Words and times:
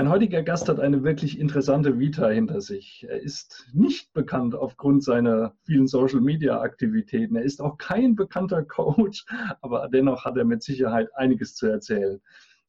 Mein 0.00 0.08
heutiger 0.08 0.42
Gast 0.42 0.70
hat 0.70 0.80
eine 0.80 1.04
wirklich 1.04 1.38
interessante 1.38 1.98
Vita 1.98 2.26
hinter 2.30 2.62
sich. 2.62 3.04
Er 3.06 3.20
ist 3.20 3.68
nicht 3.74 4.14
bekannt 4.14 4.54
aufgrund 4.54 5.04
seiner 5.04 5.52
vielen 5.66 5.86
Social-Media-Aktivitäten. 5.86 7.36
Er 7.36 7.42
ist 7.42 7.60
auch 7.60 7.76
kein 7.76 8.16
bekannter 8.16 8.62
Coach, 8.64 9.26
aber 9.60 9.90
dennoch 9.92 10.24
hat 10.24 10.38
er 10.38 10.46
mit 10.46 10.62
Sicherheit 10.62 11.14
einiges 11.16 11.54
zu 11.54 11.66
erzählen. 11.66 12.18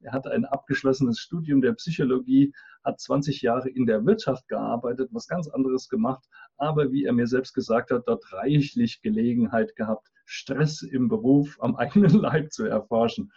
Er 0.02 0.12
hat 0.12 0.28
ein 0.28 0.44
abgeschlossenes 0.44 1.20
Studium 1.20 1.62
der 1.62 1.72
Psychologie, 1.72 2.54
hat 2.84 3.00
20 3.00 3.42
Jahre 3.42 3.70
in 3.70 3.86
der 3.86 4.06
Wirtschaft 4.06 4.50
gearbeitet, 4.50 5.08
was 5.14 5.30
ganz 5.30 5.48
anderes 5.48 5.88
gemacht, 5.88 6.26
aber 6.58 6.92
wie 6.92 7.06
er 7.06 7.14
mir 7.14 7.28
selbst 7.28 7.54
gesagt 7.54 7.92
hat, 7.92 8.08
dort 8.08 8.26
reichlich 8.34 9.02
Gelegenheit 9.02 9.78
gehabt, 9.78 10.12
Stress 10.26 10.82
im 10.82 11.08
Beruf 11.08 11.58
am 11.62 11.78
eigenen 11.78 12.12
Leib 12.22 12.52
zu 12.52 12.66
erforschen. 12.66 13.32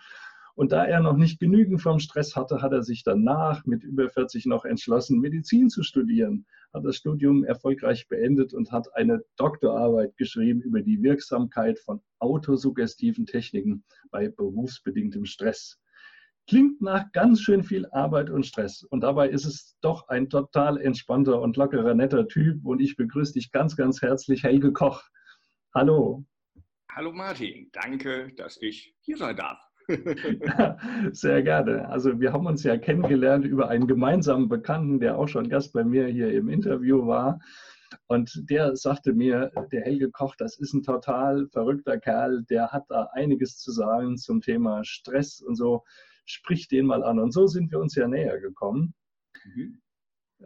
Und 0.56 0.70
da 0.70 0.84
er 0.84 1.00
noch 1.00 1.16
nicht 1.16 1.40
genügend 1.40 1.82
vom 1.82 1.98
Stress 1.98 2.36
hatte, 2.36 2.62
hat 2.62 2.72
er 2.72 2.82
sich 2.82 3.02
danach 3.02 3.64
mit 3.66 3.82
über 3.82 4.08
40 4.08 4.46
noch 4.46 4.65
entschlossen, 4.65 5.20
Medizin 5.20 5.68
zu 5.68 5.82
studieren, 5.82 6.46
hat 6.73 6.84
das 6.84 6.96
Studium 6.96 7.42
erfolgreich 7.42 8.06
beendet 8.09 8.54
und 8.54 8.70
hat 8.70 8.95
eine 8.95 9.24
Doktorarbeit 9.37 10.16
geschrieben 10.16 10.60
über 10.60 10.80
die 10.80 11.02
Wirksamkeit 11.02 11.80
von 11.80 12.01
autosuggestiven 12.20 13.26
Techniken 13.26 13.84
bei 14.12 14.29
berufsbedingtem 14.29 15.24
Stress. 15.24 15.80
Klingt 16.46 16.80
nach 16.80 17.10
ganz 17.12 17.40
schön 17.40 17.64
viel 17.64 17.86
Arbeit 17.86 18.30
und 18.30 18.46
Stress. 18.46 18.84
Und 18.84 19.01
dabei 19.01 19.30
ist 19.30 19.46
es 19.46 19.76
doch 19.80 20.09
ein 20.09 20.29
total 20.29 20.79
entspannter 20.79 21.40
und 21.40 21.57
lockerer, 21.57 21.95
netter 21.95 22.29
Typ. 22.29 22.64
Und 22.64 22.80
ich 22.80 22.96
begrüße 22.96 23.32
dich 23.32 23.51
ganz, 23.51 23.76
ganz 23.76 24.02
herzlich, 24.02 24.45
Helge 24.45 24.73
Koch. 24.73 25.02
Hallo. 25.74 26.24
Hallo 26.92 27.12
Martin, 27.12 27.70
danke, 27.73 28.32
dass 28.36 28.60
ich 28.60 28.95
hier 29.01 29.16
sein 29.16 29.36
darf. 29.36 29.59
Sehr 31.13 31.43
gerne. 31.43 31.88
Also 31.88 32.21
wir 32.21 32.32
haben 32.32 32.46
uns 32.46 32.63
ja 32.63 32.77
kennengelernt 32.77 33.45
über 33.45 33.68
einen 33.68 33.87
gemeinsamen 33.87 34.49
Bekannten, 34.49 35.01
der 35.01 35.18
auch 35.18 35.29
schon 35.29 35.49
Gast 35.49 35.73
bei 35.73 35.85
mir 35.85 36.07
hier 36.07 36.32
im 36.32 36.49
Interview 36.49 37.07
war. 37.07 37.41
Und 38.07 38.51
der 38.51 38.76
sagte 38.76 39.13
mir, 39.13 39.51
der 39.73 39.82
Helge 39.82 40.10
Koch, 40.10 40.35
das 40.37 40.59
ist 40.59 40.73
ein 40.74 40.82
total 40.82 41.49
verrückter 41.49 41.99
Kerl, 41.99 42.45
der 42.45 42.68
hat 42.68 42.85
da 42.88 43.09
einiges 43.13 43.59
zu 43.59 43.71
sagen 43.73 44.16
zum 44.16 44.41
Thema 44.41 44.85
Stress 44.85 45.41
und 45.41 45.54
so. 45.57 45.85
Sprich 46.26 46.69
den 46.69 46.87
mal 46.87 47.04
an. 47.04 47.19
Und 47.19 47.32
so 47.32 47.46
sind 47.46 47.71
wir 47.71 47.79
uns 47.79 47.95
ja 47.95 48.09
näher 48.09 48.41
gekommen. 48.41 48.95
Mhm. 49.45 49.80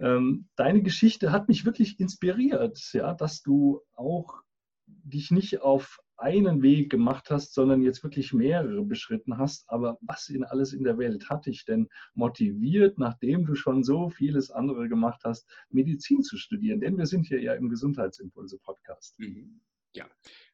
Ähm, 0.00 0.48
deine 0.56 0.82
Geschichte 0.82 1.32
hat 1.32 1.48
mich 1.48 1.64
wirklich 1.64 1.98
inspiriert, 1.98 2.78
ja, 2.92 3.14
dass 3.14 3.42
du 3.42 3.80
auch 3.94 4.42
dich 4.86 5.30
nicht 5.30 5.62
auf 5.62 6.00
einen 6.18 6.62
Weg 6.62 6.90
gemacht 6.90 7.30
hast, 7.30 7.54
sondern 7.54 7.82
jetzt 7.82 8.02
wirklich 8.02 8.32
mehrere 8.32 8.84
beschritten 8.84 9.38
hast. 9.38 9.64
Aber 9.68 9.98
was 10.00 10.28
in 10.28 10.44
alles 10.44 10.72
in 10.72 10.84
der 10.84 10.98
Welt 10.98 11.30
hat 11.30 11.46
dich 11.46 11.64
denn 11.64 11.88
motiviert, 12.14 12.98
nachdem 12.98 13.46
du 13.46 13.54
schon 13.54 13.84
so 13.84 14.10
vieles 14.10 14.50
andere 14.50 14.88
gemacht 14.88 15.22
hast, 15.24 15.48
Medizin 15.70 16.22
zu 16.22 16.36
studieren? 16.36 16.80
Denn 16.80 16.98
wir 16.98 17.06
sind 17.06 17.26
hier 17.26 17.40
ja 17.40 17.54
im 17.54 17.68
Gesundheitsimpulse-Podcast. 17.68 19.18
Mhm. 19.18 19.60
Ja, 19.94 20.06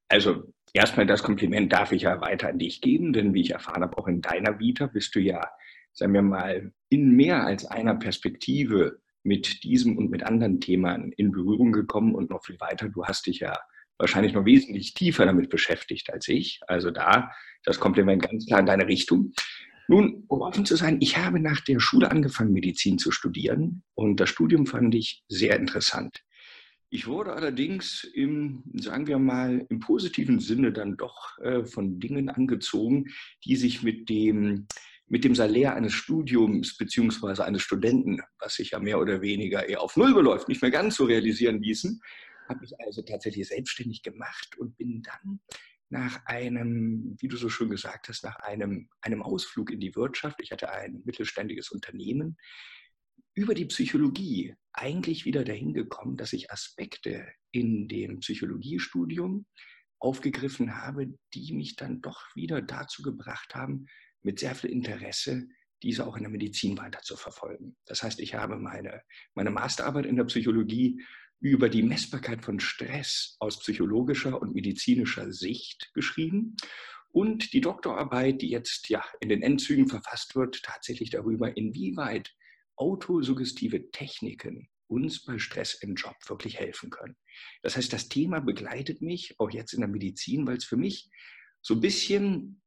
also 0.08 0.52
erstmal 0.72 1.06
das 1.06 1.22
Kompliment 1.22 1.72
darf 1.72 1.92
ich 1.92 2.02
ja 2.02 2.20
weiter 2.20 2.48
an 2.48 2.58
dich 2.58 2.80
geben, 2.80 3.12
denn 3.12 3.34
wie 3.34 3.40
ich 3.40 3.50
erfahren 3.50 3.82
habe, 3.82 3.96
auch 3.96 4.06
in 4.06 4.20
deiner 4.20 4.58
Vita 4.58 4.86
bist 4.86 5.14
du 5.14 5.20
ja, 5.20 5.50
sagen 5.92 6.12
wir 6.12 6.22
mal, 6.22 6.72
in 6.90 7.10
mehr 7.12 7.44
als 7.44 7.64
einer 7.64 7.94
Perspektive 7.94 9.00
mit 9.22 9.64
diesem 9.64 9.96
und 9.96 10.10
mit 10.10 10.22
anderen 10.22 10.60
Themen 10.60 11.12
in 11.12 11.32
Berührung 11.32 11.72
gekommen 11.72 12.14
und 12.14 12.28
noch 12.30 12.44
viel 12.44 12.60
weiter. 12.60 12.90
Du 12.90 13.04
hast 13.04 13.26
dich 13.26 13.40
ja 13.40 13.58
wahrscheinlich 13.98 14.32
noch 14.32 14.44
wesentlich 14.44 14.94
tiefer 14.94 15.26
damit 15.26 15.50
beschäftigt 15.50 16.12
als 16.12 16.28
ich. 16.28 16.60
Also 16.66 16.90
da 16.90 17.30
das 17.64 17.80
Kompliment 17.80 18.22
ganz 18.22 18.46
klar 18.46 18.60
in 18.60 18.66
deine 18.66 18.86
Richtung. 18.86 19.32
Nun, 19.88 20.24
um 20.28 20.40
offen 20.40 20.64
zu 20.64 20.76
sein, 20.76 20.98
ich 21.00 21.18
habe 21.18 21.40
nach 21.40 21.60
der 21.60 21.78
Schule 21.78 22.10
angefangen, 22.10 22.52
Medizin 22.52 22.98
zu 22.98 23.10
studieren 23.10 23.82
und 23.94 24.18
das 24.18 24.30
Studium 24.30 24.66
fand 24.66 24.94
ich 24.94 25.22
sehr 25.28 25.58
interessant. 25.58 26.22
Ich 26.88 27.06
wurde 27.06 27.32
allerdings 27.32 28.04
im, 28.14 28.62
sagen 28.74 29.06
wir 29.08 29.18
mal, 29.18 29.66
im 29.68 29.80
positiven 29.80 30.38
Sinne 30.38 30.72
dann 30.72 30.96
doch 30.96 31.36
äh, 31.38 31.64
von 31.64 31.98
Dingen 31.98 32.28
angezogen, 32.28 33.06
die 33.44 33.56
sich 33.56 33.82
mit 33.82 34.08
dem, 34.08 34.68
mit 35.08 35.24
dem 35.24 35.34
Salär 35.34 35.74
eines 35.74 35.92
Studiums 35.92 36.76
beziehungsweise 36.76 37.44
eines 37.44 37.62
Studenten, 37.62 38.20
was 38.38 38.54
sich 38.54 38.70
ja 38.70 38.78
mehr 38.78 39.00
oder 39.00 39.20
weniger 39.22 39.68
eher 39.68 39.82
auf 39.82 39.96
Null 39.96 40.14
beläuft, 40.14 40.48
nicht 40.48 40.62
mehr 40.62 40.70
ganz 40.70 40.94
so 40.94 41.04
realisieren 41.04 41.60
ließen 41.60 42.00
habe 42.48 42.60
mich 42.60 42.72
also 42.80 43.02
tatsächlich 43.02 43.48
selbstständig 43.48 44.02
gemacht 44.02 44.56
und 44.58 44.76
bin 44.76 45.02
dann 45.02 45.40
nach 45.90 46.24
einem, 46.26 47.16
wie 47.20 47.28
du 47.28 47.36
so 47.36 47.48
schön 47.48 47.70
gesagt 47.70 48.08
hast, 48.08 48.24
nach 48.24 48.36
einem, 48.36 48.88
einem 49.00 49.22
Ausflug 49.22 49.70
in 49.70 49.80
die 49.80 49.94
Wirtschaft, 49.94 50.40
ich 50.40 50.50
hatte 50.50 50.70
ein 50.70 51.02
mittelständiges 51.04 51.70
Unternehmen, 51.70 52.36
über 53.34 53.54
die 53.54 53.66
Psychologie 53.66 54.54
eigentlich 54.72 55.24
wieder 55.24 55.44
dahin 55.44 55.72
gekommen, 55.74 56.16
dass 56.16 56.32
ich 56.32 56.50
Aspekte 56.50 57.26
in 57.52 57.88
dem 57.88 58.20
Psychologiestudium 58.20 59.46
aufgegriffen 59.98 60.76
habe, 60.76 61.18
die 61.32 61.52
mich 61.52 61.76
dann 61.76 62.00
doch 62.00 62.24
wieder 62.34 62.60
dazu 62.62 63.02
gebracht 63.02 63.54
haben, 63.54 63.86
mit 64.22 64.38
sehr 64.38 64.54
viel 64.54 64.70
Interesse 64.70 65.48
diese 65.82 66.06
auch 66.06 66.16
in 66.16 66.22
der 66.22 66.30
Medizin 66.30 66.78
weiter 66.78 67.02
zu 67.02 67.16
verfolgen. 67.16 67.76
Das 67.84 68.02
heißt, 68.02 68.18
ich 68.20 68.34
habe 68.34 68.56
meine, 68.56 69.02
meine 69.34 69.50
Masterarbeit 69.50 70.06
in 70.06 70.16
der 70.16 70.24
Psychologie 70.24 71.02
über 71.40 71.68
die 71.68 71.82
Messbarkeit 71.82 72.42
von 72.42 72.60
Stress 72.60 73.36
aus 73.38 73.58
psychologischer 73.58 74.40
und 74.40 74.54
medizinischer 74.54 75.32
Sicht 75.32 75.90
geschrieben 75.94 76.56
und 77.10 77.52
die 77.52 77.60
Doktorarbeit, 77.60 78.42
die 78.42 78.50
jetzt 78.50 78.88
ja 78.88 79.04
in 79.20 79.28
den 79.28 79.42
Endzügen 79.42 79.88
verfasst 79.88 80.34
wird, 80.34 80.62
tatsächlich 80.62 81.10
darüber, 81.10 81.56
inwieweit 81.56 82.34
autosuggestive 82.76 83.90
Techniken 83.92 84.68
uns 84.88 85.24
bei 85.24 85.38
Stress 85.38 85.74
im 85.74 85.94
Job 85.94 86.16
wirklich 86.26 86.58
helfen 86.58 86.90
können. 86.90 87.16
Das 87.62 87.76
heißt, 87.76 87.92
das 87.92 88.08
Thema 88.08 88.40
begleitet 88.40 89.00
mich 89.00 89.38
auch 89.38 89.50
jetzt 89.50 89.72
in 89.72 89.80
der 89.80 89.88
Medizin, 89.88 90.46
weil 90.46 90.56
es 90.56 90.64
für 90.64 90.76
mich 90.76 91.10
so 91.62 91.74
ein 91.74 91.80
bisschen 91.80 92.62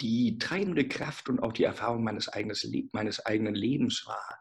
die 0.00 0.38
treibende 0.38 0.86
Kraft 0.86 1.28
und 1.28 1.40
auch 1.40 1.52
die 1.52 1.64
Erfahrung 1.64 2.04
meines, 2.04 2.28
eigenes, 2.28 2.70
meines 2.92 3.24
eigenen 3.24 3.54
Lebens 3.54 4.06
war, 4.06 4.40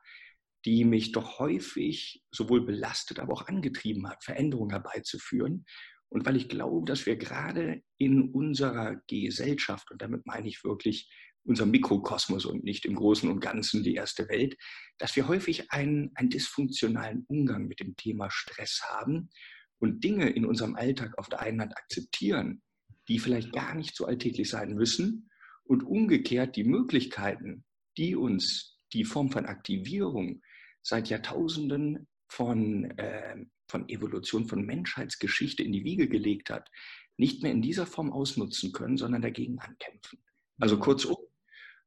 die 0.66 0.84
mich 0.84 1.12
doch 1.12 1.40
häufig 1.40 2.24
sowohl 2.32 2.66
belastet, 2.66 3.20
aber 3.20 3.34
auch 3.34 3.48
angetrieben 3.48 4.08
hat, 4.10 4.24
Veränderungen 4.24 4.72
herbeizuführen. 4.72 5.66
Und 6.10 6.26
weil 6.26 6.36
ich 6.36 6.50
glaube, 6.50 6.86
dass 6.86 7.06
wir 7.06 7.16
gerade 7.18 7.84
in 7.98 8.32
unserer 8.32 9.02
Gesellschaft, 9.08 9.92
und 9.92 10.02
damit 10.02 10.26
meine 10.26 10.48
ich 10.48 10.64
wirklich 10.64 11.10
unser 11.44 11.68
Mikrokosmos 11.68 12.46
und 12.46 12.64
nicht 12.64 12.86
im 12.86 12.96
Großen 12.96 13.30
und 13.30 13.40
Ganzen 13.40 13.84
die 13.84 13.94
erste 13.94 14.28
Welt, 14.30 14.58
dass 14.98 15.16
wir 15.16 15.28
häufig 15.28 15.72
einen, 15.72 16.12
einen 16.16 16.30
dysfunktionalen 16.30 17.26
Umgang 17.28 17.68
mit 17.68 17.80
dem 17.80 17.96
Thema 17.96 18.32
Stress 18.32 18.82
haben 18.84 19.30
und 19.78 20.04
Dinge 20.04 20.30
in 20.30 20.46
unserem 20.46 20.76
Alltag 20.76 21.16
auf 21.20 21.30
der 21.30 21.42
einen 21.42 21.62
Hand 21.62 21.78
akzeptieren, 21.78 22.64
die 23.08 23.20
vielleicht 23.20 23.52
gar 23.54 23.76
nicht 23.76 23.96
so 23.96 24.06
alltäglich 24.06 24.50
sein 24.50 24.74
müssen 24.74 25.30
und 25.64 25.84
umgekehrt 25.84 26.56
die 26.56 26.64
Möglichkeiten, 26.64 27.64
die 27.98 28.16
uns 28.16 28.80
die 28.94 29.04
Form 29.04 29.30
von 29.30 29.46
Aktivierung 29.46 30.42
seit 30.86 31.10
Jahrtausenden 31.10 32.08
von, 32.28 32.92
äh, 32.98 33.36
von 33.68 33.90
Evolution, 33.90 34.48
von 34.48 34.64
Menschheitsgeschichte 34.64 35.64
in 35.64 35.72
die 35.72 35.84
Wiege 35.84 36.08
gelegt 36.08 36.52
hat, 36.52 36.70
nicht 37.18 37.42
mehr 37.42 37.52
in 37.52 37.62
dieser 37.62 37.88
Form 37.88 38.12
ausnutzen 38.14 38.72
können, 38.72 38.98
sondern 38.98 39.24
dagegen 39.24 39.58
ankämpfen. 39.60 40.20
Also 40.60 40.78
kurzum, 40.78 41.18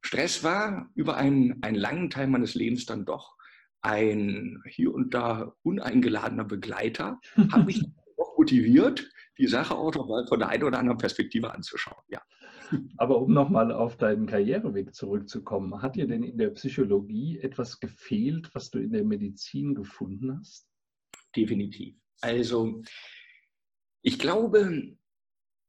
Stress 0.00 0.42
war 0.42 0.90
über 0.94 1.16
einen, 1.16 1.62
einen 1.62 1.76
langen 1.76 2.10
Teil 2.10 2.26
meines 2.26 2.54
Lebens 2.54 2.86
dann 2.86 3.04
doch 3.04 3.36
ein 3.82 4.60
hier 4.68 4.92
und 4.92 5.14
da 5.14 5.54
uneingeladener 5.62 6.44
Begleiter, 6.44 7.20
habe 7.52 7.64
mich 7.64 7.80
motiviert, 8.36 9.08
die 9.38 9.46
Sache 9.46 9.76
auch 9.76 9.94
noch 9.94 10.08
mal 10.08 10.26
von 10.26 10.40
der 10.40 10.48
einen 10.48 10.64
oder 10.64 10.78
anderen 10.80 10.98
Perspektive 10.98 11.52
anzuschauen. 11.54 12.02
Ja. 12.08 12.20
Aber 12.96 13.20
um 13.20 13.32
nochmal 13.32 13.72
auf 13.72 13.96
deinen 13.96 14.26
Karriereweg 14.26 14.94
zurückzukommen, 14.94 15.82
hat 15.82 15.96
dir 15.96 16.06
denn 16.06 16.22
in 16.22 16.38
der 16.38 16.50
Psychologie 16.50 17.38
etwas 17.38 17.80
gefehlt, 17.80 18.54
was 18.54 18.70
du 18.70 18.78
in 18.78 18.92
der 18.92 19.04
Medizin 19.04 19.74
gefunden 19.74 20.38
hast? 20.38 20.68
Definitiv. 21.34 21.96
Also 22.20 22.82
ich 24.02 24.18
glaube, 24.18 24.96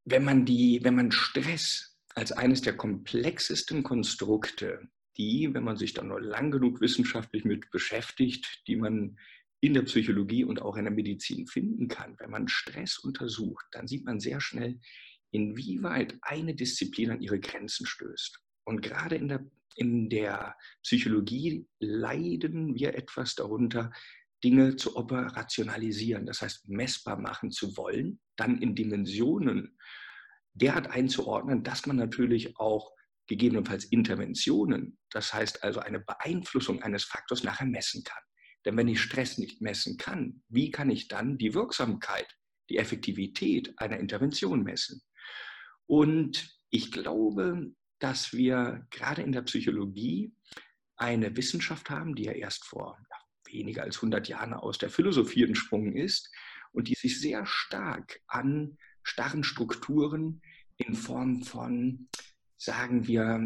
wenn 0.06 0.24
man, 0.24 0.46
die, 0.46 0.80
wenn 0.84 0.96
man 0.96 1.12
Stress 1.12 1.98
als 2.16 2.32
eines 2.32 2.62
der 2.62 2.76
komplexesten 2.76 3.84
Konstrukte, 3.84 4.90
die, 5.18 5.54
wenn 5.54 5.64
man 5.64 5.78
sich 5.78 5.94
da 5.94 6.04
nur 6.04 6.22
lang 6.22 6.52
genug 6.52 6.82
wissenschaftlich 6.82 7.46
mit 7.46 7.70
beschäftigt, 7.72 8.64
die 8.68 8.76
man 8.76 9.18
in 9.62 9.74
der 9.74 9.82
Psychologie 9.84 10.46
und 10.46 10.62
auch 10.62 10.78
in 10.78 10.86
der 10.86 10.94
Medizin 10.94 11.46
finden 11.46 11.88
kann, 11.90 12.16
wenn 12.20 12.30
man 12.30 12.48
Stress 12.48 12.98
untersucht, 12.98 13.66
dann 13.72 13.88
sieht 13.88 14.06
man 14.06 14.20
sehr 14.20 14.40
schnell, 14.40 14.80
inwieweit 15.32 16.18
eine 16.22 16.56
Disziplin 16.56 17.12
an 17.12 17.22
ihre 17.22 17.40
Grenzen 17.40 17.86
stößt. 17.86 18.40
Und 18.66 18.82
gerade 18.82 19.16
in 19.16 19.28
der, 19.28 19.46
in 19.76 20.10
der 20.10 20.56
Psychologie 20.84 21.68
leiden 21.80 22.76
wir 22.76 22.96
etwas 22.96 23.36
darunter, 23.36 23.92
Dinge 24.44 24.76
zu 24.76 24.96
operationalisieren, 24.96 26.26
das 26.26 26.42
heißt 26.42 26.70
messbar 26.70 27.20
machen 27.20 27.52
zu 27.52 27.76
wollen, 27.76 28.20
dann 28.38 28.62
in 28.62 28.74
Dimensionen 28.74 29.78
derart 30.54 30.88
einzuordnen, 30.88 31.64
dass 31.64 31.86
man 31.86 31.98
natürlich 31.98 32.58
auch 32.58 32.94
gegebenenfalls 33.28 33.86
Interventionen, 33.86 34.98
das 35.12 35.34
heißt 35.34 35.64
also 35.64 35.80
eine 35.82 36.00
Beeinflussung 36.00 36.82
eines 36.82 37.04
Faktors 37.04 37.44
nachher 37.44 37.68
messen 37.68 38.04
kann. 38.04 38.24
Denn 38.66 38.76
wenn 38.76 38.88
ich 38.88 39.02
Stress 39.02 39.38
nicht 39.38 39.62
messen 39.62 39.98
kann, 39.98 40.42
wie 40.50 40.72
kann 40.72 40.90
ich 40.90 41.08
dann 41.08 41.38
die 41.38 41.54
Wirksamkeit, 41.54 42.28
die 42.70 42.78
Effektivität 42.78 43.74
einer 43.78 44.00
Intervention 44.00 44.64
messen? 44.64 45.02
Und 45.90 46.56
ich 46.70 46.92
glaube, 46.92 47.74
dass 47.98 48.32
wir 48.32 48.86
gerade 48.92 49.24
in 49.24 49.32
der 49.32 49.42
Psychologie 49.42 50.32
eine 50.98 51.36
Wissenschaft 51.36 51.90
haben, 51.90 52.14
die 52.14 52.26
ja 52.26 52.32
erst 52.32 52.64
vor 52.64 53.00
weniger 53.48 53.82
als 53.82 53.96
100 53.96 54.28
Jahren 54.28 54.54
aus 54.54 54.78
der 54.78 54.92
Philosophie 54.92 55.44
entsprungen 55.44 55.96
ist 55.96 56.32
und 56.74 56.90
die 56.90 56.94
sich 56.94 57.20
sehr 57.20 57.44
stark 57.48 58.22
an 58.28 58.78
starren 59.02 59.44
Strukturen 59.44 60.44
in 60.78 60.94
Form 60.94 61.42
von, 61.42 62.08
sagen 62.56 63.08
wir, 63.08 63.42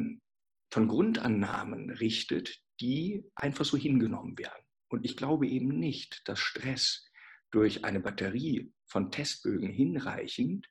von 0.70 0.88
Grundannahmen 0.90 1.92
richtet, 1.92 2.60
die 2.82 3.24
einfach 3.36 3.64
so 3.64 3.78
hingenommen 3.78 4.38
werden. 4.38 4.66
Und 4.90 5.06
ich 5.06 5.16
glaube 5.16 5.48
eben 5.48 5.80
nicht, 5.80 6.28
dass 6.28 6.40
Stress 6.40 7.10
durch 7.52 7.86
eine 7.86 8.02
Batterie 8.02 8.74
von 8.86 9.12
Testbögen 9.12 9.70
hinreichend 9.70 10.68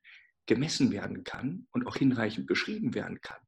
gemessen 0.46 0.90
werden 0.90 1.24
kann 1.24 1.66
und 1.72 1.86
auch 1.86 1.96
hinreichend 1.96 2.46
beschrieben 2.46 2.94
werden 2.94 3.20
kann, 3.20 3.40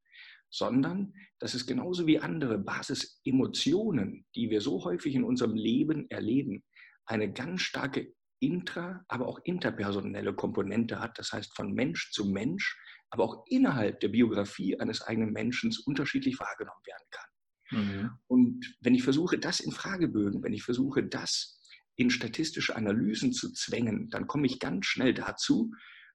sondern 0.51 1.15
dass 1.39 1.55
es 1.55 1.67
genauso 1.67 2.07
wie 2.07 2.21
andere 2.21 2.59
Basisemotionen, 2.59 4.27
die 4.35 4.51
wir 4.51 4.61
so 4.61 4.85
häufig 4.85 5.15
in 5.15 5.25
unserem 5.25 5.55
Leben 5.55 6.09
erleben, 6.11 6.63
eine 7.07 7.33
ganz 7.33 7.63
starke 7.63 8.15
intra-, 8.41 9.05
aber 9.09 9.27
auch 9.27 9.41
interpersonelle 9.45 10.35
Komponente 10.35 11.01
hat, 11.01 11.19
das 11.19 11.33
heißt 11.33 11.55
von 11.57 11.73
Mensch 11.73 12.13
zu 12.13 12.27
Mensch, 12.27 12.79
aber 13.11 13.25
auch 13.25 13.45
innerhalb 13.49 14.01
der 14.01 14.09
Biografie 14.09 14.79
eines 14.79 15.03
eigenen 15.03 15.33
Menschen 15.33 15.73
unterschiedlich 15.87 16.39
wahrgenommen 16.39 16.83
werden 16.85 17.07
kann. 17.11 17.31
Mhm. 17.71 18.11
Und 18.27 18.77
wenn 18.81 18.95
ich 18.95 19.03
versuche, 19.03 19.39
das 19.39 19.61
in 19.61 19.73
Fragebögen, 19.73 20.43
wenn 20.43 20.53
ich 20.53 20.63
versuche, 20.63 21.03
das 21.03 21.61
in 21.97 22.11
statistische 22.11 22.75
Analysen 22.75 23.33
zu 23.33 23.53
zwängen, 23.53 24.11
dann 24.11 24.27
komme 24.27 24.47
ich 24.47 24.59
ganz 24.59 24.87
schnell 24.87 25.15
dazu, 25.15 25.73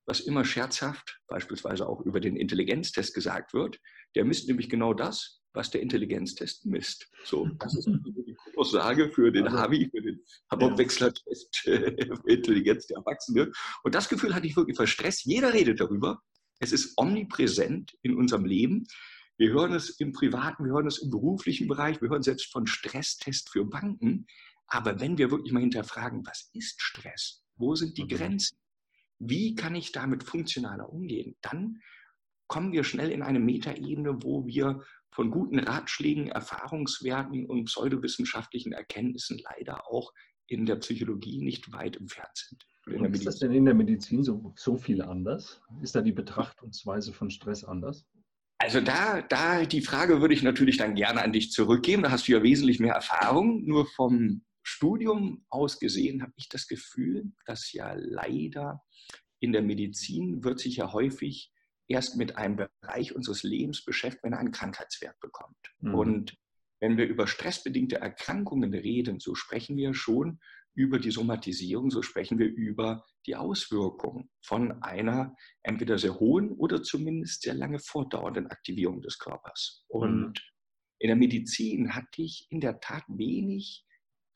was 0.10 0.22
immer 0.22 0.44
scherzhaft, 0.44 1.22
beispielsweise 1.28 1.88
auch 1.88 2.02
über 2.02 2.20
den 2.20 2.36
Intelligenztest 2.36 3.14
gesagt 3.14 3.54
wird. 3.54 3.80
Der 4.16 4.26
misst 4.26 4.48
nämlich 4.48 4.68
genau 4.68 4.96
das, 4.96 5.42
was 5.54 5.70
der 5.70 5.82
Intelligenztest 5.82 6.66
misst. 6.66 7.08
So, 7.26 7.48
das 7.60 7.78
ist 7.78 7.86
die 8.26 8.36
Aussage 8.58 9.12
für 9.12 9.32
den 9.32 9.46
also, 9.46 9.60
HAVI, 9.60 9.88
für 9.92 10.02
den 10.02 10.20
Hamburg-Wechsler-Test 10.52 11.58
für 11.58 12.24
Intelligenz 12.26 12.88
der 12.88 12.98
Erwachsenen. 12.98 13.54
Und 13.84 13.94
das 13.94 14.10
Gefühl 14.10 14.34
hatte 14.34 14.48
ich 14.48 14.58
wirklich 14.58 14.76
für 14.76 14.88
Stress. 14.88 15.24
Jeder 15.24 15.54
redet 15.54 15.80
darüber. 15.80 16.20
Es 16.60 16.72
ist 16.72 16.98
omnipräsent 16.98 17.96
in 18.02 18.16
unserem 18.16 18.46
Leben. 18.46 18.86
Wir 19.38 19.52
hören 19.52 19.74
es 19.74 19.92
im 20.00 20.12
privaten, 20.12 20.66
wir 20.66 20.74
hören 20.74 20.88
es 20.88 20.98
im 20.98 21.12
beruflichen 21.12 21.68
Bereich, 21.68 22.02
wir 22.02 22.10
hören 22.10 22.24
selbst 22.24 22.52
von 22.52 22.66
Stresstest 22.66 23.50
für 23.52 23.64
Banken. 23.64 24.26
Aber 24.66 25.00
wenn 25.00 25.20
wir 25.20 25.30
wirklich 25.30 25.54
mal 25.54 25.62
hinterfragen, 25.62 26.26
was 26.26 26.50
ist 26.54 26.82
Stress? 26.82 27.44
Wo 27.56 27.76
sind 27.76 27.98
die 27.98 28.04
mhm. 28.04 28.10
Grenzen? 28.10 28.59
Wie 29.20 29.56
kann 29.56 29.76
ich 29.76 29.92
damit 29.92 30.24
funktionaler 30.24 30.92
umgehen? 30.92 31.36
Dann 31.42 31.82
kommen 32.48 32.72
wir 32.72 32.84
schnell 32.84 33.12
in 33.12 33.22
eine 33.22 33.40
Metaebene, 33.40 34.24
wo 34.24 34.48
wir 34.48 34.82
von 35.12 35.32
guten 35.32 35.60
Ratschlägen, 35.60 36.28
Erfahrungswerten 36.28 37.46
und 37.46 37.66
pseudowissenschaftlichen 37.66 38.72
Erkenntnissen 38.72 39.40
leider 39.44 39.88
auch 39.92 40.14
in 40.48 40.66
der 40.66 40.78
Psychologie 40.78 41.42
nicht 41.42 41.72
weit 41.74 41.98
entfernt 41.98 42.32
sind. 42.34 42.66
ist 43.14 43.26
das 43.26 43.40
denn 43.40 43.52
in 43.52 43.66
der 43.66 43.76
Medizin 43.76 44.24
so, 44.24 44.54
so 44.56 44.78
viel 44.78 45.02
anders? 45.02 45.62
Ist 45.82 45.96
da 45.96 46.02
die 46.02 46.12
Betrachtungsweise 46.12 47.14
von 47.14 47.30
Stress 47.30 47.64
anders? 47.64 48.06
Also 48.58 48.82
da, 48.82 49.22
da 49.22 49.64
die 49.66 49.82
Frage 49.82 50.22
würde 50.22 50.34
ich 50.34 50.44
natürlich 50.44 50.78
dann 50.78 50.96
gerne 50.96 51.24
an 51.24 51.32
dich 51.32 51.52
zurückgeben. 51.52 52.04
Da 52.04 52.12
hast 52.12 52.28
du 52.28 52.34
ja 52.34 52.44
wesentlich 52.44 52.80
mehr 52.80 52.94
Erfahrung. 52.94 53.64
Nur 53.66 53.86
vom 53.86 54.42
Studium 54.80 55.46
aus 55.50 55.78
gesehen 55.78 56.22
habe 56.22 56.32
ich 56.38 56.48
das 56.48 56.66
Gefühl, 56.70 57.34
dass 57.46 57.74
ja 57.74 57.96
leider 57.98 58.82
in 59.42 59.52
der 59.52 59.62
Medizin 59.62 60.42
wird 60.46 60.62
sich 60.62 60.78
ja 60.78 60.94
häufig 60.94 61.52
erst 61.90 62.16
mit 62.16 62.38
einem 62.38 62.56
Bereich 62.56 63.14
unseres 63.14 63.44
Lebens 63.44 63.84
beschäftigt, 63.84 64.24
wenn 64.24 64.32
er 64.32 64.40
einen 64.40 64.54
Krankheitswert 64.54 65.20
bekommt. 65.20 65.58
Mhm. 65.80 65.96
Und 65.96 66.38
wenn 66.80 66.96
wir 66.96 67.08
über 67.08 67.28
stressbedingte 67.28 67.98
Erkrankungen 67.98 68.74
reden, 68.74 69.20
so 69.20 69.36
sprechen 69.36 69.76
wir 69.76 69.94
schon 69.94 70.40
über 70.76 70.98
die 70.98 71.12
Somatisierung, 71.12 71.92
so 71.92 72.02
sprechen 72.02 72.40
wir 72.40 72.48
über 72.48 73.04
die 73.26 73.36
Auswirkungen 73.36 74.30
von 74.42 74.82
einer 74.82 75.36
entweder 75.62 75.98
sehr 75.98 76.22
hohen 76.22 76.54
oder 76.54 76.84
zumindest 76.84 77.42
sehr 77.42 77.54
lange 77.54 77.80
fortdauernden 77.80 78.48
Aktivierung 78.48 79.02
des 79.02 79.20
Körpers. 79.20 79.84
Und 79.90 80.30
mhm. 80.30 80.34
in 81.00 81.08
der 81.10 81.18
Medizin 81.18 81.96
hatte 81.96 82.22
ich 82.22 82.48
in 82.50 82.62
der 82.62 82.80
Tat 82.80 83.04
wenig, 83.10 83.84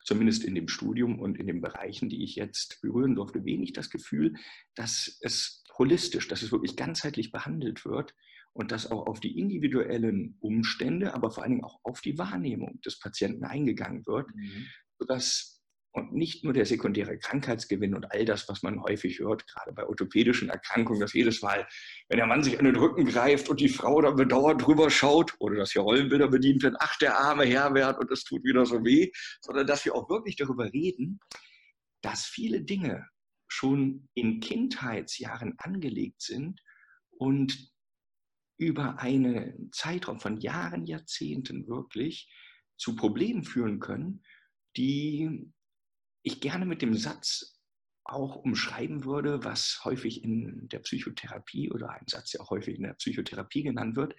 zumindest 0.04 0.44
in 0.44 0.54
dem 0.54 0.68
Studium 0.68 1.18
und 1.18 1.38
in 1.38 1.46
den 1.46 1.60
Bereichen, 1.60 2.08
die 2.08 2.22
ich 2.22 2.36
jetzt 2.36 2.80
berühren 2.82 3.14
durfte, 3.14 3.44
wenig 3.44 3.72
das 3.72 3.90
Gefühl, 3.90 4.34
dass 4.74 5.18
es 5.20 5.64
holistisch, 5.78 6.28
dass 6.28 6.42
es 6.42 6.52
wirklich 6.52 6.76
ganzheitlich 6.76 7.32
behandelt 7.32 7.84
wird 7.84 8.14
und 8.52 8.70
dass 8.70 8.90
auch 8.90 9.06
auf 9.06 9.18
die 9.18 9.38
individuellen 9.38 10.36
Umstände, 10.40 11.14
aber 11.14 11.30
vor 11.30 11.42
allen 11.42 11.52
Dingen 11.52 11.64
auch 11.64 11.80
auf 11.82 12.00
die 12.00 12.18
Wahrnehmung 12.18 12.80
des 12.82 13.00
Patienten 13.00 13.44
eingegangen 13.44 14.06
wird, 14.06 14.28
mhm. 14.34 14.66
sodass 14.98 15.53
und 15.94 16.12
nicht 16.12 16.42
nur 16.42 16.52
der 16.52 16.66
sekundäre 16.66 17.16
Krankheitsgewinn 17.18 17.94
und 17.94 18.10
all 18.10 18.24
das, 18.24 18.48
was 18.48 18.62
man 18.62 18.82
häufig 18.82 19.20
hört, 19.20 19.46
gerade 19.46 19.72
bei 19.72 19.86
orthopädischen 19.86 20.48
Erkrankungen, 20.48 21.00
dass 21.00 21.12
jedes 21.12 21.40
Mal, 21.40 21.68
wenn 22.08 22.18
der 22.18 22.26
Mann 22.26 22.42
sich 22.42 22.58
an 22.58 22.64
den 22.64 22.74
Rücken 22.74 23.06
greift 23.06 23.48
und 23.48 23.60
die 23.60 23.68
Frau 23.68 24.02
dann 24.02 24.16
bedauernd 24.16 24.66
drüber 24.66 24.90
schaut 24.90 25.34
oder 25.38 25.54
dass 25.54 25.70
hier 25.70 25.82
Rollenbilder 25.82 26.26
bedient 26.28 26.64
werden, 26.64 26.76
ach, 26.80 26.98
der 26.98 27.16
arme 27.16 27.44
Herr 27.44 27.72
wird 27.74 27.98
und 28.00 28.10
es 28.10 28.24
tut 28.24 28.42
wieder 28.42 28.66
so 28.66 28.84
weh, 28.84 29.12
sondern 29.40 29.68
dass 29.68 29.84
wir 29.84 29.94
auch 29.94 30.10
wirklich 30.10 30.34
darüber 30.34 30.72
reden, 30.72 31.20
dass 32.02 32.24
viele 32.24 32.62
Dinge 32.62 33.06
schon 33.46 34.08
in 34.14 34.40
Kindheitsjahren 34.40 35.54
angelegt 35.58 36.22
sind 36.22 36.60
und 37.10 37.70
über 38.58 38.98
einen 38.98 39.70
Zeitraum 39.72 40.18
von 40.18 40.38
Jahren, 40.40 40.86
Jahrzehnten 40.86 41.68
wirklich 41.68 42.32
zu 42.76 42.96
Problemen 42.96 43.44
führen 43.44 43.78
können, 43.78 44.24
die 44.76 45.52
ich 46.24 46.40
gerne 46.40 46.66
mit 46.66 46.82
dem 46.82 46.96
Satz 46.96 47.60
auch 48.04 48.36
umschreiben 48.36 49.04
würde, 49.04 49.44
was 49.44 49.80
häufig 49.84 50.24
in 50.24 50.68
der 50.68 50.80
Psychotherapie 50.80 51.70
oder 51.70 51.90
ein 51.90 52.06
Satz, 52.06 52.30
der 52.30 52.42
auch 52.42 52.50
häufig 52.50 52.76
in 52.76 52.82
der 52.82 52.94
Psychotherapie 52.94 53.62
genannt 53.62 53.96
wird, 53.96 54.14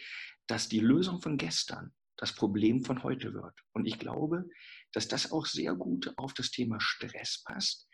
dass 0.47 0.69
die 0.69 0.79
Lösung 0.79 1.21
von 1.21 1.37
gestern 1.37 1.93
das 2.17 2.33
Problem 2.33 2.83
von 2.83 3.03
heute 3.03 3.33
wird. 3.33 3.59
Und 3.73 3.85
ich 3.85 3.99
glaube, 3.99 4.45
dass 4.93 5.07
das 5.07 5.31
auch 5.31 5.45
sehr 5.45 5.75
gut 5.75 6.13
auf 6.17 6.33
das 6.33 6.51
Thema 6.51 6.79
Stress 6.79 7.43
passt, 7.43 7.87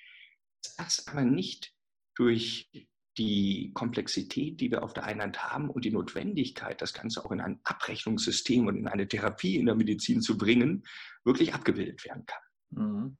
das 0.77 1.07
aber 1.07 1.23
nicht 1.23 1.73
durch 2.15 2.69
die 3.17 3.71
Komplexität, 3.73 4.61
die 4.61 4.71
wir 4.71 4.83
auf 4.83 4.93
der 4.93 5.03
einen 5.03 5.21
Hand 5.21 5.43
haben 5.43 5.69
und 5.69 5.83
die 5.83 5.91
Notwendigkeit, 5.91 6.81
das 6.81 6.93
Ganze 6.93 7.25
auch 7.25 7.31
in 7.31 7.41
ein 7.41 7.59
Abrechnungssystem 7.63 8.67
und 8.67 8.77
in 8.77 8.87
eine 8.87 9.07
Therapie 9.07 9.57
in 9.57 9.65
der 9.65 9.75
Medizin 9.75 10.21
zu 10.21 10.37
bringen, 10.37 10.83
wirklich 11.25 11.53
abgebildet 11.53 12.05
werden 12.05 12.25
kann. 12.25 12.41
Mhm. 12.69 13.17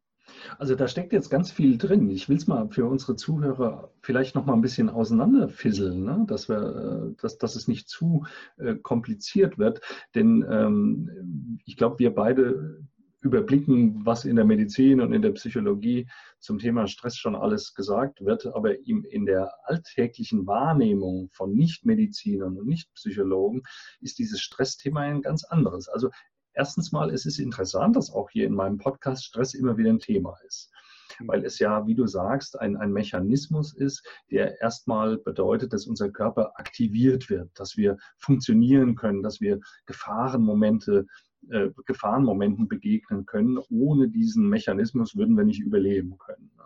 Also 0.58 0.76
da 0.76 0.88
steckt 0.88 1.14
jetzt 1.14 1.30
ganz 1.30 1.52
viel 1.52 1.78
drin. 1.78 2.10
Ich 2.10 2.30
will 2.30 2.38
es 2.38 2.48
mal 2.48 2.70
für 2.70 2.86
unsere 2.86 3.16
Zuhörer 3.16 3.92
vielleicht 4.02 4.36
noch 4.36 4.46
mal 4.46 4.54
ein 4.54 4.62
bisschen 4.62 4.90
auseinanderfisseln, 4.90 6.04
ne? 6.04 6.26
dass, 6.28 6.50
wir, 6.50 7.14
äh, 7.14 7.22
dass, 7.22 7.38
dass 7.38 7.56
es 7.56 7.68
nicht 7.68 7.90
zu 7.90 8.26
äh, 8.58 8.76
kompliziert 8.76 9.58
wird. 9.58 9.82
Denn 10.16 10.46
ähm, 10.50 11.60
ich 11.66 11.78
glaube, 11.78 12.00
wir 12.00 12.14
beide 12.14 12.84
überblicken, 13.22 14.04
was 14.04 14.26
in 14.26 14.36
der 14.36 14.46
Medizin 14.46 15.00
und 15.00 15.14
in 15.14 15.22
der 15.22 15.32
Psychologie 15.32 16.08
zum 16.40 16.58
Thema 16.58 16.88
Stress 16.88 17.18
schon 17.18 17.36
alles 17.36 17.76
gesagt 17.76 18.26
wird, 18.26 18.48
aber 18.48 18.80
in 18.88 19.26
der 19.26 19.54
alltäglichen 19.64 20.48
Wahrnehmung 20.48 21.30
von 21.32 21.54
Nichtmedizinern 21.54 22.58
und 22.58 22.68
Nichtpsychologen 22.68 23.62
ist 24.00 24.18
dieses 24.18 24.42
Stressthema 24.42 25.02
ein 25.02 25.22
ganz 25.22 25.44
anderes. 25.44 25.88
Also 25.88 26.10
erstens 26.54 26.92
mal, 26.92 27.10
es 27.12 27.26
ist 27.26 27.40
interessant, 27.40 27.96
dass 27.96 28.12
auch 28.12 28.30
hier 28.30 28.46
in 28.46 28.54
meinem 28.54 28.78
Podcast 28.78 29.26
Stress 29.26 29.54
immer 29.54 29.78
wieder 29.78 29.90
ein 29.90 30.00
Thema 30.00 30.38
ist. 30.46 30.72
Mhm. 31.20 31.28
Weil 31.28 31.46
es 31.46 31.60
ja, 31.60 31.86
wie 31.88 31.96
du 31.96 32.08
sagst, 32.08 32.60
ein, 32.60 32.78
ein 32.78 32.92
Mechanismus 32.92 33.74
ist, 33.74 34.06
der 34.30 34.60
erstmal 34.62 35.18
bedeutet, 35.18 35.74
dass 35.74 35.88
unser 35.88 36.10
Körper 36.10 36.54
aktiviert 36.56 37.30
wird, 37.30 37.50
dass 37.56 37.78
wir 37.78 37.98
funktionieren 38.18 38.96
können, 38.96 39.24
dass 39.24 39.42
wir 39.42 39.60
Gefahrenmomente 39.86 41.06
äh, 41.50 41.70
Gefahrenmomenten 41.86 42.68
begegnen 42.68 43.26
können. 43.26 43.58
Ohne 43.70 44.10
diesen 44.10 44.48
Mechanismus 44.48 45.16
würden 45.16 45.36
wir 45.36 45.44
nicht 45.44 45.60
überleben 45.60 46.18
können. 46.20 46.52
Ne? 46.56 46.64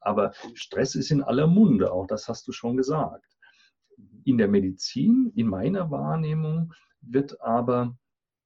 Aber 0.00 0.32
Stress 0.54 0.94
ist 0.94 1.10
in 1.10 1.22
aller 1.22 1.46
Munde, 1.46 1.92
auch 1.92 2.06
das 2.06 2.28
hast 2.28 2.46
du 2.46 2.52
schon 2.52 2.76
gesagt. 2.76 3.24
In 4.24 4.36
der 4.36 4.48
Medizin, 4.48 5.32
in 5.34 5.46
meiner 5.46 5.90
Wahrnehmung, 5.90 6.74
wird 7.00 7.40
aber 7.40 7.96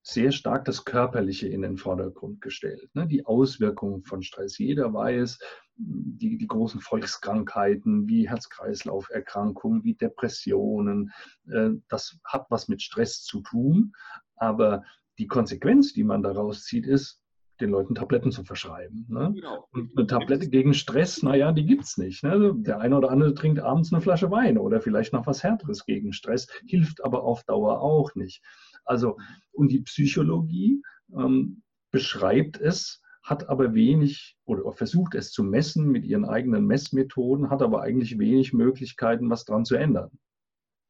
sehr 0.09 0.31
stark 0.31 0.65
das 0.65 0.85
Körperliche 0.85 1.49
in 1.49 1.63
den 1.63 1.79
Vordergrund 1.79 2.41
gestellt. 2.41 2.95
Ne? 2.95 3.09
Die 3.09 3.27
Auswirkungen 3.27 4.05
von 4.05 4.23
Stress. 4.23 4.57
Jeder 4.57 4.95
weiß, 4.95 5.37
die, 5.75 6.39
die 6.39 6.47
großen 6.47 6.81
Volkskrankheiten 6.81 8.07
wie 8.07 8.29
Herz-Kreislauf-Erkrankungen, 8.29 9.83
wie 9.83 9.95
Depressionen, 9.95 11.11
äh, 11.51 11.71
das 11.89 12.21
hat 12.25 12.47
was 12.51 12.69
mit 12.69 12.83
Stress 12.83 13.25
zu 13.25 13.41
tun. 13.41 13.95
Aber 14.37 14.85
die 15.19 15.27
Konsequenz, 15.27 15.93
die 15.93 16.05
man 16.05 16.23
daraus 16.23 16.63
zieht, 16.63 16.87
ist, 16.87 17.21
den 17.61 17.71
Leuten 17.71 17.97
Tabletten 17.97 18.31
zu 18.31 18.45
verschreiben. 18.45 19.07
Ne? 19.09 19.33
Genau. 19.35 19.67
Und 19.73 19.91
eine 19.97 20.07
Tablette 20.07 20.49
gegen 20.49 20.73
Stress, 20.75 21.23
naja, 21.23 21.51
die 21.51 21.67
gibt 21.67 21.85
es 21.85 21.97
nicht. 21.97 22.23
Ne? 22.23 22.53
Der 22.59 22.79
eine 22.81 22.97
oder 22.97 23.11
andere 23.11 23.35
trinkt 23.35 23.61
abends 23.61 23.93
eine 23.93 24.03
Flasche 24.03 24.31
Wein 24.31 24.59
oder 24.59 24.81
vielleicht 24.81 25.13
noch 25.13 25.27
was 25.27 25.43
Härteres 25.43 25.85
gegen 25.85 26.13
Stress, 26.13 26.47
hilft 26.67 27.03
aber 27.03 27.25
auf 27.25 27.43
Dauer 27.45 27.81
auch 27.81 28.15
nicht. 28.15 28.43
Also, 28.87 29.19
und 29.53 29.69
die 29.71 29.81
Psychologie 29.81 30.83
ähm, 31.17 31.63
beschreibt 31.91 32.59
es, 32.61 33.03
hat 33.23 33.49
aber 33.49 33.75
wenig 33.75 34.37
oder 34.45 34.73
versucht 34.73 35.17
es 35.17 35.33
zu 35.33 35.43
messen 35.43 35.91
mit 35.91 36.05
ihren 36.05 36.25
eigenen 36.25 36.67
Messmethoden, 36.67 37.51
hat 37.51 37.61
aber 37.61 37.83
eigentlich 37.83 38.19
wenig 38.19 38.53
Möglichkeiten, 38.53 39.29
was 39.29 39.45
daran 39.45 39.65
zu 39.65 39.75
ändern. 39.75 40.11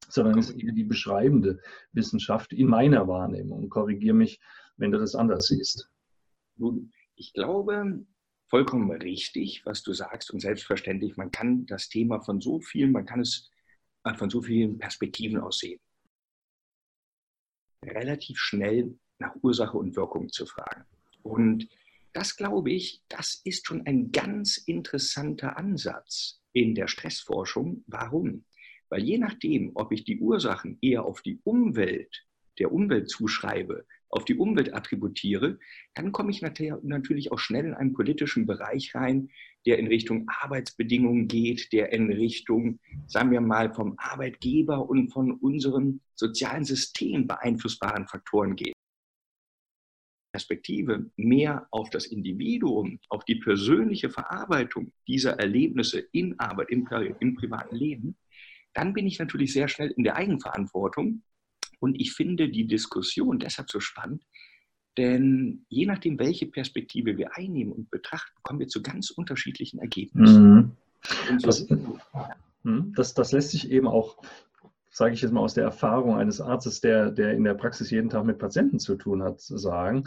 Sondern 0.08 0.38
es 0.38 0.50
ist 0.50 0.62
eher 0.62 0.72
die 0.72 0.84
beschreibende 0.84 1.60
Wissenschaft 1.92 2.52
in 2.52 2.68
meiner 2.68 3.08
Wahrnehmung. 3.08 3.68
Korrigiere 3.70 4.14
mich, 4.14 4.38
wenn 4.76 4.92
du 4.92 4.98
das 4.98 5.14
anders 5.14 5.46
siehst. 5.46 5.90
Nun, 6.56 6.92
ich 7.14 7.32
glaube, 7.32 8.04
vollkommen 8.48 8.90
richtig, 8.90 9.62
was 9.64 9.82
du 9.82 9.94
sagst 9.94 10.30
und 10.30 10.40
selbstverständlich, 10.40 11.16
man 11.16 11.30
kann 11.30 11.66
das 11.66 11.88
Thema 11.88 12.20
von 12.20 12.40
so 12.40 12.60
vielen, 12.60 12.92
man 12.92 13.06
kann 13.06 13.20
es 13.20 13.50
äh, 14.04 14.14
von 14.14 14.30
so 14.30 14.42
vielen 14.42 14.78
Perspektiven 14.78 15.40
aus 15.40 15.58
sehen. 15.58 15.80
Relativ 17.86 18.38
schnell 18.38 18.98
nach 19.18 19.34
Ursache 19.42 19.78
und 19.78 19.96
Wirkung 19.96 20.28
zu 20.28 20.44
fragen. 20.44 20.84
Und 21.22 21.68
das 22.12 22.36
glaube 22.36 22.70
ich, 22.70 23.02
das 23.08 23.40
ist 23.44 23.66
schon 23.66 23.86
ein 23.86 24.10
ganz 24.10 24.56
interessanter 24.56 25.56
Ansatz 25.56 26.40
in 26.52 26.74
der 26.74 26.88
Stressforschung. 26.88 27.84
Warum? 27.86 28.44
Weil 28.88 29.02
je 29.02 29.18
nachdem, 29.18 29.72
ob 29.74 29.92
ich 29.92 30.04
die 30.04 30.20
Ursachen 30.20 30.78
eher 30.80 31.04
auf 31.04 31.22
die 31.22 31.40
Umwelt, 31.44 32.24
der 32.58 32.72
Umwelt 32.72 33.10
zuschreibe, 33.10 33.86
auf 34.08 34.24
die 34.24 34.36
Umwelt 34.36 34.72
attributiere, 34.72 35.58
dann 35.94 36.12
komme 36.12 36.30
ich 36.30 36.40
natürlich 36.40 37.32
auch 37.32 37.38
schnell 37.38 37.66
in 37.66 37.74
einen 37.74 37.92
politischen 37.92 38.46
Bereich 38.46 38.94
rein, 38.94 39.30
der 39.66 39.78
in 39.78 39.88
Richtung 39.88 40.28
Arbeitsbedingungen 40.28 41.26
geht, 41.26 41.72
der 41.72 41.92
in 41.92 42.10
Richtung, 42.10 42.78
sagen 43.06 43.32
wir 43.32 43.40
mal, 43.40 43.74
vom 43.74 43.94
Arbeitgeber 43.98 44.88
und 44.88 45.12
von 45.12 45.32
unserem 45.32 46.00
sozialen 46.14 46.64
System 46.64 47.26
beeinflussbaren 47.26 48.06
Faktoren 48.06 48.54
geht. 48.54 48.72
Perspektive 50.32 51.10
mehr 51.16 51.66
auf 51.70 51.90
das 51.90 52.06
Individuum, 52.06 53.00
auf 53.08 53.24
die 53.24 53.36
persönliche 53.36 54.10
Verarbeitung 54.10 54.92
dieser 55.08 55.32
Erlebnisse 55.38 56.06
in 56.12 56.38
Arbeit, 56.38 56.70
im, 56.70 56.86
im 57.20 57.34
privaten 57.34 57.74
Leben, 57.74 58.16
dann 58.74 58.92
bin 58.92 59.06
ich 59.06 59.18
natürlich 59.18 59.52
sehr 59.52 59.68
schnell 59.68 59.92
in 59.96 60.04
der 60.04 60.16
Eigenverantwortung 60.16 61.22
und 61.80 62.00
ich 62.00 62.12
finde 62.12 62.50
die 62.50 62.66
Diskussion 62.66 63.38
deshalb 63.38 63.70
so 63.70 63.80
spannend, 63.80 64.22
denn 64.96 65.64
je 65.68 65.86
nachdem, 65.86 66.18
welche 66.18 66.46
Perspektive 66.46 67.16
wir 67.16 67.36
einnehmen 67.36 67.72
und 67.72 67.90
betrachten, 67.90 68.36
kommen 68.42 68.60
wir 68.60 68.68
zu 68.68 68.82
ganz 68.82 69.10
unterschiedlichen 69.10 69.78
Ergebnissen. 69.78 70.54
Mhm. 70.54 70.72
Das, 71.42 71.66
hm, 72.62 72.92
das, 72.96 73.14
das, 73.14 73.32
lässt 73.32 73.50
sich 73.50 73.70
eben 73.70 73.86
auch, 73.86 74.16
sage 74.90 75.14
ich 75.14 75.22
jetzt 75.22 75.32
mal 75.32 75.40
aus 75.40 75.54
der 75.54 75.64
Erfahrung 75.64 76.16
eines 76.16 76.40
Arztes, 76.40 76.80
der, 76.80 77.10
der 77.10 77.34
in 77.34 77.44
der 77.44 77.54
Praxis 77.54 77.90
jeden 77.90 78.10
Tag 78.10 78.24
mit 78.24 78.38
Patienten 78.38 78.78
zu 78.78 78.96
tun 78.96 79.22
hat, 79.22 79.40
sagen. 79.40 80.04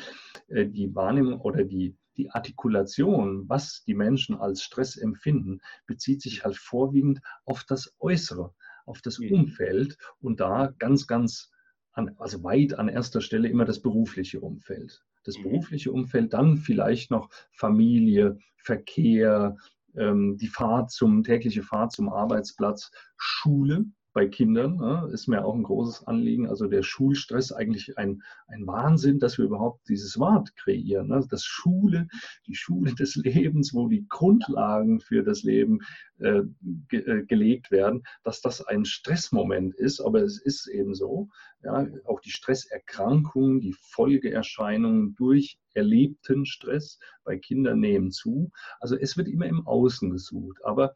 Äh, 0.48 0.66
die 0.66 0.94
Wahrnehmung 0.96 1.40
oder 1.42 1.64
die, 1.64 1.96
die 2.18 2.32
Artikulation, 2.32 3.48
was 3.48 3.84
die 3.86 3.94
Menschen 3.94 4.36
als 4.36 4.64
Stress 4.64 4.98
empfinden, 4.98 5.62
bezieht 5.86 6.22
sich 6.22 6.44
halt 6.44 6.58
vorwiegend 6.58 7.22
auf 7.46 7.64
das 7.64 7.96
Äußere, 8.00 8.54
auf 8.86 9.02
das 9.02 9.20
Umfeld 9.20 9.98
und 10.20 10.40
da 10.40 10.74
ganz, 10.80 11.08
ganz 11.08 11.52
an, 12.00 12.16
also 12.18 12.44
weit 12.44 12.74
an 12.80 12.88
erster 12.88 13.22
Stelle 13.22 13.48
immer 13.48 13.66
das 13.66 13.82
berufliche 13.82 14.40
Umfeld. 14.40 15.04
Das 15.24 15.38
mhm. 15.38 15.44
berufliche 15.44 15.92
Umfeld, 15.92 16.34
dann 16.34 16.58
vielleicht 16.58 17.12
noch 17.12 17.30
Familie, 17.52 18.38
Verkehr, 18.58 19.58
ähm, 19.96 20.38
die 20.38 20.48
Fahrt 20.48 20.92
zum, 20.92 21.24
tägliche 21.24 21.64
Fahrt 21.64 21.92
zum 21.92 22.10
Arbeitsplatz, 22.10 22.92
Schule, 23.18 23.86
bei 24.20 24.28
Kindern 24.28 24.76
ne, 24.76 25.10
ist 25.14 25.28
mir 25.28 25.46
auch 25.46 25.56
ein 25.56 25.64
großes 25.64 26.06
Anliegen. 26.06 26.46
Also 26.46 26.68
der 26.68 26.84
Schulstress 26.84 27.54
eigentlich 27.54 27.98
ein, 27.98 28.22
ein 28.48 28.68
Wahnsinn, 28.68 29.18
dass 29.18 29.38
wir 29.38 29.46
überhaupt 29.46 29.88
dieses 29.88 30.20
Wort 30.20 30.54
kreieren. 30.58 31.08
Ne? 31.08 31.26
Das 31.30 31.46
Schule, 31.46 32.10
die 32.46 32.56
Schule 32.56 32.94
des 32.96 33.16
Lebens, 33.16 33.74
wo 33.74 33.88
die 33.88 34.06
Grundlagen 34.10 35.00
für 35.00 35.24
das 35.24 35.44
Leben 35.44 35.80
äh, 36.18 36.42
ge 36.90 37.00
äh, 37.00 37.26
gelegt 37.28 37.72
werden, 37.72 38.04
dass 38.26 38.42
das 38.42 38.62
ein 38.62 38.84
Stressmoment 38.84 39.74
ist. 39.76 40.02
Aber 40.02 40.22
es 40.22 40.38
ist 40.38 40.68
eben 40.68 40.96
so. 40.96 41.30
Ja, 41.64 41.88
auch 42.04 42.20
die 42.20 42.32
Stresserkrankungen, 42.32 43.62
die 43.62 43.74
Folgeerscheinungen 43.74 45.16
durch 45.16 45.60
erlebten 45.74 46.46
Stress 46.46 47.00
bei 47.24 47.38
Kindern 47.38 47.80
nehmen 47.80 48.12
zu. 48.12 48.52
Also 48.82 48.98
es 48.98 49.16
wird 49.16 49.30
immer 49.30 49.46
im 49.46 49.66
Außen 49.66 50.10
gesucht. 50.10 50.58
Aber 50.66 50.94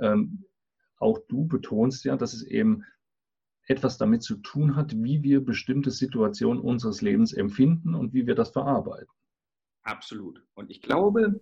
ähm, 0.00 0.44
auch 0.98 1.18
du 1.28 1.46
betonst 1.46 2.04
ja, 2.04 2.16
dass 2.16 2.32
es 2.32 2.42
eben 2.42 2.84
etwas 3.66 3.98
damit 3.98 4.22
zu 4.22 4.36
tun 4.36 4.76
hat, 4.76 4.94
wie 4.96 5.22
wir 5.22 5.44
bestimmte 5.44 5.90
Situationen 5.90 6.60
unseres 6.60 7.02
Lebens 7.02 7.32
empfinden 7.32 7.94
und 7.94 8.14
wie 8.14 8.26
wir 8.26 8.34
das 8.34 8.50
verarbeiten. 8.50 9.08
Absolut. 9.82 10.42
Und 10.54 10.70
ich 10.70 10.82
glaube, 10.82 11.40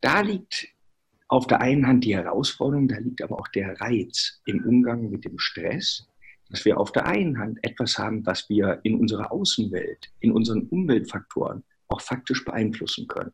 da 0.00 0.20
liegt 0.20 0.68
auf 1.28 1.46
der 1.46 1.60
einen 1.60 1.86
Hand 1.86 2.04
die 2.04 2.16
Herausforderung, 2.16 2.88
da 2.88 2.98
liegt 2.98 3.22
aber 3.22 3.38
auch 3.38 3.48
der 3.48 3.80
Reiz 3.80 4.42
im 4.44 4.64
Umgang 4.64 5.10
mit 5.10 5.24
dem 5.24 5.38
Stress, 5.38 6.06
dass 6.50 6.64
wir 6.64 6.78
auf 6.78 6.92
der 6.92 7.06
einen 7.06 7.38
Hand 7.38 7.58
etwas 7.62 7.96
haben, 7.98 8.26
was 8.26 8.48
wir 8.48 8.80
in 8.82 8.96
unserer 8.98 9.32
Außenwelt, 9.32 10.12
in 10.20 10.32
unseren 10.32 10.66
Umweltfaktoren 10.68 11.64
auch 11.88 12.00
faktisch 12.00 12.44
beeinflussen 12.44 13.06
können. 13.06 13.32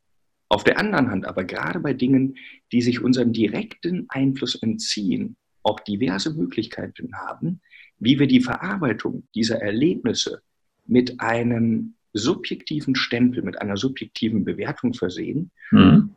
Auf 0.49 0.65
der 0.65 0.79
anderen 0.79 1.11
Hand 1.11 1.27
aber 1.27 1.45
gerade 1.45 1.81
bei 1.81 1.93
Dingen, 1.93 2.37
die 2.73 2.81
sich 2.81 3.03
unserem 3.03 3.33
direkten 3.33 4.07
Einfluss 4.09 4.55
entziehen, 4.55 5.37
auch 5.69 5.81
diverse 5.81 6.33
Möglichkeiten 6.33 7.15
haben, 7.15 7.61
wie 7.99 8.19
wir 8.19 8.27
die 8.27 8.41
Verarbeitung 8.41 9.25
dieser 9.35 9.61
Erlebnisse 9.61 10.43
mit 10.87 11.21
einem 11.21 11.95
subjektiven 12.13 12.95
Stempel, 12.95 13.43
mit 13.43 13.61
einer 13.61 13.77
subjektiven 13.77 14.45
Bewertung 14.45 14.95
versehen. 14.95 15.51
Mhm. 15.71 16.15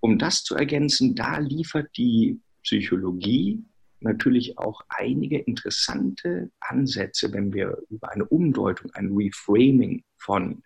Um 0.00 0.18
das 0.18 0.44
zu 0.44 0.54
ergänzen, 0.54 1.14
da 1.14 1.38
liefert 1.38 1.96
die 1.96 2.40
Psychologie 2.62 3.62
natürlich 4.00 4.58
auch 4.58 4.82
einige 4.88 5.38
interessante 5.38 6.50
Ansätze, 6.60 7.32
wenn 7.32 7.52
wir 7.52 7.78
über 7.90 8.12
eine 8.12 8.24
Umdeutung, 8.24 8.92
ein 8.92 9.12
Reframing 9.12 10.04
von 10.18 10.62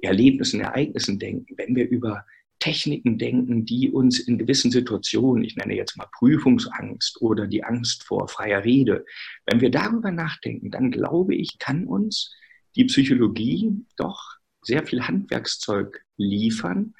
Erlebnissen, 0.00 0.60
Ereignissen 0.60 1.18
denken, 1.18 1.54
wenn 1.56 1.74
wir 1.74 1.88
über 1.88 2.24
Techniken 2.58 3.18
denken, 3.18 3.64
die 3.64 3.90
uns 3.90 4.18
in 4.18 4.38
gewissen 4.38 4.70
Situationen, 4.70 5.44
ich 5.44 5.56
nenne 5.56 5.76
jetzt 5.76 5.96
mal 5.96 6.08
Prüfungsangst 6.12 7.22
oder 7.22 7.46
die 7.46 7.62
Angst 7.64 8.04
vor 8.04 8.28
freier 8.28 8.64
Rede, 8.64 9.04
wenn 9.46 9.60
wir 9.60 9.70
darüber 9.70 10.10
nachdenken, 10.10 10.70
dann 10.70 10.90
glaube 10.90 11.34
ich, 11.34 11.58
kann 11.58 11.86
uns 11.86 12.34
die 12.74 12.84
Psychologie 12.84 13.84
doch 13.96 14.38
sehr 14.62 14.84
viel 14.84 15.06
Handwerkszeug 15.06 16.04
liefern, 16.16 16.94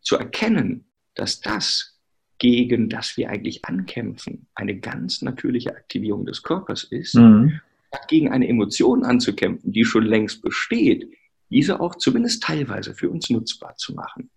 zu 0.00 0.16
erkennen, 0.16 0.86
dass 1.14 1.40
das, 1.40 2.00
gegen 2.38 2.88
das 2.88 3.16
wir 3.16 3.30
eigentlich 3.30 3.64
ankämpfen, 3.64 4.48
eine 4.54 4.78
ganz 4.78 5.22
natürliche 5.22 5.76
Aktivierung 5.76 6.26
des 6.26 6.42
Körpers 6.42 6.84
ist, 6.84 7.14
mhm. 7.14 7.60
gegen 8.08 8.30
eine 8.30 8.48
Emotion 8.48 9.04
anzukämpfen, 9.04 9.72
die 9.72 9.84
schon 9.84 10.04
längst 10.04 10.42
besteht, 10.42 11.08
diese 11.50 11.80
auch 11.80 11.96
zumindest 11.96 12.42
teilweise 12.42 12.94
für 12.94 13.10
uns 13.10 13.30
nutzbar 13.30 13.76
zu 13.76 13.94
machen. 13.94 14.30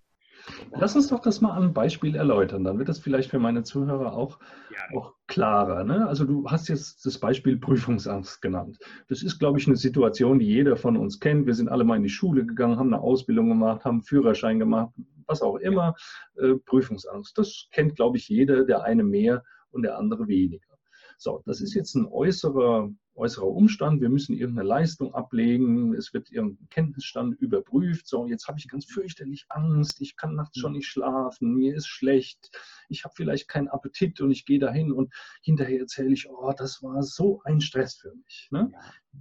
Lass 0.72 0.96
uns 0.96 1.08
doch 1.08 1.20
das 1.20 1.42
mal 1.42 1.52
an 1.52 1.64
einem 1.64 1.74
Beispiel 1.74 2.16
erläutern. 2.16 2.64
Dann 2.64 2.78
wird 2.78 2.90
das 2.90 3.00
vielleicht 3.00 3.30
für 3.30 3.40
meine 3.40 3.64
Zuhörer 3.64 4.14
auch, 4.14 4.40
ja. 4.72 4.98
auch 4.98 5.14
klarer. 5.28 5.84
Ne? 5.84 6.08
Also 6.08 6.26
du 6.26 6.48
hast 6.50 6.68
jetzt 6.68 7.06
das 7.06 7.18
Beispiel 7.18 7.58
Prüfungsangst 7.58 8.42
genannt. 8.42 8.78
Das 9.08 9.24
ist, 9.24 9.40
glaube 9.40 9.60
ich, 9.60 9.68
eine 9.68 9.78
Situation, 9.78 10.40
die 10.40 10.48
jeder 10.48 10.78
von 10.78 10.98
uns 10.98 11.20
kennt. 11.20 11.46
Wir 11.46 11.56
sind 11.56 11.70
alle 11.70 11.84
mal 11.84 11.98
in 11.98 12.04
die 12.04 12.10
Schule 12.10 12.46
gegangen, 12.46 12.78
haben 12.78 12.94
eine 12.94 13.02
Ausbildung 13.02 13.50
gemacht, 13.50 13.86
haben 13.86 13.96
einen 13.96 14.04
Führerschein 14.04 14.60
gemacht, 14.60 14.94
was 15.28 15.42
auch 15.42 15.58
immer. 15.58 15.96
Äh, 16.38 16.56
Prüfungsangst. 16.66 17.38
Das 17.38 17.68
kennt, 17.72 17.96
glaube 17.96 18.18
ich, 18.18 18.28
jeder, 18.30 18.64
der 18.66 18.84
eine 18.84 19.04
mehr 19.04 19.44
und 19.72 19.84
der 19.84 19.98
andere 19.98 20.28
weniger. 20.28 20.66
So, 21.18 21.42
das 21.46 21.62
ist 21.62 21.74
jetzt 21.74 21.96
ein 21.96 22.06
äußerer 22.06 22.90
äußerer 23.16 23.48
Umstand, 23.48 24.02
wir 24.02 24.10
müssen 24.10 24.34
irgendeine 24.36 24.68
Leistung 24.68 25.14
ablegen, 25.14 25.94
es 25.94 26.14
wird 26.14 26.32
irgendein 26.32 26.68
Kenntnisstand 26.70 27.40
überprüft, 27.40 28.08
so 28.08 28.28
jetzt 28.28 28.48
habe 28.48 28.60
ich 28.60 28.68
ganz 28.68 28.86
fürchterlich 28.86 29.46
Angst, 29.50 30.02
ich 30.02 30.18
kann 30.18 30.36
nachts 30.36 30.60
schon 30.60 30.74
nicht 30.74 30.88
schlafen, 30.88 31.54
mir 31.54 31.76
ist 31.76 31.88
schlecht, 31.88 32.52
ich 32.90 33.04
habe 33.04 33.14
vielleicht 33.16 33.48
keinen 33.48 33.70
Appetit 33.70 34.20
und 34.22 34.32
ich 34.32 34.46
gehe 34.46 34.60
dahin 34.60 34.92
und 34.92 35.14
hinterher 35.42 35.80
erzähle 35.80 36.14
ich, 36.14 36.30
oh, 36.30 36.54
das 36.56 36.84
war 36.84 37.02
so 37.04 37.42
ein 37.46 37.62
Stress 37.62 37.96
für 37.96 38.14
mich. 38.14 38.50
Ne? 38.52 38.72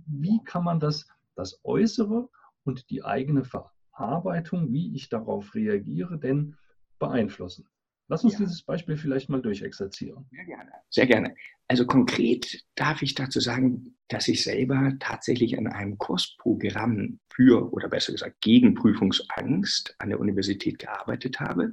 Wie 0.06 0.42
kann 0.44 0.64
man 0.64 0.80
das, 0.80 1.06
das 1.36 1.60
Äußere 1.64 2.28
und 2.64 2.90
die 2.90 3.04
eigene 3.04 3.44
Verarbeitung, 3.44 4.72
wie 4.72 4.94
ich 4.94 5.08
darauf 5.08 5.54
reagiere, 5.54 6.18
denn 6.18 6.56
beeinflussen? 6.98 7.68
Lass 8.08 8.23
uns 8.23 8.34
ja. 8.34 8.40
dieses 8.40 8.62
Beispiel 8.62 8.96
vielleicht 8.96 9.30
mal 9.30 9.40
durchexerzieren. 9.40 10.26
Sehr 10.30 10.44
gerne. 10.44 10.70
Sehr 10.90 11.06
gerne. 11.06 11.34
Also 11.68 11.87
konkret 11.87 12.62
darf 12.75 13.00
ich 13.00 13.14
dazu 13.14 13.40
sagen, 13.40 13.96
dass 14.08 14.28
ich 14.28 14.42
selber 14.42 14.92
tatsächlich 15.00 15.56
an 15.56 15.66
einem 15.66 15.96
Kursprogramm 15.96 17.20
für 17.32 17.73
oder 17.73 17.88
besser 17.88 18.12
gesagt 18.12 18.40
gegen 18.42 18.75
Prüfungsangst 18.75 19.94
an 19.99 20.11
der 20.11 20.20
Universität 20.20 20.78
gearbeitet 20.78 21.40
habe. 21.40 21.73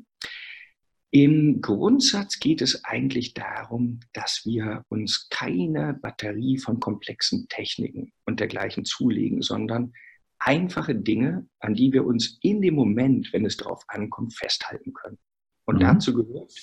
Im 1.14 1.60
Grundsatz 1.60 2.40
geht 2.40 2.62
es 2.62 2.86
eigentlich 2.86 3.34
darum, 3.34 4.00
dass 4.14 4.44
wir 4.46 4.86
uns 4.88 5.28
keine 5.30 5.94
Batterie 5.94 6.58
von 6.58 6.80
komplexen 6.80 7.48
Techniken 7.50 8.14
und 8.26 8.40
dergleichen 8.40 8.86
zulegen, 8.86 9.42
sondern 9.42 9.92
einfache 10.40 10.96
Dinge, 10.96 11.50
an 11.60 11.74
die 11.74 11.92
wir 11.92 12.06
uns 12.06 12.40
in 12.42 12.62
dem 12.62 12.76
Moment, 12.76 13.34
wenn 13.34 13.46
es 13.46 13.58
darauf 13.58 13.84
ankommt, 13.90 14.34
festhalten 14.38 14.94
können. 14.94 15.18
Und 15.66 15.76
mhm. 15.76 15.82
dazu 15.82 16.14
gehört, 16.14 16.54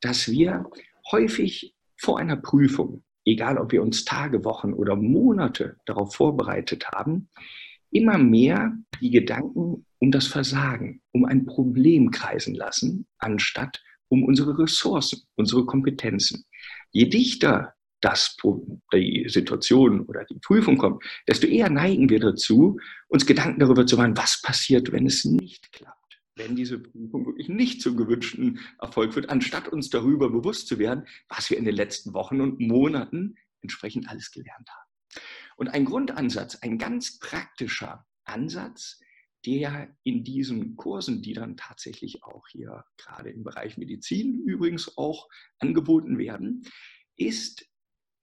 dass 0.00 0.30
wir 0.30 0.66
häufig 1.10 1.74
vor 1.96 2.18
einer 2.18 2.36
Prüfung, 2.36 3.04
egal 3.24 3.58
ob 3.58 3.72
wir 3.72 3.82
uns 3.82 4.04
Tage, 4.04 4.44
Wochen 4.44 4.72
oder 4.72 4.96
Monate 4.96 5.76
darauf 5.86 6.14
vorbereitet 6.14 6.88
haben, 6.88 7.28
immer 7.90 8.18
mehr 8.18 8.76
die 9.00 9.10
Gedanken 9.10 9.86
um 9.98 10.10
das 10.10 10.26
Versagen, 10.26 11.00
um 11.12 11.24
ein 11.24 11.46
Problem 11.46 12.10
kreisen 12.10 12.54
lassen, 12.54 13.06
anstatt 13.18 13.80
um 14.08 14.24
unsere 14.24 14.58
Ressourcen, 14.58 15.22
unsere 15.36 15.64
Kompetenzen. 15.64 16.44
Je 16.90 17.06
dichter 17.06 17.74
das, 18.00 18.36
die 18.92 19.26
Situation 19.28 20.00
oder 20.00 20.24
die 20.24 20.38
Prüfung 20.40 20.76
kommt, 20.76 21.04
desto 21.28 21.46
eher 21.46 21.70
neigen 21.70 22.08
wir 22.08 22.18
dazu, 22.18 22.78
uns 23.08 23.24
Gedanken 23.24 23.60
darüber 23.60 23.86
zu 23.86 23.96
machen, 23.96 24.16
was 24.16 24.42
passiert, 24.42 24.90
wenn 24.90 25.06
es 25.06 25.24
nicht 25.24 25.70
klappt 25.72 26.01
wenn 26.34 26.56
diese 26.56 26.78
Prüfung 26.78 27.26
wirklich 27.26 27.48
nicht 27.48 27.82
zum 27.82 27.96
gewünschten 27.96 28.60
Erfolg 28.80 29.14
wird, 29.14 29.28
anstatt 29.28 29.68
uns 29.68 29.90
darüber 29.90 30.30
bewusst 30.30 30.66
zu 30.66 30.78
werden, 30.78 31.06
was 31.28 31.50
wir 31.50 31.58
in 31.58 31.64
den 31.64 31.74
letzten 31.74 32.14
Wochen 32.14 32.40
und 32.40 32.60
Monaten 32.60 33.36
entsprechend 33.60 34.08
alles 34.08 34.30
gelernt 34.30 34.68
haben. 34.68 35.22
Und 35.56 35.68
ein 35.68 35.84
Grundansatz, 35.84 36.56
ein 36.56 36.78
ganz 36.78 37.18
praktischer 37.18 38.06
Ansatz, 38.24 38.98
der 39.44 39.94
in 40.04 40.24
diesen 40.24 40.76
Kursen, 40.76 41.22
die 41.22 41.32
dann 41.32 41.56
tatsächlich 41.56 42.22
auch 42.22 42.46
hier 42.48 42.84
gerade 42.96 43.30
im 43.30 43.42
Bereich 43.42 43.76
Medizin 43.76 44.40
übrigens 44.40 44.96
auch 44.96 45.28
angeboten 45.58 46.18
werden, 46.18 46.64
ist 47.16 47.68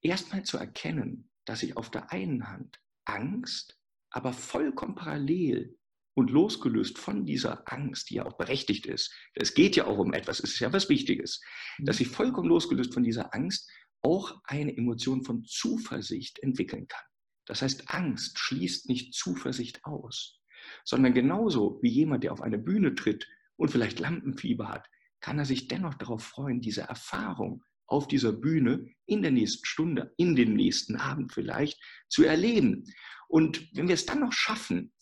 erstmal 0.02 0.44
zu 0.44 0.58
erkennen, 0.58 1.30
dass 1.46 1.64
ich 1.64 1.76
auf 1.78 1.92
der 1.92 2.12
einen 2.12 2.48
Hand 2.48 2.80
Angst, 3.06 3.78
aber 4.12 4.34
vollkommen 4.34 4.96
parallel 4.96 5.78
und 6.16 6.32
losgelöst 6.32 6.98
von 6.98 7.26
dieser 7.26 7.72
Angst, 7.72 8.10
die 8.10 8.16
ja 8.16 8.26
auch 8.26 8.38
berechtigt 8.38 8.86
ist, 8.86 9.14
es 9.36 9.54
geht 9.54 9.76
ja 9.76 9.86
auch 9.86 9.98
um 9.98 10.14
etwas, 10.14 10.40
es 10.40 10.54
ist 10.54 10.60
ja 10.60 10.74
was 10.74 10.90
Wichtiges, 10.90 11.42
dass 11.80 12.00
ich 12.00 12.08
vollkommen 12.08 12.50
losgelöst 12.50 12.94
von 12.94 13.04
dieser 13.04 13.34
Angst 13.34 13.70
auch 14.02 14.42
eine 14.46 14.76
Emotion 14.76 15.24
von 15.24 15.44
Zuversicht 15.44 16.40
entwickeln 16.40 16.88
kann. 16.88 17.04
Das 17.46 17.62
heißt, 17.62 17.90
Angst 17.90 18.38
schließt 18.38 18.90
nicht 18.90 19.14
Zuversicht 19.14 19.84
aus, 19.84 20.40
sondern 20.84 21.14
genauso 21.14 21.80
wie 21.82 21.90
jemand, 21.90 22.24
der 22.24 22.34
auf 22.34 22.42
eine 22.42 22.58
Bühne 22.58 22.96
tritt 22.96 23.28
und 23.56 23.72
vielleicht 23.72 24.00
Lampenfieber 24.00 24.70
hat, 24.70 24.88
kann 25.20 25.40
er 25.40 25.46
sich 25.46 25.68
dennoch 25.68 25.96
darauf 25.96 26.24
freuen, 26.24 26.62
diese 26.62 26.82
Erfahrung 26.82 27.64
auf 27.88 28.08
dieser 28.08 28.32
Bühne 28.32 28.88
in 29.06 29.22
der 29.22 29.32
nächsten 29.32 29.66
Stunde, 29.66 30.14
in 30.18 30.36
den 30.36 30.56
nächsten 30.56 30.96
Abend 30.96 31.34
vielleicht 31.34 31.82
zu 32.08 32.24
erleben. 32.24 32.86
Und 33.28 33.68
wenn 33.76 33.88
wir 33.88 33.96
es 33.96 34.06
dann 34.06 34.20
noch 34.22 34.32
schaffen, 34.32 34.94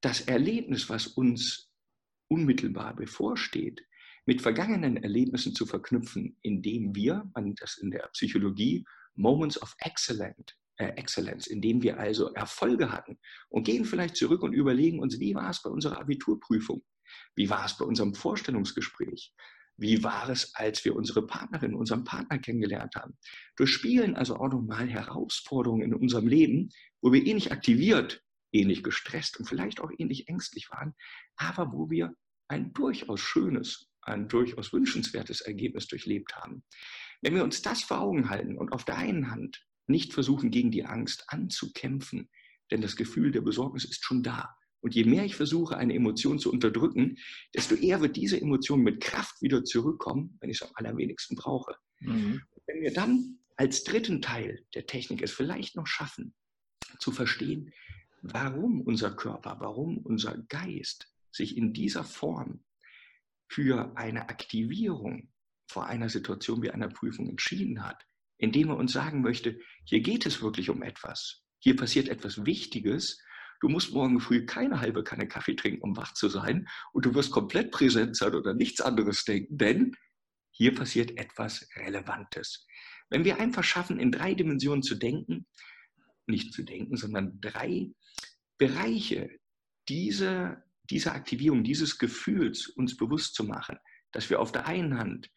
das 0.00 0.22
Erlebnis, 0.22 0.88
was 0.88 1.06
uns 1.06 1.70
unmittelbar 2.28 2.94
bevorsteht, 2.94 3.84
mit 4.26 4.42
vergangenen 4.42 4.98
Erlebnissen 4.98 5.54
zu 5.54 5.64
verknüpfen, 5.64 6.36
indem 6.42 6.94
wir, 6.94 7.30
man 7.34 7.54
das 7.54 7.78
in 7.78 7.90
der 7.90 8.08
Psychologie, 8.12 8.84
Moments 9.14 9.60
of 9.62 9.74
Excellent, 9.80 10.54
äh, 10.76 10.88
Excellence, 10.96 11.46
indem 11.46 11.82
wir 11.82 11.98
also 11.98 12.32
Erfolge 12.34 12.92
hatten 12.92 13.18
und 13.48 13.64
gehen 13.64 13.84
vielleicht 13.84 14.16
zurück 14.16 14.42
und 14.42 14.52
überlegen 14.52 15.00
uns, 15.00 15.18
wie 15.18 15.34
war 15.34 15.50
es 15.50 15.62
bei 15.62 15.70
unserer 15.70 15.98
Abiturprüfung? 15.98 16.82
Wie 17.34 17.48
war 17.48 17.64
es 17.64 17.76
bei 17.76 17.84
unserem 17.84 18.14
Vorstellungsgespräch? 18.14 19.32
Wie 19.78 20.02
war 20.02 20.28
es, 20.28 20.54
als 20.54 20.84
wir 20.84 20.94
unsere 20.94 21.26
Partnerin, 21.26 21.74
unseren 21.74 22.04
Partner 22.04 22.38
kennengelernt 22.38 22.96
haben? 22.96 23.16
Durchspielen 23.56 24.16
also 24.16 24.36
auch 24.36 24.48
nochmal 24.48 24.88
Herausforderungen 24.88 25.82
in 25.82 25.94
unserem 25.94 26.26
Leben, 26.26 26.70
wo 27.00 27.12
wir 27.12 27.24
eh 27.24 27.34
nicht 27.34 27.52
aktiviert 27.52 28.22
ähnlich 28.52 28.82
gestresst 28.82 29.38
und 29.38 29.46
vielleicht 29.46 29.80
auch 29.80 29.90
ähnlich 29.96 30.28
ängstlich 30.28 30.70
waren, 30.70 30.94
aber 31.36 31.72
wo 31.72 31.90
wir 31.90 32.14
ein 32.48 32.72
durchaus 32.72 33.20
schönes, 33.20 33.90
ein 34.02 34.28
durchaus 34.28 34.72
wünschenswertes 34.72 35.42
Ergebnis 35.42 35.86
durchlebt 35.86 36.34
haben. 36.36 36.64
Wenn 37.20 37.34
wir 37.34 37.44
uns 37.44 37.62
das 37.62 37.82
vor 37.82 38.00
Augen 38.00 38.30
halten 38.30 38.56
und 38.56 38.72
auf 38.72 38.84
der 38.84 38.96
einen 38.96 39.30
Hand 39.30 39.64
nicht 39.86 40.12
versuchen, 40.12 40.50
gegen 40.50 40.70
die 40.70 40.84
Angst 40.84 41.24
anzukämpfen, 41.28 42.30
denn 42.70 42.80
das 42.80 42.96
Gefühl 42.96 43.32
der 43.32 43.40
Besorgnis 43.40 43.84
ist 43.84 44.04
schon 44.04 44.22
da. 44.22 44.54
Und 44.80 44.94
je 44.94 45.04
mehr 45.04 45.24
ich 45.24 45.34
versuche, 45.34 45.76
eine 45.76 45.94
Emotion 45.94 46.38
zu 46.38 46.52
unterdrücken, 46.52 47.16
desto 47.54 47.74
eher 47.74 48.00
wird 48.00 48.16
diese 48.16 48.40
Emotion 48.40 48.80
mit 48.80 49.02
Kraft 49.02 49.42
wieder 49.42 49.64
zurückkommen, 49.64 50.38
wenn 50.40 50.50
ich 50.50 50.60
es 50.60 50.68
am 50.68 50.72
allerwenigsten 50.74 51.34
brauche. 51.36 51.74
Mhm. 52.00 52.42
Wenn 52.66 52.82
wir 52.82 52.92
dann 52.92 53.38
als 53.56 53.82
dritten 53.82 54.22
Teil 54.22 54.64
der 54.74 54.86
Technik 54.86 55.22
es 55.22 55.32
vielleicht 55.32 55.74
noch 55.74 55.86
schaffen, 55.86 56.34
zu 57.00 57.10
verstehen, 57.10 57.72
warum 58.22 58.80
unser 58.80 59.14
Körper, 59.14 59.56
warum 59.60 59.98
unser 59.98 60.36
Geist 60.48 61.12
sich 61.30 61.56
in 61.56 61.72
dieser 61.72 62.04
Form 62.04 62.64
für 63.48 63.96
eine 63.96 64.28
Aktivierung 64.28 65.30
vor 65.70 65.86
einer 65.86 66.08
Situation 66.08 66.62
wie 66.62 66.70
einer 66.70 66.88
Prüfung 66.88 67.28
entschieden 67.28 67.84
hat, 67.84 68.06
indem 68.38 68.70
er 68.70 68.76
uns 68.76 68.92
sagen 68.92 69.22
möchte, 69.22 69.58
hier 69.84 70.00
geht 70.00 70.26
es 70.26 70.42
wirklich 70.42 70.70
um 70.70 70.82
etwas, 70.82 71.42
hier 71.58 71.76
passiert 71.76 72.08
etwas 72.08 72.44
Wichtiges, 72.46 73.20
du 73.60 73.68
musst 73.68 73.92
morgen 73.92 74.20
früh 74.20 74.46
keine 74.46 74.80
halbe 74.80 75.02
Kanne 75.02 75.28
Kaffee 75.28 75.56
trinken, 75.56 75.82
um 75.82 75.96
wach 75.96 76.14
zu 76.14 76.28
sein 76.28 76.68
und 76.92 77.04
du 77.04 77.14
wirst 77.14 77.30
komplett 77.30 77.70
präsent 77.70 78.16
sein 78.16 78.34
oder 78.34 78.54
nichts 78.54 78.80
anderes 78.80 79.24
denken, 79.24 79.58
denn 79.58 79.96
hier 80.50 80.74
passiert 80.74 81.16
etwas 81.18 81.68
Relevantes. 81.76 82.66
Wenn 83.10 83.24
wir 83.24 83.38
einfach 83.38 83.64
schaffen, 83.64 83.98
in 83.98 84.12
drei 84.12 84.34
Dimensionen 84.34 84.82
zu 84.82 84.94
denken, 84.94 85.46
nicht 86.26 86.52
zu 86.52 86.62
denken, 86.62 86.96
sondern 86.96 87.40
drei 87.40 87.90
Bereiche 88.58 89.30
diese, 89.88 90.62
dieser 90.84 91.14
Aktivierung, 91.14 91.64
dieses 91.64 91.98
Gefühls 91.98 92.68
uns 92.68 92.96
bewusst 92.96 93.34
zu 93.34 93.44
machen, 93.44 93.78
dass 94.12 94.28
wir 94.30 94.40
auf 94.40 94.52
der 94.52 94.66
einen 94.66 94.98
Hand 94.98 95.30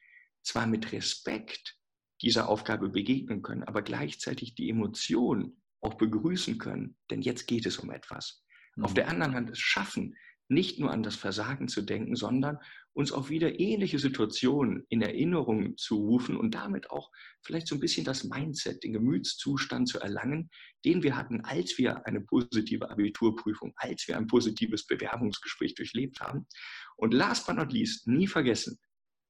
zwar 0.43 0.67
mit 0.67 0.91
Respekt 0.91 1.77
dieser 2.21 2.49
Aufgabe 2.49 2.89
begegnen 2.89 3.41
können, 3.41 3.63
aber 3.63 3.81
gleichzeitig 3.81 4.55
die 4.55 4.69
Emotion 4.69 5.62
auch 5.81 5.95
begrüßen 5.95 6.57
können, 6.57 6.97
denn 7.10 7.21
jetzt 7.21 7.47
geht 7.47 7.65
es 7.65 7.77
um 7.77 7.91
etwas. 7.91 8.43
Mhm. 8.75 8.86
Auf 8.86 8.93
der 8.93 9.07
anderen 9.07 9.34
Hand 9.34 9.49
es 9.49 9.60
schaffen, 9.60 10.15
nicht 10.52 10.80
nur 10.80 10.92
an 10.92 11.02
das 11.02 11.16
Versagen 11.16 11.70
zu 11.70 11.82
denken, 11.82 12.16
sondern 12.16 12.58
uns 12.94 13.14
auch 13.14 13.30
wieder 13.30 13.60
ähnliche 13.60 14.00
Situationen 14.00 14.86
in 14.90 15.02
Erinnerung 15.02 15.78
zu 15.78 15.96
rufen 15.96 16.36
und 16.36 16.56
damit 16.56 16.92
auch 16.92 17.10
vielleicht 17.42 17.68
so 17.68 17.76
ein 17.76 17.80
bisschen 17.80 18.04
das 18.04 18.26
Mindset, 18.26 18.84
den 18.84 18.92
Gemütszustand 18.92 19.88
zu 19.88 20.00
erlangen, 20.00 20.50
den 20.84 21.04
wir 21.04 21.16
hatten, 21.16 21.42
als 21.46 21.78
wir 21.78 22.06
eine 22.06 22.20
positive 22.20 22.90
Abiturprüfung, 22.90 23.72
als 23.78 24.08
wir 24.10 24.18
ein 24.18 24.28
positives 24.28 24.86
Bewerbungsgespräch 24.86 25.74
durchlebt 25.74 26.20
haben. 26.20 26.46
Und 26.98 27.14
last 27.14 27.48
but 27.48 27.56
not 27.56 27.72
least, 27.72 28.08
nie 28.08 28.28
vergessen, 28.28 28.78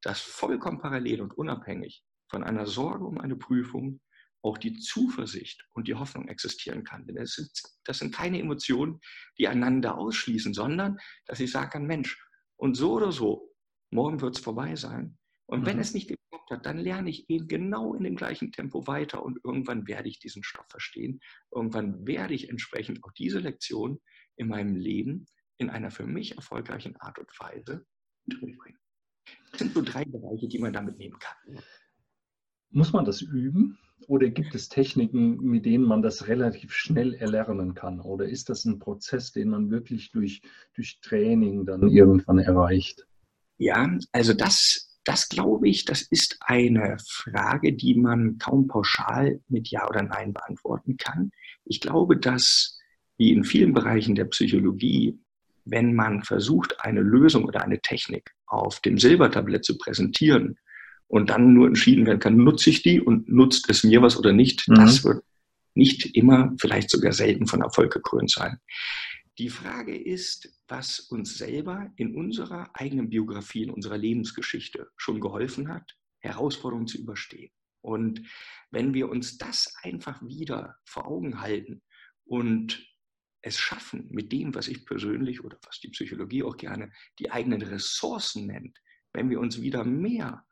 dass 0.02 0.20
vollkommen 0.20 0.80
parallel 0.80 1.22
und 1.22 1.38
unabhängig 1.38 2.04
von 2.32 2.44
einer 2.44 2.66
Sorge 2.66 3.06
um 3.06 3.20
eine 3.20 3.36
Prüfung 3.36 4.02
auch 4.44 4.58
die 4.58 4.78
Zuversicht 4.78 5.66
und 5.74 5.88
die 5.88 5.96
Hoffnung 5.96 6.28
existieren 6.28 6.84
kann. 6.84 7.06
Denn 7.06 7.16
das 7.16 7.34
sind, 7.34 7.52
das 7.86 8.00
sind 8.00 8.14
keine 8.14 8.40
Emotionen, 8.40 9.00
die 9.38 9.48
einander 9.48 9.98
ausschließen, 9.98 10.54
sondern 10.54 10.98
dass 11.26 11.40
ich 11.40 11.52
sagen 11.52 11.70
kann, 11.70 11.86
Mensch, 11.86 12.20
und 12.58 12.76
so 12.76 12.94
oder 12.94 13.12
so, 13.12 13.54
morgen 13.92 14.22
wird 14.22 14.38
es 14.38 14.44
vorbei 14.44 14.76
sein. 14.76 15.18
Und 15.46 15.62
mhm. 15.62 15.66
wenn 15.66 15.80
es 15.80 15.94
nicht 15.94 16.08
geklappt 16.08 16.52
hat, 16.52 16.66
dann 16.66 16.78
lerne 16.78 17.10
ich 17.10 17.30
eben 17.30 17.48
genau 17.48 17.94
in 17.94 18.04
dem 18.04 18.16
gleichen 18.16 18.52
Tempo 18.52 18.88
weiter 18.88 19.24
und 19.24 19.40
irgendwann 19.44 19.88
werde 19.88 20.10
ich 20.10 20.20
diesen 20.20 20.44
Stoff 20.44 20.68
verstehen. 20.70 21.20
Irgendwann 21.52 22.06
werde 22.08 22.34
ich 22.34 22.50
entsprechend 22.50 23.04
auch 23.04 23.12
diese 23.14 23.40
Lektion 23.40 24.00
in 24.36 24.48
meinem 24.48 24.76
Leben 24.76 25.26
in 25.58 25.70
einer 25.70 25.92
für 25.92 26.08
mich 26.08 26.36
erfolgreichen 26.36 26.96
Art 26.98 27.20
und 27.20 27.32
Weise 27.40 27.86
mitbringen. 28.26 28.80
Das 29.52 29.60
sind 29.60 29.74
so 29.74 29.82
drei 29.82 30.06
Bereiche, 30.06 30.48
die 30.48 30.60
man 30.60 30.74
damit 30.74 30.98
nehmen 30.98 31.20
kann. 31.20 31.62
Muss 32.72 32.94
man 32.94 33.06
das 33.06 33.22
üben 33.22 33.78
oder 34.08 34.30
gibt 34.30 34.56
es 34.56 34.70
Techniken, 34.70 35.38
mit 35.42 35.66
denen 35.66 35.84
man 35.84 36.02
das 36.02 36.28
relativ 36.28 36.74
schnell 36.74 37.14
erlernen 37.14 37.74
kann? 37.74 38.00
Oder 38.00 38.28
ist 38.28 38.50
das 38.50 38.66
ein 38.66 38.80
Prozess, 38.80 39.32
den 39.32 39.50
man 39.50 39.70
wirklich 39.70 40.12
durch, 40.12 40.42
durch 40.74 41.00
Training 41.02 41.66
dann 41.66 41.88
irgendwann 41.88 42.40
erreicht? 42.40 43.06
Ja, 43.58 43.98
also 44.12 44.34
das, 44.34 45.00
das 45.04 45.30
glaube 45.30 45.68
ich, 45.68 45.86
das 45.86 46.02
ist 46.02 46.38
eine 46.42 46.98
Frage, 47.08 47.74
die 47.74 47.96
man 47.96 48.38
kaum 48.38 48.68
pauschal 48.68 49.40
mit 49.50 49.70
Ja 49.70 49.88
oder 49.88 50.04
Nein 50.04 50.34
beantworten 50.34 50.98
kann. 50.98 51.32
Ich 51.66 51.82
glaube, 51.82 52.18
dass 52.18 52.80
wie 53.18 53.32
in 53.32 53.44
vielen 53.44 53.74
Bereichen 53.74 54.16
der 54.16 54.26
Psychologie, 54.26 55.20
wenn 55.66 55.94
man 55.94 56.24
versucht, 56.24 56.80
eine 56.80 57.02
Lösung 57.02 57.46
oder 57.46 57.62
eine 57.64 57.80
Technik 57.82 58.32
auf 58.48 58.80
dem 58.80 58.98
Silbertablett 58.98 59.64
zu 59.64 59.78
präsentieren 59.78 60.58
und 61.12 61.30
dann 61.30 61.54
nur 61.54 61.68
entschieden 61.68 62.06
werden 62.06 62.22
kann, 62.22 62.38
nutze 62.38 62.70
ich 62.70 62.84
die 62.84 63.02
und 63.02 63.28
nutzt 63.28 63.70
es 63.70 63.84
mir 63.84 64.02
was 64.02 64.18
oder 64.18 64.32
nicht, 64.32 64.66
mhm. 64.70 64.76
das 64.76 65.04
wird 65.04 65.26
nicht 65.76 66.16
immer, 66.16 66.54
vielleicht 66.58 66.90
sogar 66.90 67.12
selten 67.12 67.48
von 67.48 67.62
Erfolg 67.62 67.92
gekrönt 67.92 68.32
sein. 68.32 68.60
Die 69.38 69.50
Frage 69.50 69.96
ist, 69.96 70.50
was 70.70 71.02
uns 71.02 71.38
selber 71.38 71.92
in 71.98 72.16
unserer 72.16 72.70
eigenen 72.74 73.10
Biografie, 73.10 73.64
in 73.64 73.72
unserer 73.72 73.98
Lebensgeschichte 73.98 74.88
schon 74.96 75.20
geholfen 75.20 75.68
hat, 75.68 75.98
Herausforderungen 76.20 76.88
zu 76.88 76.98
überstehen. 76.98 77.52
Und 77.82 78.22
wenn 78.70 78.94
wir 78.94 79.10
uns 79.10 79.38
das 79.38 79.74
einfach 79.84 80.22
wieder 80.22 80.78
vor 80.86 81.08
Augen 81.08 81.42
halten 81.42 81.82
und 82.24 82.88
es 83.42 83.60
schaffen, 83.60 84.08
mit 84.12 84.32
dem, 84.32 84.56
was 84.56 84.70
ich 84.70 84.86
persönlich 84.86 85.44
oder 85.44 85.58
was 85.66 85.82
die 85.82 85.90
Psychologie 85.90 86.44
auch 86.44 86.56
gerne 86.56 86.90
die 87.20 87.32
eigenen 87.32 87.64
Ressourcen 87.64 88.48
nennt, 88.48 88.78
wenn 89.12 89.30
wir 89.30 89.42
uns 89.42 89.62
wieder 89.62 89.84
mehr 89.84 90.46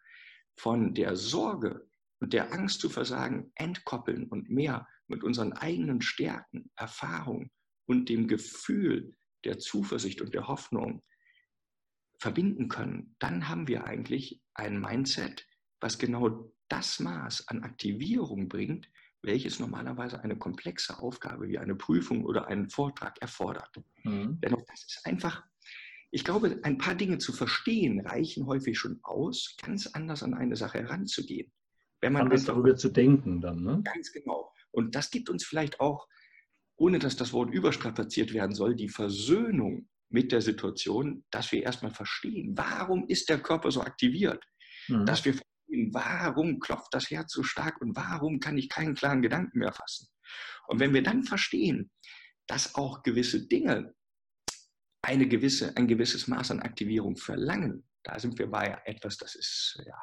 von 0.60 0.94
der 0.94 1.16
Sorge 1.16 1.88
und 2.20 2.34
der 2.34 2.52
Angst 2.52 2.82
zu 2.82 2.90
versagen 2.90 3.52
entkoppeln 3.56 4.28
und 4.28 4.50
mehr 4.50 4.88
mit 5.08 5.24
unseren 5.24 5.54
eigenen 5.54 6.02
Stärken, 6.02 6.70
Erfahrungen 6.76 7.50
und 7.88 8.10
dem 8.10 8.28
Gefühl 8.28 9.16
der 9.46 9.58
Zuversicht 9.58 10.22
und 10.22 10.34
der 10.34 10.48
Hoffnung 10.48 11.02
verbinden 12.20 12.68
können, 12.68 13.16
dann 13.20 13.48
haben 13.48 13.70
wir 13.70 13.86
eigentlich 13.86 14.42
ein 14.54 14.82
Mindset, 14.82 15.48
was 15.80 15.98
genau 15.98 16.52
das 16.68 17.00
Maß 17.00 17.48
an 17.48 17.64
Aktivierung 17.64 18.50
bringt, 18.50 18.90
welches 19.22 19.60
normalerweise 19.60 20.22
eine 20.22 20.38
komplexe 20.38 21.00
Aufgabe 21.00 21.48
wie 21.48 21.58
eine 21.58 21.76
Prüfung 21.76 22.26
oder 22.26 22.48
einen 22.48 22.70
Vortrag 22.70 23.18
erfordert. 23.22 23.74
Mhm. 24.04 24.40
Dennoch, 24.42 24.64
das 24.68 24.84
ist 24.84 25.06
einfach, 25.06 25.44
ich 26.12 26.24
glaube, 26.24 26.60
ein 26.64 26.78
paar 26.78 26.96
Dinge 26.96 27.18
zu 27.20 27.34
verstehen 27.34 28.06
reichen 28.06 28.48
häufig 28.48 28.78
schon 28.78 29.00
aus, 29.04 29.56
ganz 29.62 29.88
anders 29.88 30.24
an 30.24 30.34
eine 30.34 30.56
Sache 30.56 30.80
heranzugehen. 30.80 31.52
Wenn 32.02 32.14
man 32.14 32.24
anders 32.24 32.46
darüber 32.46 32.76
zu 32.76 32.90
denken 32.90 33.42
dann, 33.42 33.62
ne? 33.62 33.82
Ganz 33.84 34.12
genau. 34.12 34.54
Und 34.72 34.96
das 34.96 35.12
gibt 35.12 35.30
uns 35.30 35.46
vielleicht 35.46 35.80
auch 35.80 36.08
ohne 36.80 36.98
dass 36.98 37.18
das 37.18 37.34
Wort 37.34 37.54
überstrapaziert 37.54 38.34
werden 38.34 38.56
soll, 38.56 38.76
die 38.76 38.90
Versöhnung 38.90 39.88
mit 40.10 40.32
der 40.32 40.42
Situation, 40.42 41.26
dass 41.30 41.52
wir 41.52 41.62
erstmal 41.62 41.94
verstehen, 41.94 42.58
warum 42.58 43.06
ist 43.08 43.30
der 43.30 43.40
Körper 43.40 43.70
so 43.70 43.82
aktiviert? 43.82 44.44
Mhm. 44.88 45.06
Dass 45.06 45.24
wir 45.26 45.34
verstehen, 45.34 45.94
warum 45.94 46.60
klopft 46.60 46.94
das 46.94 47.12
Herz 47.12 47.34
so 47.34 47.44
stark 47.44 47.82
und 47.82 47.96
warum 47.96 48.40
kann 48.40 48.58
ich 48.58 48.70
keinen 48.70 48.96
klaren 48.96 49.22
Gedanken 49.22 49.60
mehr 49.60 49.74
fassen? 49.74 50.08
Und 50.68 50.80
wenn 50.80 50.94
wir 50.94 51.04
dann 51.04 51.24
verstehen, 51.24 51.92
dass 52.48 52.76
auch 52.76 53.04
gewisse 53.04 53.48
Dinge 53.48 53.94
eine 55.02 55.28
gewisse, 55.28 55.76
ein 55.78 55.88
gewisses 55.88 56.28
Maß 56.28 56.52
an 56.52 56.62
Aktivierung 56.62 57.16
verlangen, 57.16 57.84
da 58.04 58.20
sind 58.20 58.38
wir 58.40 58.48
bei 58.48 58.82
etwas, 58.86 59.18
das 59.18 59.36
ist, 59.36 59.82
ja, 59.86 59.96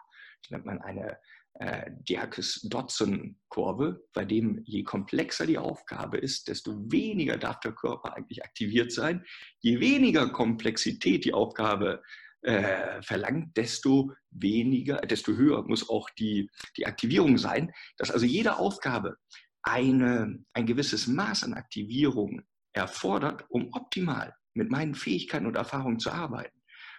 das 0.43 0.51
nennt 0.51 0.67
man 0.67 0.81
eine 0.83 1.19
äh, 1.59 1.91
Diakes-Dodson-Kurve, 2.09 4.05
bei 4.13 4.25
dem 4.25 4.63
je 4.65 4.83
komplexer 4.85 5.47
die 5.47 5.59
Aufgabe 5.59 6.19
ist, 6.19 6.49
desto 6.49 6.91
weniger 6.91 7.39
darf 7.39 7.61
der 7.61 7.73
Körper 7.73 8.15
eigentlich 8.15 8.45
aktiviert 8.45 8.93
sein. 8.93 9.25
Je 9.61 9.81
weniger 9.81 10.29
Komplexität 10.31 11.25
die 11.25 11.33
Aufgabe 11.33 12.03
äh, 12.43 13.01
verlangt, 13.03 13.57
desto 13.57 14.13
weniger, 14.31 14.99
desto 14.99 15.33
höher 15.33 15.63
muss 15.67 15.89
auch 15.89 16.11
die, 16.11 16.51
die 16.77 16.87
Aktivierung 16.87 17.39
sein. 17.39 17.73
Dass 17.97 18.11
also 18.11 18.27
jede 18.27 18.59
Aufgabe 18.59 19.17
eine, 19.63 20.45
ein 20.53 20.67
gewisses 20.67 21.07
Maß 21.07 21.45
an 21.45 21.55
Aktivierung 21.55 22.43
erfordert, 22.75 23.47
um 23.49 23.73
optimal 23.73 24.35
mit 24.57 24.71
meinen 24.71 24.95
Fähigkeiten 24.95 25.47
und 25.47 25.57
Erfahrungen 25.57 25.99
zu 25.99 26.11
arbeiten. 26.11 26.57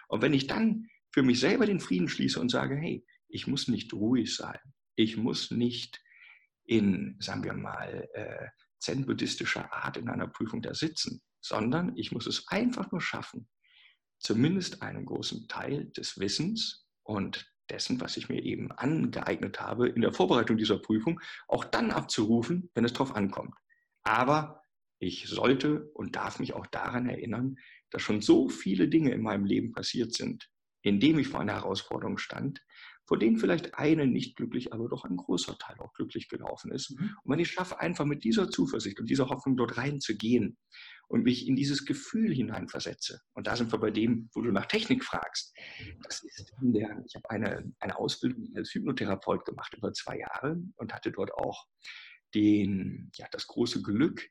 Und 0.08 0.22
wenn 0.22 0.34
ich 0.34 0.46
dann 0.46 0.86
für 1.12 1.22
mich 1.22 1.40
selber 1.40 1.66
den 1.66 1.80
Frieden 1.80 2.08
schließe 2.08 2.40
und 2.40 2.50
sage, 2.50 2.76
hey, 2.76 3.04
ich 3.28 3.46
muss 3.46 3.68
nicht 3.68 3.92
ruhig 3.92 4.34
sein. 4.34 4.58
Ich 4.96 5.16
muss 5.16 5.50
nicht 5.50 6.00
in, 6.64 7.16
sagen 7.20 7.44
wir 7.44 7.54
mal, 7.54 8.08
äh, 8.14 8.46
zen-buddhistischer 8.78 9.72
Art 9.72 9.96
in 9.96 10.08
einer 10.08 10.28
Prüfung 10.28 10.62
da 10.62 10.74
sitzen, 10.74 11.22
sondern 11.40 11.96
ich 11.96 12.12
muss 12.12 12.26
es 12.26 12.46
einfach 12.48 12.90
nur 12.90 13.00
schaffen, 13.00 13.48
zumindest 14.18 14.82
einen 14.82 15.04
großen 15.04 15.48
Teil 15.48 15.86
des 15.90 16.18
Wissens 16.18 16.86
und 17.02 17.50
dessen, 17.70 18.00
was 18.00 18.16
ich 18.16 18.28
mir 18.28 18.42
eben 18.42 18.72
angeeignet 18.72 19.60
habe 19.60 19.88
in 19.88 20.00
der 20.00 20.12
Vorbereitung 20.12 20.56
dieser 20.56 20.78
Prüfung, 20.78 21.20
auch 21.48 21.64
dann 21.64 21.90
abzurufen, 21.90 22.70
wenn 22.74 22.84
es 22.84 22.92
darauf 22.92 23.14
ankommt. 23.14 23.54
Aber 24.02 24.62
ich 24.98 25.28
sollte 25.28 25.90
und 25.94 26.16
darf 26.16 26.40
mich 26.40 26.54
auch 26.54 26.66
daran 26.66 27.08
erinnern, 27.08 27.56
dass 27.90 28.02
schon 28.02 28.20
so 28.20 28.48
viele 28.48 28.88
Dinge 28.88 29.12
in 29.12 29.22
meinem 29.22 29.44
Leben 29.44 29.72
passiert 29.72 30.14
sind, 30.14 30.48
indem 30.82 31.18
ich 31.18 31.28
vor 31.28 31.40
einer 31.40 31.54
Herausforderung 31.54 32.18
stand, 32.18 32.60
vor 33.08 33.18
denen 33.18 33.38
vielleicht 33.38 33.74
eine 33.74 34.06
nicht 34.06 34.36
glücklich, 34.36 34.74
aber 34.74 34.86
doch 34.86 35.04
ein 35.04 35.16
großer 35.16 35.56
Teil 35.58 35.76
auch 35.78 35.94
glücklich 35.94 36.28
gelaufen 36.28 36.70
ist. 36.72 36.90
Mhm. 36.90 37.16
Und 37.22 37.32
wenn 37.32 37.38
ich 37.38 37.50
schaffe, 37.50 37.80
einfach 37.80 38.04
mit 38.04 38.22
dieser 38.22 38.50
Zuversicht 38.50 39.00
und 39.00 39.08
dieser 39.08 39.30
Hoffnung 39.30 39.56
dort 39.56 39.78
reinzugehen 39.78 40.58
und 41.08 41.22
mich 41.22 41.48
in 41.48 41.56
dieses 41.56 41.86
Gefühl 41.86 42.34
hineinversetze, 42.34 43.20
und 43.32 43.46
da 43.46 43.56
sind 43.56 43.72
wir 43.72 43.78
bei 43.78 43.90
dem, 43.90 44.28
wo 44.34 44.42
du 44.42 44.52
nach 44.52 44.66
Technik 44.66 45.02
fragst, 45.04 45.56
das 46.02 46.22
ist 46.22 46.52
in 46.60 46.74
der, 46.74 47.02
ich 47.06 47.14
habe 47.14 47.30
eine, 47.30 47.72
eine 47.80 47.96
Ausbildung 47.96 48.46
als 48.54 48.74
Hypnotherapeut 48.74 49.46
gemacht 49.46 49.74
über 49.74 49.90
zwei 49.94 50.18
Jahre 50.18 50.62
und 50.76 50.92
hatte 50.92 51.10
dort 51.10 51.32
auch 51.32 51.66
den, 52.34 53.10
ja, 53.14 53.26
das 53.30 53.46
große 53.46 53.80
Glück, 53.80 54.28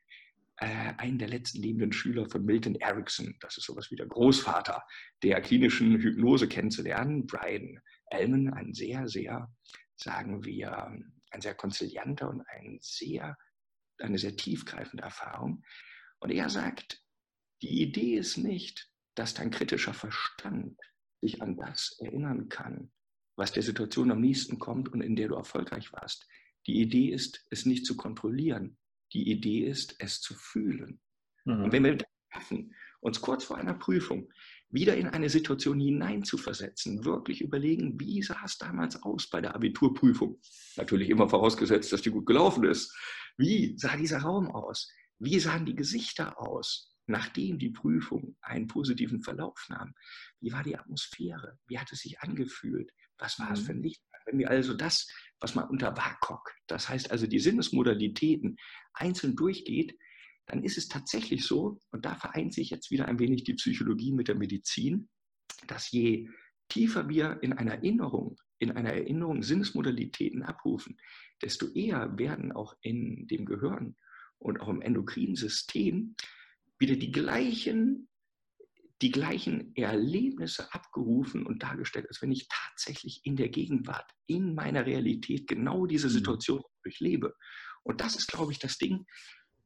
äh, 0.60 0.94
einen 0.96 1.18
der 1.18 1.28
letzten 1.28 1.62
lebenden 1.62 1.92
Schüler 1.92 2.28
von 2.28 2.44
Milton 2.44 2.74
Erickson, 2.76 3.36
das 3.40 3.56
ist 3.56 3.64
sowas 3.64 3.90
wie 3.90 3.96
der 3.96 4.06
Großvater 4.06 4.82
der 5.22 5.40
klinischen 5.40 5.98
Hypnose 6.00 6.48
kennenzulernen, 6.48 7.26
Brian 7.26 7.80
Elmen, 8.10 8.52
ein 8.52 8.74
sehr, 8.74 9.08
sehr, 9.08 9.52
sagen 9.96 10.44
wir, 10.44 10.76
ein 11.30 11.40
sehr 11.40 11.54
konzilianter 11.54 12.28
und 12.30 12.42
ein 12.48 12.78
sehr, 12.80 13.36
eine 13.98 14.18
sehr 14.18 14.36
tiefgreifende 14.36 15.04
Erfahrung. 15.04 15.62
Und 16.20 16.30
er 16.30 16.48
sagt, 16.48 17.02
die 17.62 17.82
Idee 17.82 18.16
ist 18.16 18.36
nicht, 18.36 18.90
dass 19.14 19.34
dein 19.34 19.50
kritischer 19.50 19.94
Verstand 19.94 20.78
sich 21.20 21.42
an 21.42 21.56
das 21.56 21.96
erinnern 22.00 22.48
kann, 22.48 22.92
was 23.36 23.52
der 23.52 23.62
Situation 23.62 24.10
am 24.10 24.20
nächsten 24.20 24.58
kommt 24.58 24.88
und 24.88 25.00
in 25.00 25.16
der 25.16 25.28
du 25.28 25.34
erfolgreich 25.34 25.92
warst. 25.92 26.26
Die 26.66 26.80
Idee 26.80 27.08
ist, 27.08 27.46
es 27.50 27.66
nicht 27.66 27.86
zu 27.86 27.96
kontrollieren. 27.96 28.77
Die 29.12 29.30
Idee 29.30 29.66
ist, 29.66 29.96
es 29.98 30.20
zu 30.20 30.34
fühlen. 30.34 31.00
Mhm. 31.44 31.64
Und 31.64 31.72
wenn 31.72 31.84
wir 31.84 31.96
das 31.96 32.08
schaffen, 32.32 32.74
uns 33.00 33.20
kurz 33.20 33.44
vor 33.44 33.56
einer 33.56 33.74
Prüfung 33.74 34.28
wieder 34.70 34.96
in 34.96 35.08
eine 35.08 35.30
Situation 35.30 35.80
hineinzuversetzen, 35.80 37.04
wirklich 37.04 37.40
überlegen, 37.40 37.98
wie 37.98 38.22
sah 38.22 38.42
es 38.44 38.58
damals 38.58 39.02
aus 39.02 39.30
bei 39.30 39.40
der 39.40 39.54
Abiturprüfung? 39.54 40.38
Natürlich 40.76 41.08
immer 41.08 41.28
vorausgesetzt, 41.28 41.92
dass 41.92 42.02
die 42.02 42.10
gut 42.10 42.26
gelaufen 42.26 42.64
ist. 42.64 42.94
Wie 43.36 43.78
sah 43.78 43.96
dieser 43.96 44.18
Raum 44.18 44.50
aus? 44.50 44.90
Wie 45.18 45.40
sahen 45.40 45.64
die 45.64 45.74
Gesichter 45.74 46.38
aus, 46.38 46.94
nachdem 47.06 47.58
die 47.58 47.70
Prüfung 47.70 48.36
einen 48.42 48.66
positiven 48.66 49.22
Verlauf 49.22 49.66
nahm? 49.68 49.94
Wie 50.40 50.52
war 50.52 50.62
die 50.62 50.76
Atmosphäre? 50.76 51.58
Wie 51.66 51.78
hat 51.78 51.90
es 51.92 52.00
sich 52.00 52.20
angefühlt? 52.20 52.90
Was 53.16 53.38
war 53.38 53.52
es 53.52 53.60
für 53.60 53.72
ein 53.72 53.78
mhm. 53.78 53.84
Licht? 53.84 54.02
Wenn 54.26 54.38
wir 54.38 54.50
also 54.50 54.74
das, 54.74 55.08
was 55.40 55.54
man 55.54 55.68
unter 55.68 55.96
WAKOK, 55.96 56.54
das 56.66 56.88
heißt 56.88 57.10
also 57.10 57.26
die 57.26 57.38
Sinnesmodalitäten, 57.38 58.56
einzeln 58.94 59.36
durchgeht, 59.36 59.96
dann 60.46 60.64
ist 60.64 60.78
es 60.78 60.88
tatsächlich 60.88 61.44
so, 61.44 61.78
und 61.90 62.04
da 62.04 62.14
vereint 62.14 62.54
sich 62.54 62.70
jetzt 62.70 62.90
wieder 62.90 63.06
ein 63.06 63.18
wenig 63.18 63.44
die 63.44 63.54
Psychologie 63.54 64.12
mit 64.12 64.28
der 64.28 64.34
Medizin, 64.34 65.08
dass 65.66 65.90
je 65.90 66.28
tiefer 66.68 67.08
wir 67.08 67.38
in 67.42 67.52
einer 67.52 67.74
Erinnerung, 67.74 68.36
in 68.58 68.72
einer 68.72 68.92
Erinnerung 68.92 69.42
Sinnesmodalitäten 69.42 70.42
abrufen, 70.42 70.98
desto 71.42 71.68
eher 71.68 72.18
werden 72.18 72.52
auch 72.52 72.74
in 72.80 73.26
dem 73.26 73.44
Gehirn 73.44 73.96
und 74.38 74.60
auch 74.60 74.68
im 74.68 74.82
endokrinen 74.82 75.36
System 75.36 76.16
wieder 76.78 76.96
die 76.96 77.12
gleichen, 77.12 78.08
die 79.00 79.10
gleichen 79.10 79.74
Erlebnisse 79.76 80.72
abgerufen 80.72 81.46
und 81.46 81.62
dargestellt, 81.62 82.06
als 82.08 82.20
wenn 82.20 82.32
ich 82.32 82.48
tatsächlich 82.48 83.20
in 83.24 83.36
der 83.36 83.48
Gegenwart, 83.48 84.10
in 84.26 84.54
meiner 84.54 84.86
Realität 84.86 85.46
genau 85.46 85.86
diese 85.86 86.08
mhm. 86.08 86.12
Situation 86.12 86.62
durchlebe. 86.82 87.34
Und 87.84 88.00
das 88.00 88.16
ist, 88.16 88.26
glaube 88.26 88.52
ich, 88.52 88.58
das 88.58 88.78
Ding, 88.78 89.06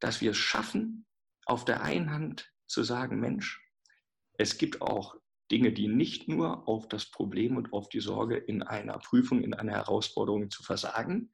dass 0.00 0.20
wir 0.20 0.32
es 0.32 0.36
schaffen, 0.36 1.06
auf 1.46 1.64
der 1.64 1.82
einen 1.82 2.10
Hand 2.10 2.50
zu 2.66 2.82
sagen, 2.82 3.20
Mensch, 3.20 3.60
es 4.38 4.58
gibt 4.58 4.80
auch 4.80 5.16
Dinge, 5.50 5.72
die 5.72 5.88
nicht 5.88 6.28
nur 6.28 6.68
auf 6.68 6.88
das 6.88 7.10
Problem 7.10 7.56
und 7.56 7.72
auf 7.72 7.88
die 7.88 8.00
Sorge 8.00 8.36
in 8.36 8.62
einer 8.62 8.98
Prüfung, 8.98 9.42
in 9.42 9.54
einer 9.54 9.72
Herausforderung 9.72 10.50
zu 10.50 10.62
versagen 10.62 11.30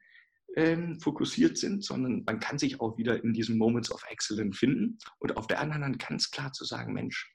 ähm, 0.57 0.99
fokussiert 1.01 1.57
sind, 1.57 1.85
sondern 1.85 2.25
man 2.25 2.41
kann 2.41 2.59
sich 2.59 2.81
auch 2.81 2.99
wieder 2.99 3.23
in 3.23 3.33
diesen 3.33 3.59
Moments 3.59 3.93
of 3.93 4.03
Excellence 4.09 4.59
finden 4.59 4.99
und 5.19 5.37
auf 5.37 5.47
der 5.47 5.61
anderen 5.61 5.85
Hand 5.85 5.99
ganz 6.01 6.31
klar 6.31 6.53
zu 6.53 6.65
sagen, 6.65 6.95
Mensch, 6.95 7.33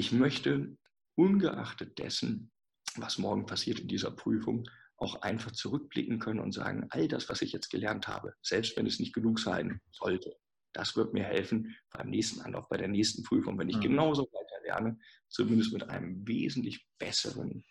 ich 0.00 0.12
möchte 0.12 0.78
ungeachtet 1.14 1.98
dessen, 1.98 2.50
was 2.96 3.18
morgen 3.18 3.44
passiert 3.44 3.80
in 3.80 3.88
dieser 3.88 4.10
Prüfung, 4.10 4.66
auch 4.96 5.20
einfach 5.20 5.50
zurückblicken 5.50 6.18
können 6.18 6.40
und 6.40 6.52
sagen, 6.52 6.86
all 6.88 7.06
das, 7.06 7.28
was 7.28 7.42
ich 7.42 7.52
jetzt 7.52 7.68
gelernt 7.68 8.08
habe, 8.08 8.32
selbst 8.40 8.78
wenn 8.78 8.86
es 8.86 8.98
nicht 8.98 9.12
genug 9.12 9.38
sein 9.38 9.78
sollte, 9.90 10.34
das 10.72 10.96
wird 10.96 11.12
mir 11.12 11.24
helfen 11.24 11.76
beim 11.90 12.08
nächsten 12.08 12.40
Anlauf, 12.40 12.66
bei 12.70 12.78
der 12.78 12.88
nächsten 12.88 13.22
Prüfung, 13.24 13.58
wenn 13.58 13.68
ich 13.68 13.76
mhm. 13.76 13.82
genauso 13.82 14.22
weiter 14.22 14.64
lerne, 14.64 14.98
zumindest 15.28 15.74
mit 15.74 15.82
einem 15.90 16.26
wesentlich 16.26 16.86
besseren 16.98 17.62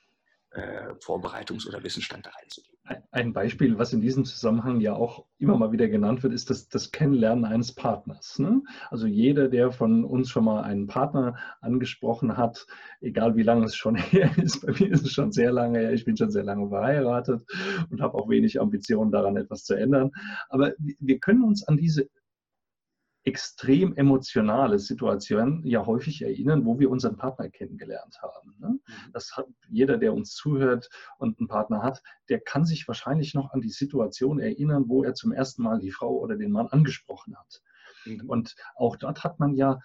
äh, 0.51 0.93
Vorbereitungs- 0.99 1.67
oder 1.67 1.83
Wissensstand 1.83 2.25
da 2.25 2.31
reinzugehen. 2.31 2.77
Ein 3.11 3.33
Beispiel, 3.33 3.77
was 3.77 3.93
in 3.93 4.01
diesem 4.01 4.25
Zusammenhang 4.25 4.81
ja 4.81 4.93
auch 4.93 5.25
immer 5.37 5.55
mal 5.57 5.71
wieder 5.71 5.87
genannt 5.87 6.23
wird, 6.23 6.33
ist 6.33 6.49
das, 6.49 6.69
das 6.69 6.91
Kennenlernen 6.91 7.45
eines 7.45 7.71
Partners. 7.71 8.39
Ne? 8.39 8.63
Also 8.89 9.05
jeder, 9.05 9.47
der 9.47 9.71
von 9.71 10.03
uns 10.03 10.29
schon 10.29 10.45
mal 10.45 10.63
einen 10.63 10.87
Partner 10.87 11.35
angesprochen 11.61 12.35
hat, 12.35 12.65
egal 12.99 13.35
wie 13.35 13.43
lange 13.43 13.65
es 13.65 13.75
schon 13.75 13.95
her 13.95 14.31
ist, 14.37 14.65
bei 14.65 14.73
mir 14.73 14.91
ist 14.91 15.05
es 15.05 15.11
schon 15.11 15.31
sehr 15.31 15.51
lange 15.51 15.79
her, 15.79 15.93
ich 15.93 16.05
bin 16.05 16.17
schon 16.17 16.31
sehr 16.31 16.43
lange 16.43 16.69
verheiratet 16.69 17.43
und 17.91 18.01
habe 18.01 18.17
auch 18.17 18.27
wenig 18.27 18.59
Ambitionen 18.59 19.11
daran, 19.11 19.37
etwas 19.37 19.65
zu 19.65 19.75
ändern. 19.75 20.11
Aber 20.49 20.73
wir 20.77 21.19
können 21.19 21.43
uns 21.43 21.67
an 21.67 21.77
diese 21.77 22.09
extrem 23.29 23.95
emotionale 23.95 24.79
Situation 24.79 25.63
ja 25.63 25.85
häufig 25.85 26.23
erinnern, 26.23 26.65
wo 26.65 26.79
wir 26.79 26.89
unseren 26.89 27.15
Partner 27.15 27.47
kennengelernt 27.47 28.19
haben. 28.23 28.55
Ne? 28.59 28.69
Mhm. 28.69 29.11
Das 29.13 29.37
hat 29.37 29.45
jeder, 29.69 29.97
der 29.97 30.13
uns 30.15 30.33
zuhört 30.33 30.89
und 31.19 31.37
einen 31.37 31.47
Partner 31.47 31.83
hat, 31.83 32.01
der 32.27 32.39
kann 32.39 32.65
sich 32.65 32.87
wahrscheinlich 32.87 33.35
noch 33.35 33.51
an 33.51 33.61
die 33.61 33.69
Situation 33.69 34.39
erinnern, 34.39 34.85
wo 34.87 35.03
er 35.03 35.13
zum 35.13 35.31
ersten 35.31 35.61
Mal 35.61 35.79
die 35.79 35.91
Frau 35.91 36.17
oder 36.17 36.37
den 36.37 36.51
Mann 36.51 36.67
angesprochen 36.67 37.37
hat. 37.37 37.61
Mhm. 38.05 38.27
Und 38.27 38.55
auch 38.75 38.95
dort 38.95 39.23
hat 39.23 39.39
man 39.39 39.53
ja 39.53 39.79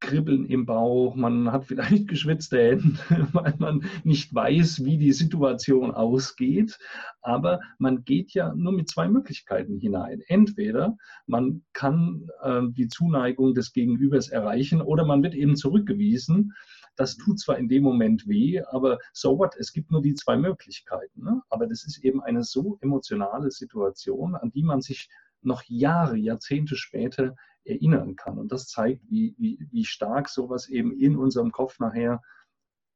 Kribbeln 0.00 0.46
im 0.46 0.66
Bauch, 0.66 1.14
man 1.14 1.52
hat 1.52 1.66
vielleicht 1.66 2.08
geschwitzte 2.08 2.58
Hände, 2.58 2.98
weil 3.32 3.54
man 3.58 3.84
nicht 4.04 4.34
weiß, 4.34 4.84
wie 4.84 4.98
die 4.98 5.12
Situation 5.12 5.92
ausgeht. 5.92 6.78
Aber 7.22 7.60
man 7.78 8.04
geht 8.04 8.32
ja 8.32 8.54
nur 8.54 8.72
mit 8.72 8.88
zwei 8.88 9.08
Möglichkeiten 9.08 9.78
hinein. 9.78 10.22
Entweder 10.26 10.96
man 11.26 11.62
kann 11.72 12.28
äh, 12.42 12.62
die 12.70 12.88
Zuneigung 12.88 13.54
des 13.54 13.72
Gegenübers 13.72 14.28
erreichen 14.28 14.80
oder 14.80 15.04
man 15.04 15.22
wird 15.22 15.34
eben 15.34 15.56
zurückgewiesen. 15.56 16.54
Das 16.96 17.16
tut 17.16 17.38
zwar 17.38 17.58
in 17.58 17.68
dem 17.68 17.82
Moment 17.82 18.26
weh, 18.26 18.60
aber 18.62 18.98
so 19.12 19.38
what, 19.38 19.54
es 19.56 19.72
gibt 19.72 19.90
nur 19.90 20.02
die 20.02 20.14
zwei 20.14 20.36
Möglichkeiten. 20.36 21.22
Ne? 21.22 21.40
Aber 21.48 21.66
das 21.66 21.84
ist 21.84 21.98
eben 22.04 22.22
eine 22.22 22.42
so 22.42 22.78
emotionale 22.80 23.50
Situation, 23.50 24.34
an 24.34 24.50
die 24.50 24.62
man 24.62 24.80
sich 24.80 25.08
noch 25.42 25.62
Jahre, 25.66 26.16
Jahrzehnte 26.16 26.76
später 26.76 27.36
erinnern 27.70 28.16
kann. 28.16 28.38
Und 28.38 28.52
das 28.52 28.66
zeigt, 28.66 29.02
wie, 29.10 29.34
wie, 29.38 29.66
wie 29.70 29.84
stark 29.84 30.28
sowas 30.28 30.68
eben 30.68 30.92
in 30.92 31.16
unserem 31.16 31.52
Kopf 31.52 31.78
nachher 31.78 32.20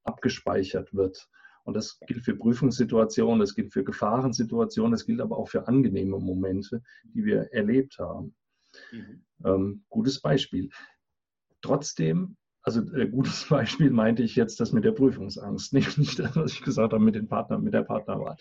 abgespeichert 0.05 0.93
wird. 0.95 1.29
Und 1.65 1.75
das 1.75 1.99
gilt 2.01 2.23
für 2.25 2.37
Prüfungssituationen, 2.37 3.41
das 3.41 3.55
gilt 3.55 3.73
für 3.73 3.85
Gefahrensituationen, 3.85 4.93
das 4.93 5.07
gilt 5.07 5.21
aber 5.21 5.39
auch 5.39 5.49
für 5.49 5.67
angenehme 5.67 6.19
Momente, 6.19 6.83
die 7.05 7.25
wir 7.25 7.53
erlebt 7.53 7.99
haben. 7.99 8.35
Mhm. 8.93 9.25
Ähm, 9.45 9.85
gutes 9.89 10.21
Beispiel. 10.21 10.69
Trotzdem, 11.63 12.37
also 12.63 12.83
äh, 12.95 13.09
gutes 13.09 13.47
Beispiel 13.49 13.91
meinte 13.91 14.23
ich 14.23 14.37
jetzt 14.37 14.61
das 14.61 14.73
mit 14.73 14.85
der 14.85 14.93
Prüfungsangst, 14.93 15.73
nicht, 15.73 15.97
nicht 15.97 16.19
das, 16.19 16.37
was 16.37 16.53
ich 16.53 16.63
gesagt 16.63 16.93
habe 16.93 17.03
mit, 17.03 17.15
den 17.15 17.29
Partner, 17.29 17.59
mit 17.59 17.73
der 17.73 17.83
Partnerwahl. 17.83 18.37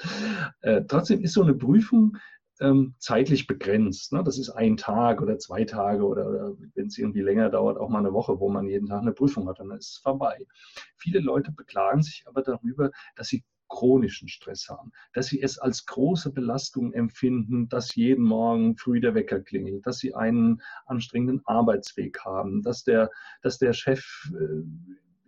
Äh, 0.60 0.84
trotzdem 0.88 1.22
ist 1.22 1.34
so 1.34 1.44
eine 1.44 1.54
Prüfung 1.54 2.18
ähm, 2.64 2.96
zeitlich 2.98 3.46
begrenzt. 3.46 4.14
Ne? 4.14 4.24
Das 4.24 4.40
ist 4.40 4.50
ein 4.50 4.78
Tag 4.78 5.22
oder 5.22 5.38
zwei 5.38 5.66
Tage 5.66 6.06
oder, 6.06 6.28
oder 6.28 6.54
wenn 6.76 6.88
es 6.88 6.98
irgendwie 6.98 7.22
länger 7.22 7.50
dauert, 7.50 7.78
auch 7.78 7.90
mal 7.90 8.00
eine 8.00 8.14
Woche, 8.14 8.40
wo 8.40 8.50
man 8.50 8.68
jeden 8.68 8.88
Tag 8.88 9.02
eine 9.02 9.12
Prüfung 9.12 9.50
hat, 9.50 9.60
dann 9.60 9.72
ist 9.72 9.90
es 9.90 9.98
vorbei. 9.98 10.46
Viele 10.96 11.20
Leute 11.20 11.52
beklagen 11.52 12.02
sich 12.02 12.24
aber 12.26 12.42
darüber, 12.42 12.90
dass 13.16 13.28
sie 13.28 13.44
chronischen 13.68 14.28
Stress 14.28 14.70
haben, 14.70 14.92
dass 15.14 15.28
sie 15.28 15.42
es 15.42 15.58
als 15.58 15.86
große 15.86 16.32
Belastung 16.32 16.94
empfinden, 16.94 17.68
dass 17.70 17.96
jeden 17.96 18.24
Morgen 18.24 18.78
früh 18.78 19.02
der 19.02 19.16
Wecker 19.16 19.40
klingelt, 19.42 19.86
dass 19.88 19.98
sie 19.98 20.14
einen 20.14 20.62
anstrengenden 20.86 21.42
Arbeitsweg 21.46 22.20
haben, 22.24 22.62
dass 22.62 22.84
der, 22.84 23.10
dass 23.42 23.58
der 23.58 23.74
Chef 23.74 24.32
äh, 24.34 24.64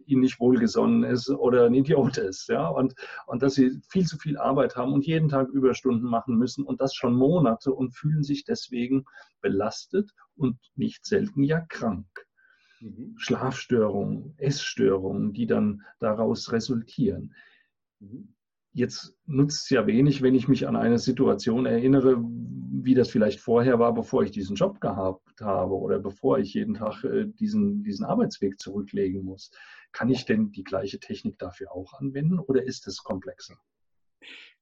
ihnen 0.05 0.21
nicht 0.21 0.39
wohlgesonnen 0.39 1.03
ist 1.03 1.29
oder 1.29 1.65
ein 1.65 1.73
Idiot 1.73 2.17
ist. 2.17 2.49
Ja? 2.49 2.67
Und, 2.67 2.95
und 3.27 3.41
dass 3.41 3.55
sie 3.55 3.79
viel 3.89 4.05
zu 4.05 4.17
viel 4.17 4.37
Arbeit 4.37 4.75
haben 4.75 4.93
und 4.93 5.05
jeden 5.05 5.29
Tag 5.29 5.49
Überstunden 5.49 6.09
machen 6.09 6.37
müssen 6.37 6.63
und 6.63 6.81
das 6.81 6.95
schon 6.95 7.15
Monate 7.15 7.73
und 7.73 7.95
fühlen 7.95 8.23
sich 8.23 8.43
deswegen 8.43 9.05
belastet 9.41 10.11
und 10.35 10.57
nicht 10.75 11.05
selten 11.05 11.43
ja 11.43 11.61
krank. 11.61 12.07
Mhm. 12.79 13.15
Schlafstörungen, 13.17 14.33
Essstörungen, 14.37 15.33
die 15.33 15.47
dann 15.47 15.81
daraus 15.99 16.51
resultieren. 16.51 17.33
Mhm. 17.99 18.35
Jetzt 18.73 19.17
nutzt 19.25 19.63
es 19.63 19.69
ja 19.69 19.87
wenig, 19.87 20.21
wenn 20.21 20.35
ich 20.35 20.49
mich 20.49 20.67
an 20.67 20.75
eine 20.75 20.99
Situation 20.99 21.65
erinnere, 21.65 22.21
wie 22.21 22.93
das 22.93 23.09
vielleicht 23.09 23.39
vorher 23.39 23.79
war, 23.79 23.93
bevor 23.93 24.23
ich 24.23 24.31
diesen 24.31 24.57
Job 24.57 24.81
gehabt 24.81 25.39
habe 25.39 25.73
oder 25.73 25.97
bevor 25.97 26.39
ich 26.39 26.53
jeden 26.53 26.73
Tag 26.73 27.03
äh, 27.05 27.25
diesen, 27.25 27.83
diesen 27.83 28.05
Arbeitsweg 28.05 28.59
zurücklegen 28.59 29.23
muss. 29.23 29.51
Kann 29.95 30.09
ich 30.09 30.25
denn 30.25 30.51
die 30.51 30.65
gleiche 30.65 30.99
Technik 30.99 31.39
dafür 31.39 31.71
auch 31.71 31.93
anwenden 31.93 32.37
oder 32.39 32.61
ist 32.61 32.85
es 32.85 32.97
komplexer? 32.97 33.55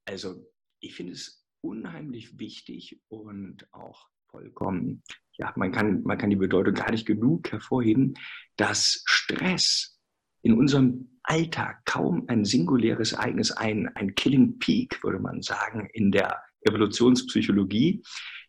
Also 0.05 0.45
ich 0.79 0.93
finde 0.93 1.13
es 1.13 1.43
unheimlich 1.61 2.37
wichtig 2.37 3.01
und 3.07 3.67
auch 3.71 4.09
vollkommen, 4.29 5.01
ja, 5.31 5.51
man 5.55 5.71
kann, 5.71 6.03
man 6.03 6.19
kann 6.19 6.29
die 6.29 6.35
Bedeutung 6.35 6.75
gar 6.75 6.91
nicht 6.91 7.07
genug 7.07 7.51
hervorheben, 7.51 8.13
dass 8.57 9.01
Stress 9.05 9.99
in 10.43 10.53
unserem 10.53 11.19
Alltag 11.23 11.83
kaum 11.85 12.25
ein 12.27 12.45
singuläres 12.45 13.13
Ereignis, 13.13 13.49
ein, 13.49 13.87
ein 13.95 14.13
Killing 14.13 14.59
Peak, 14.59 15.03
würde 15.03 15.19
man 15.19 15.41
sagen, 15.41 15.89
in 15.93 16.11
der 16.11 16.43
Evolutionspsychologie, 16.61 18.03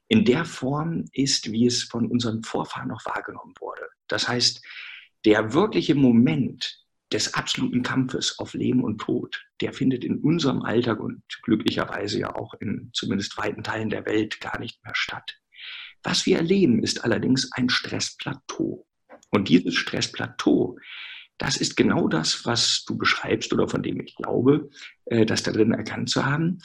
in 0.09 0.27
der 0.27 0.45
Form 0.45 1.07
ist, 1.13 1.51
wie 1.51 1.67
es 1.67 1.85
von 1.85 2.11
unseren 2.11 2.43
Vorfahren 2.43 2.89
noch 2.89 3.07
wahrgenommen 3.07 3.55
wurde. 3.59 3.89
Das 4.07 4.29
heißt, 4.29 4.63
der 5.25 5.55
wirkliche 5.55 5.95
Moment 5.95 6.85
des 7.13 7.35
absoluten 7.35 7.83
Kampfes 7.83 8.39
auf 8.39 8.55
Leben 8.55 8.83
und 8.83 8.99
Tod, 8.99 9.45
der 9.61 9.73
findet 9.73 10.05
in 10.05 10.19
unserem 10.19 10.63
Alltag 10.63 11.01
und 11.01 11.23
glücklicherweise 11.43 12.19
ja 12.19 12.35
auch 12.35 12.55
in 12.55 12.91
zumindest 12.93 13.37
weiten 13.39 13.63
Teilen 13.63 13.91
der 13.91 14.07
Welt 14.07 14.41
gar 14.41 14.59
nicht 14.59 14.83
mehr 14.85 14.95
statt. 14.95 15.37
Was 16.03 16.27
wir 16.27 16.39
erleben, 16.39 16.83
ist 16.83 17.05
allerdings 17.05 17.51
ein 17.53 17.69
Stressplateau. 17.69 18.87
Und 19.31 19.49
dieses 19.49 19.75
Stressplateau, 19.75 20.79
das 21.39 21.57
ist 21.57 21.77
genau 21.77 22.09
das, 22.09 22.45
was 22.45 22.85
du 22.85 22.97
beschreibst 22.97 23.53
oder 23.53 23.69
von 23.69 23.83
dem 23.83 24.01
ich 24.01 24.15
glaube, 24.17 24.71
äh, 25.07 25.25
das 25.25 25.43
da 25.43 25.53
drin 25.53 25.73
erkannt 25.73 26.11
zu 26.11 26.25
haben, 26.25 26.59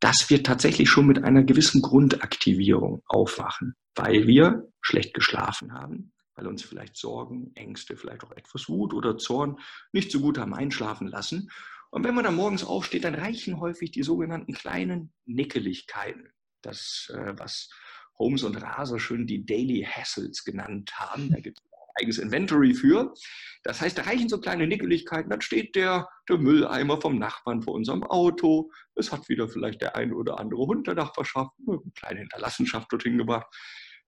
dass 0.00 0.28
wir 0.30 0.42
tatsächlich 0.42 0.88
schon 0.88 1.06
mit 1.06 1.24
einer 1.24 1.42
gewissen 1.42 1.82
Grundaktivierung 1.82 3.02
aufwachen, 3.06 3.76
weil 3.94 4.26
wir 4.26 4.68
schlecht 4.80 5.14
geschlafen 5.14 5.72
haben, 5.72 6.12
weil 6.36 6.46
uns 6.46 6.62
vielleicht 6.62 6.96
Sorgen, 6.96 7.50
Ängste, 7.54 7.96
vielleicht 7.96 8.22
auch 8.22 8.32
etwas 8.32 8.68
Wut 8.68 8.94
oder 8.94 9.18
Zorn 9.18 9.58
nicht 9.92 10.12
so 10.12 10.20
gut 10.20 10.38
haben 10.38 10.54
einschlafen 10.54 11.08
lassen. 11.08 11.50
Und 11.90 12.04
wenn 12.04 12.14
man 12.14 12.24
dann 12.24 12.36
morgens 12.36 12.62
aufsteht, 12.62 13.04
dann 13.04 13.14
reichen 13.14 13.58
häufig 13.58 13.90
die 13.90 14.02
sogenannten 14.02 14.52
kleinen 14.52 15.12
Nickeligkeiten. 15.24 16.28
Das, 16.62 17.10
äh, 17.14 17.32
was 17.38 17.70
Holmes 18.18 18.42
und 18.42 18.56
Raser 18.56 18.98
schön 18.98 19.26
die 19.26 19.44
Daily 19.46 19.86
Hassles 19.88 20.44
genannt 20.44 20.92
haben. 20.98 21.30
Da 21.30 21.40
gibt 21.40 21.58
es 21.58 21.64
ein 21.64 22.02
eigenes 22.02 22.18
Inventory 22.18 22.74
für. 22.74 23.14
Das 23.62 23.80
heißt, 23.80 23.96
da 23.96 24.02
reichen 24.02 24.28
so 24.28 24.40
kleine 24.40 24.66
Nickeligkeiten. 24.66 25.30
Dann 25.30 25.40
steht 25.40 25.74
der, 25.74 26.08
der 26.28 26.38
Mülleimer 26.38 27.00
vom 27.00 27.18
Nachbarn 27.18 27.62
vor 27.62 27.74
unserem 27.74 28.02
Auto. 28.04 28.70
Es 28.94 29.12
hat 29.12 29.28
wieder 29.28 29.48
vielleicht 29.48 29.80
der 29.80 29.96
ein 29.96 30.12
oder 30.12 30.38
andere 30.38 30.66
Hund 30.66 30.86
der 30.86 30.94
Nachbarschaft 30.94 31.52
eine 31.66 31.80
kleine 31.94 32.20
Hinterlassenschaft 32.20 32.92
dorthin 32.92 33.18
gebracht. 33.18 33.46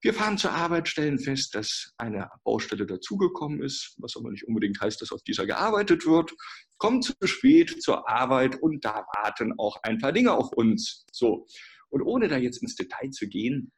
Wir 0.01 0.15
fahren 0.15 0.39
zur 0.39 0.53
Arbeit, 0.53 0.87
stellen 0.89 1.19
fest, 1.19 1.57
dass 1.57 1.93
eine 1.97 2.31
Baustelle 2.45 2.87
dazugekommen 2.87 3.63
ist, 3.63 3.97
was 3.99 4.17
aber 4.17 4.31
nicht 4.31 4.47
unbedingt 4.47 4.81
heißt, 4.81 5.03
dass 5.03 5.11
auf 5.11 5.23
dieser 5.23 5.45
gearbeitet 5.45 6.07
wird, 6.07 6.33
kommen 6.77 7.03
zu 7.03 7.15
spät 7.25 7.83
zur 7.83 8.09
Arbeit 8.09 8.63
und 8.63 8.85
da 8.85 9.05
warten 9.17 9.55
auch 9.59 9.77
ein 9.83 9.99
paar 9.99 10.13
Dinge 10.13 10.33
auf 10.33 10.53
uns. 10.53 11.05
So. 11.11 11.47
Und 11.89 12.03
ohne 12.03 12.29
da 12.29 12.37
jetzt 12.37 12.63
ins 12.63 12.77
Detail 12.77 13.11
zu 13.11 13.29
gehen, 13.29 13.73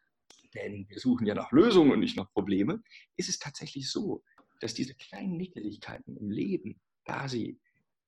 denn 0.54 0.86
wir 0.88 0.98
suchen 0.98 1.26
ja 1.26 1.34
nach 1.34 1.52
Lösungen 1.52 1.92
und 1.92 2.00
nicht 2.00 2.18
nach 2.18 2.30
Probleme, 2.32 2.82
ist 3.16 3.30
es 3.30 3.38
tatsächlich 3.38 3.90
so, 3.90 4.22
dass 4.60 4.74
diese 4.74 4.94
kleinen 4.94 5.38
Nickeligkeiten 5.38 6.18
im 6.18 6.30
Leben, 6.30 6.78
da 7.06 7.28
sie 7.28 7.58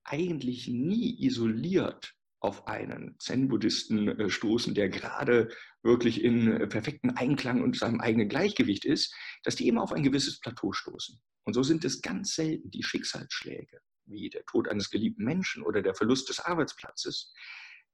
eigentlich 0.05 0.68
nie 0.68 1.25
isoliert 1.25 2.14
auf 2.42 2.66
einen 2.66 3.14
Zen-Buddhisten 3.20 4.09
äh, 4.09 4.28
stoßen, 4.28 4.74
der 4.74 4.88
gerade 4.88 5.48
wirklich 5.83 6.22
in 6.22 6.50
äh, 6.50 6.66
perfekten 6.66 7.11
Einklang 7.11 7.62
und 7.62 7.78
seinem 7.78 8.00
eigenen 8.00 8.28
Gleichgewicht 8.28 8.85
ist, 8.85 9.14
dass 9.44 9.55
die 9.55 9.68
immer 9.68 9.83
auf 9.83 9.92
ein 9.92 10.02
gewisses 10.02 10.40
Plateau 10.40 10.72
stoßen. 10.72 11.20
Und 11.44 11.55
so 11.55 11.62
sind 11.62 11.85
es 11.85 12.02
ganz 12.02 12.35
selten 12.35 12.70
die 12.70 12.83
Schicksalsschläge, 12.83 13.81
wie 14.07 14.28
der 14.28 14.44
Tod 14.46 14.68
eines 14.68 14.90
geliebten 14.90 15.24
Menschen 15.24 15.62
oder 15.62 15.83
der 15.83 15.94
Verlust 15.94 16.28
des 16.28 16.40
Arbeitsplatzes, 16.40 17.33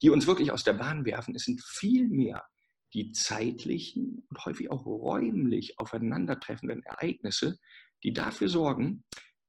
die 0.01 0.09
uns 0.09 0.27
wirklich 0.27 0.51
aus 0.51 0.65
der 0.65 0.75
Bahn 0.75 1.05
werfen. 1.05 1.35
Es 1.35 1.45
sind 1.45 1.63
vielmehr 1.63 2.43
die 2.95 3.13
zeitlichen 3.13 4.25
und 4.31 4.45
häufig 4.47 4.71
auch 4.71 4.87
räumlich 4.87 5.79
aufeinandertreffenden 5.79 6.83
Ereignisse, 6.85 7.59
die 8.03 8.15
dafür 8.15 8.49
sorgen, 8.49 9.05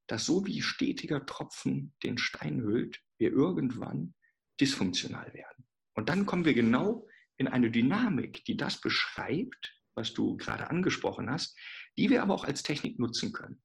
dass 0.06 0.26
so 0.26 0.46
wie 0.46 0.60
stetiger 0.60 1.24
Tropfen 1.24 1.94
den 2.02 2.18
Stein 2.18 2.60
hüllt, 2.60 3.00
wir 3.16 3.30
irgendwann 3.30 4.14
dysfunktional 4.60 5.32
werden. 5.34 5.64
Und 5.94 6.08
dann 6.08 6.26
kommen 6.26 6.44
wir 6.44 6.54
genau 6.54 7.06
in 7.36 7.48
eine 7.48 7.70
Dynamik, 7.70 8.44
die 8.44 8.56
das 8.56 8.80
beschreibt, 8.80 9.74
was 9.94 10.12
du 10.14 10.36
gerade 10.36 10.70
angesprochen 10.70 11.30
hast, 11.30 11.58
die 11.96 12.10
wir 12.10 12.22
aber 12.22 12.34
auch 12.34 12.44
als 12.44 12.62
Technik 12.62 12.98
nutzen 12.98 13.32
können. 13.32 13.62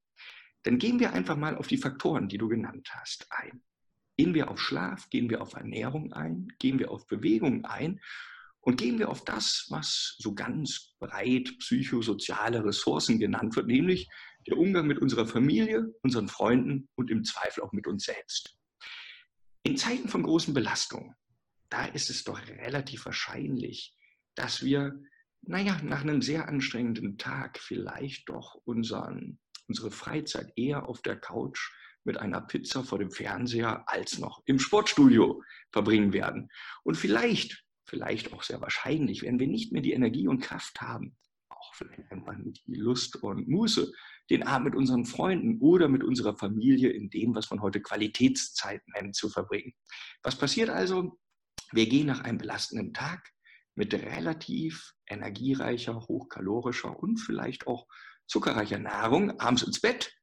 Dann 0.63 0.79
gehen 0.79 0.99
wir 0.99 1.13
einfach 1.13 1.37
mal 1.37 1.55
auf 1.57 1.67
die 1.67 1.77
Faktoren, 1.77 2.27
die 2.27 2.37
du 2.37 2.47
genannt 2.47 2.89
hast, 2.91 3.27
ein. 3.29 3.61
Gehen 4.17 4.33
wir 4.33 4.49
auf 4.49 4.59
Schlaf, 4.59 5.09
gehen 5.09 5.29
wir 5.29 5.41
auf 5.41 5.53
Ernährung 5.53 6.13
ein, 6.13 6.47
gehen 6.59 6.79
wir 6.79 6.89
auf 6.89 7.05
Bewegung 7.05 7.65
ein 7.65 7.99
und 8.61 8.77
gehen 8.77 8.97
wir 8.97 9.09
auf 9.09 9.23
das, 9.23 9.67
was 9.69 10.15
so 10.17 10.33
ganz 10.33 10.95
breit 10.99 11.53
psychosoziale 11.59 12.65
Ressourcen 12.65 13.19
genannt 13.19 13.55
wird, 13.55 13.67
nämlich 13.67 14.09
der 14.47 14.57
Umgang 14.57 14.87
mit 14.87 14.99
unserer 14.99 15.27
Familie, 15.27 15.93
unseren 16.01 16.27
Freunden 16.27 16.87
und 16.95 17.11
im 17.11 17.23
Zweifel 17.23 17.63
auch 17.63 17.73
mit 17.73 17.85
uns 17.87 18.05
selbst. 18.05 18.57
In 19.65 19.77
Zeiten 19.77 20.07
von 20.09 20.21
großen 20.21 20.53
Belastungen, 20.53 21.15
da 21.69 21.85
ist 21.85 22.11
es 22.11 22.23
doch 22.23 22.39
relativ 22.47 23.05
wahrscheinlich, 23.05 23.97
dass 24.35 24.63
wir, 24.63 25.01
naja, 25.41 25.81
nach 25.81 26.01
einem 26.01 26.21
sehr 26.21 26.47
anstrengenden 26.47 27.17
Tag 27.17 27.57
vielleicht 27.57 28.29
doch 28.29 28.61
unseren, 28.65 29.39
unsere 29.67 29.89
Freizeit 29.89 30.53
eher 30.55 30.87
auf 30.87 31.01
der 31.01 31.19
Couch 31.19 31.71
mit 32.03 32.17
einer 32.17 32.41
Pizza 32.41 32.83
vor 32.83 32.99
dem 32.99 33.09
Fernseher 33.09 33.89
als 33.89 34.19
noch 34.19 34.43
im 34.45 34.59
Sportstudio 34.59 35.41
verbringen 35.71 36.13
werden. 36.13 36.51
Und 36.83 36.95
vielleicht 36.95 37.65
vielleicht 37.85 38.33
auch 38.33 38.43
sehr 38.43 38.61
wahrscheinlich, 38.61 39.23
wenn 39.23 39.39
wir 39.39 39.47
nicht 39.47 39.71
mehr 39.71 39.81
die 39.81 39.93
Energie 39.93 40.27
und 40.27 40.41
Kraft 40.41 40.79
haben, 40.79 41.17
auch 41.49 41.73
vielleicht 41.73 42.11
einfach 42.11 42.37
nicht 42.37 42.67
die 42.67 42.75
Lust 42.75 43.15
und 43.15 43.47
Muße, 43.47 43.91
den 44.29 44.43
Abend 44.43 44.65
mit 44.65 44.75
unseren 44.75 45.05
Freunden 45.05 45.59
oder 45.59 45.87
mit 45.87 46.03
unserer 46.03 46.37
Familie 46.37 46.89
in 46.89 47.09
dem, 47.09 47.35
was 47.35 47.49
man 47.49 47.61
heute 47.61 47.81
Qualitätszeit 47.81 48.81
nennt, 48.87 49.15
zu 49.15 49.29
verbringen. 49.29 49.73
Was 50.23 50.37
passiert 50.37 50.69
also? 50.69 51.17
Wir 51.71 51.87
gehen 51.87 52.07
nach 52.07 52.23
einem 52.23 52.37
belastenden 52.37 52.93
Tag 52.93 53.31
mit 53.75 53.93
relativ 53.93 54.93
energiereicher, 55.07 55.95
hochkalorischer 56.07 56.97
und 56.97 57.17
vielleicht 57.17 57.67
auch 57.67 57.87
zuckerreicher 58.27 58.79
Nahrung 58.79 59.39
abends 59.39 59.63
ins 59.63 59.81
Bett 59.81 60.13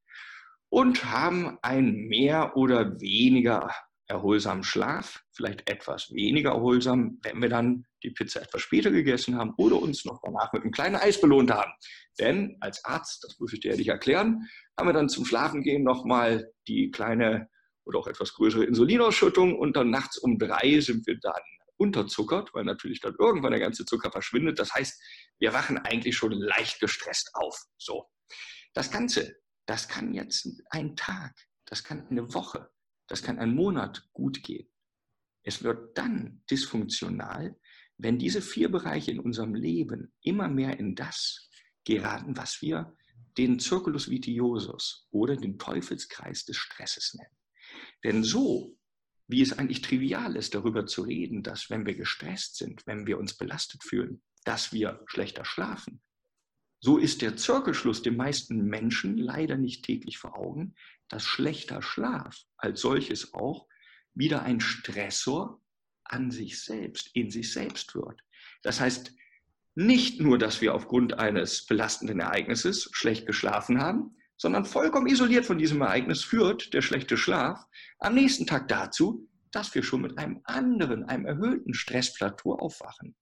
und 0.69 1.05
haben 1.05 1.59
ein 1.63 2.07
mehr 2.09 2.57
oder 2.57 3.01
weniger 3.01 3.73
erholsamen 4.13 4.63
Schlaf, 4.63 5.23
vielleicht 5.33 5.69
etwas 5.69 6.13
weniger 6.13 6.51
erholsam, 6.51 7.19
wenn 7.23 7.41
wir 7.41 7.49
dann 7.49 7.87
die 8.03 8.11
Pizza 8.11 8.43
etwas 8.43 8.63
später 8.63 8.91
gegessen 8.91 9.37
haben 9.37 9.55
oder 9.57 9.81
uns 9.81 10.05
noch 10.05 10.21
danach 10.23 10.53
mit 10.53 10.63
einem 10.63 10.73
kleinen 10.73 10.97
Eis 10.97 11.21
belohnt 11.21 11.51
haben. 11.51 11.73
Denn 12.19 12.57
als 12.61 12.85
Arzt, 12.85 13.25
das 13.25 13.39
muss 13.39 13.53
ich 13.53 13.61
dir 13.61 13.73
ehrlich 13.73 13.89
erklären, 13.89 14.49
haben 14.79 14.89
wir 14.89 14.93
dann 14.93 15.09
zum 15.09 15.25
Schlafengehen 15.25 15.83
nochmal 15.83 16.53
die 16.69 16.91
kleine 16.91 17.49
oder 17.85 17.99
auch 17.99 18.07
etwas 18.07 18.35
größere 18.35 18.65
Insulinausschüttung 18.65 19.59
und 19.59 19.77
dann 19.77 19.91
nachts 19.91 20.19
um 20.19 20.39
drei 20.39 20.81
sind 20.81 21.07
wir 21.07 21.19
dann 21.19 21.43
unterzuckert, 21.77 22.51
weil 22.55 22.65
natürlich 22.65 23.01
dann 23.01 23.17
irgendwann 23.19 23.51
der 23.51 23.61
ganze 23.61 23.85
Zucker 23.85 24.13
verschwindet. 24.13 24.59
Das 24.59 24.73
heißt, 24.73 25.03
wir 25.41 25.53
wachen 25.53 25.79
eigentlich 25.79 26.17
schon 26.17 26.33
leicht 26.33 26.81
gestresst 26.81 27.31
auf. 27.35 27.59
So. 27.77 28.07
Das 28.73 28.91
Ganze, 28.91 29.37
das 29.67 29.89
kann 29.89 30.15
jetzt 30.15 30.47
ein 30.71 30.95
Tag, 30.97 31.35
das 31.67 31.83
kann 31.83 32.07
eine 32.09 32.33
Woche, 32.35 32.71
das 33.09 33.23
kann 33.23 33.39
einen 33.39 33.55
Monat 33.55 34.09
gut 34.13 34.43
gehen. 34.43 34.69
Es 35.45 35.63
wird 35.63 35.97
dann 35.99 36.43
dysfunktional, 36.51 37.59
wenn 37.99 38.19
diese 38.19 38.43
vier 38.43 38.71
Bereiche 38.71 39.11
in 39.11 39.21
unserem 39.21 39.55
Leben 39.55 40.13
immer 40.23 40.49
mehr 40.49 40.79
in 40.79 40.95
das 40.95 41.51
geraten, 41.85 42.37
was 42.37 42.63
wir 42.63 42.97
den 43.39 43.59
Circulus 43.59 44.11
vitiosus 44.11 45.07
oder 45.11 45.37
den 45.37 45.59
Teufelskreis 45.59 46.45
des 46.45 46.57
Stresses 46.57 47.15
nennen. 47.15 47.37
Denn 48.05 48.25
so, 48.25 48.77
wie 49.27 49.43
es 49.43 49.59
eigentlich 49.59 49.81
trivial 49.81 50.37
ist, 50.37 50.55
darüber 50.55 50.87
zu 50.87 51.03
reden, 51.03 51.43
dass 51.43 51.71
wenn 51.71 51.87
wir 51.87 51.95
gestresst 51.95 52.57
sind, 52.57 52.87
wenn 52.87 53.07
wir 53.07 53.19
uns 53.19 53.37
belastet 53.37 53.83
fühlen, 53.83 54.23
dass 54.45 54.73
wir 54.73 55.03
schlechter 55.07 55.45
schlafen, 55.45 56.03
so 56.85 56.99
ist 56.99 57.23
der 57.23 57.37
Zirkelschluss 57.37 58.03
den 58.03 58.17
meisten 58.17 58.65
Menschen 58.65 59.17
leider 59.17 59.57
nicht 59.57 59.85
täglich 59.85 60.19
vor 60.19 60.37
Augen, 60.37 60.75
dass 61.13 61.25
schlechter 61.25 61.83
Schlaf 61.83 62.47
als 62.57 62.81
solches 62.81 63.35
auch 63.35 63.69
wieder 64.15 64.43
ein 64.43 64.61
Stressor 64.61 65.61
an 66.05 66.31
sich 66.31 66.65
selbst, 66.65 67.11
in 67.13 67.31
sich 67.31 67.53
selbst 67.53 67.95
wird. 67.95 68.23
Das 68.63 68.81
heißt, 68.81 69.15
nicht 69.75 70.21
nur, 70.21 70.39
dass 70.39 70.63
wir 70.63 70.75
aufgrund 70.75 71.19
eines 71.19 71.67
belastenden 71.67 72.21
Ereignisses 72.21 72.89
schlecht 72.93 73.27
geschlafen 73.27 73.79
haben, 73.79 74.17
sondern 74.39 74.65
vollkommen 74.65 75.07
isoliert 75.07 75.45
von 75.45 75.59
diesem 75.59 75.83
Ereignis 75.83 76.25
führt 76.25 76.73
der 76.73 76.81
schlechte 76.81 77.19
Schlaf 77.19 77.63
am 77.99 78.15
nächsten 78.15 78.47
Tag 78.47 78.69
dazu, 78.69 79.29
dass 79.51 79.75
wir 79.75 79.83
schon 79.83 80.01
mit 80.01 80.17
einem 80.17 80.41
anderen, 80.45 81.05
einem 81.05 81.27
erhöhten 81.27 81.75
Stressplateau 81.75 82.57
aufwachen. 82.59 83.15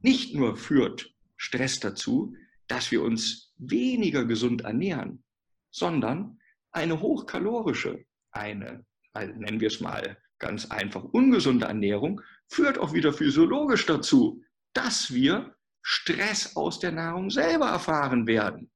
Nicht 0.00 0.36
nur 0.36 0.56
führt 0.56 1.12
Stress 1.36 1.80
dazu, 1.80 2.36
dass 2.68 2.92
wir 2.92 3.02
uns 3.02 3.52
weniger 3.58 4.24
gesund 4.24 4.62
ernähren, 4.62 5.24
sondern 5.70 6.38
eine 6.72 7.00
hochkalorische, 7.00 8.04
eine, 8.32 8.84
nennen 9.14 9.60
wir 9.60 9.68
es 9.68 9.80
mal 9.80 10.18
ganz 10.38 10.66
einfach, 10.70 11.04
ungesunde 11.04 11.66
Ernährung 11.66 12.20
führt 12.48 12.78
auch 12.78 12.92
wieder 12.92 13.12
physiologisch 13.12 13.86
dazu, 13.86 14.42
dass 14.72 15.12
wir 15.12 15.56
Stress 15.82 16.56
aus 16.56 16.78
der 16.78 16.92
Nahrung 16.92 17.30
selber 17.30 17.66
erfahren 17.68 18.26
werden. 18.26 18.70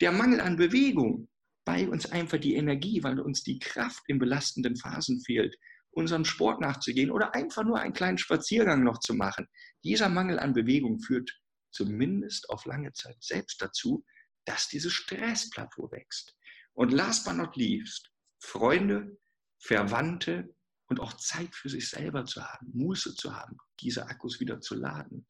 Der 0.00 0.12
Mangel 0.12 0.40
an 0.40 0.56
Bewegung, 0.56 1.28
weil 1.64 1.88
uns 1.88 2.10
einfach 2.10 2.38
die 2.38 2.54
Energie, 2.54 3.02
weil 3.02 3.18
uns 3.20 3.42
die 3.42 3.58
Kraft 3.58 4.02
in 4.06 4.18
belastenden 4.18 4.76
Phasen 4.76 5.20
fehlt, 5.20 5.56
unseren 5.90 6.24
Sport 6.24 6.60
nachzugehen 6.60 7.10
oder 7.10 7.34
einfach 7.34 7.64
nur 7.64 7.78
einen 7.78 7.92
kleinen 7.92 8.18
Spaziergang 8.18 8.84
noch 8.84 9.00
zu 9.00 9.14
machen. 9.14 9.48
Dieser 9.82 10.08
Mangel 10.08 10.38
an 10.38 10.52
Bewegung 10.52 11.00
führt 11.00 11.30
zumindest 11.72 12.48
auf 12.50 12.64
lange 12.66 12.92
Zeit 12.92 13.16
selbst 13.20 13.60
dazu, 13.60 14.04
dass 14.44 14.68
dieses 14.68 14.92
Stressplateau 14.92 15.90
wächst. 15.90 16.36
Und 16.78 16.92
last 16.92 17.24
but 17.24 17.34
not 17.34 17.56
least, 17.56 18.08
Freunde, 18.38 19.18
Verwandte 19.58 20.54
und 20.88 21.00
auch 21.00 21.12
Zeit 21.14 21.52
für 21.52 21.68
sich 21.68 21.90
selber 21.90 22.24
zu 22.24 22.40
haben, 22.40 22.70
Muße 22.72 23.16
zu 23.16 23.34
haben, 23.34 23.56
diese 23.80 24.06
Akkus 24.06 24.38
wieder 24.38 24.60
zu 24.60 24.76
laden. 24.76 25.26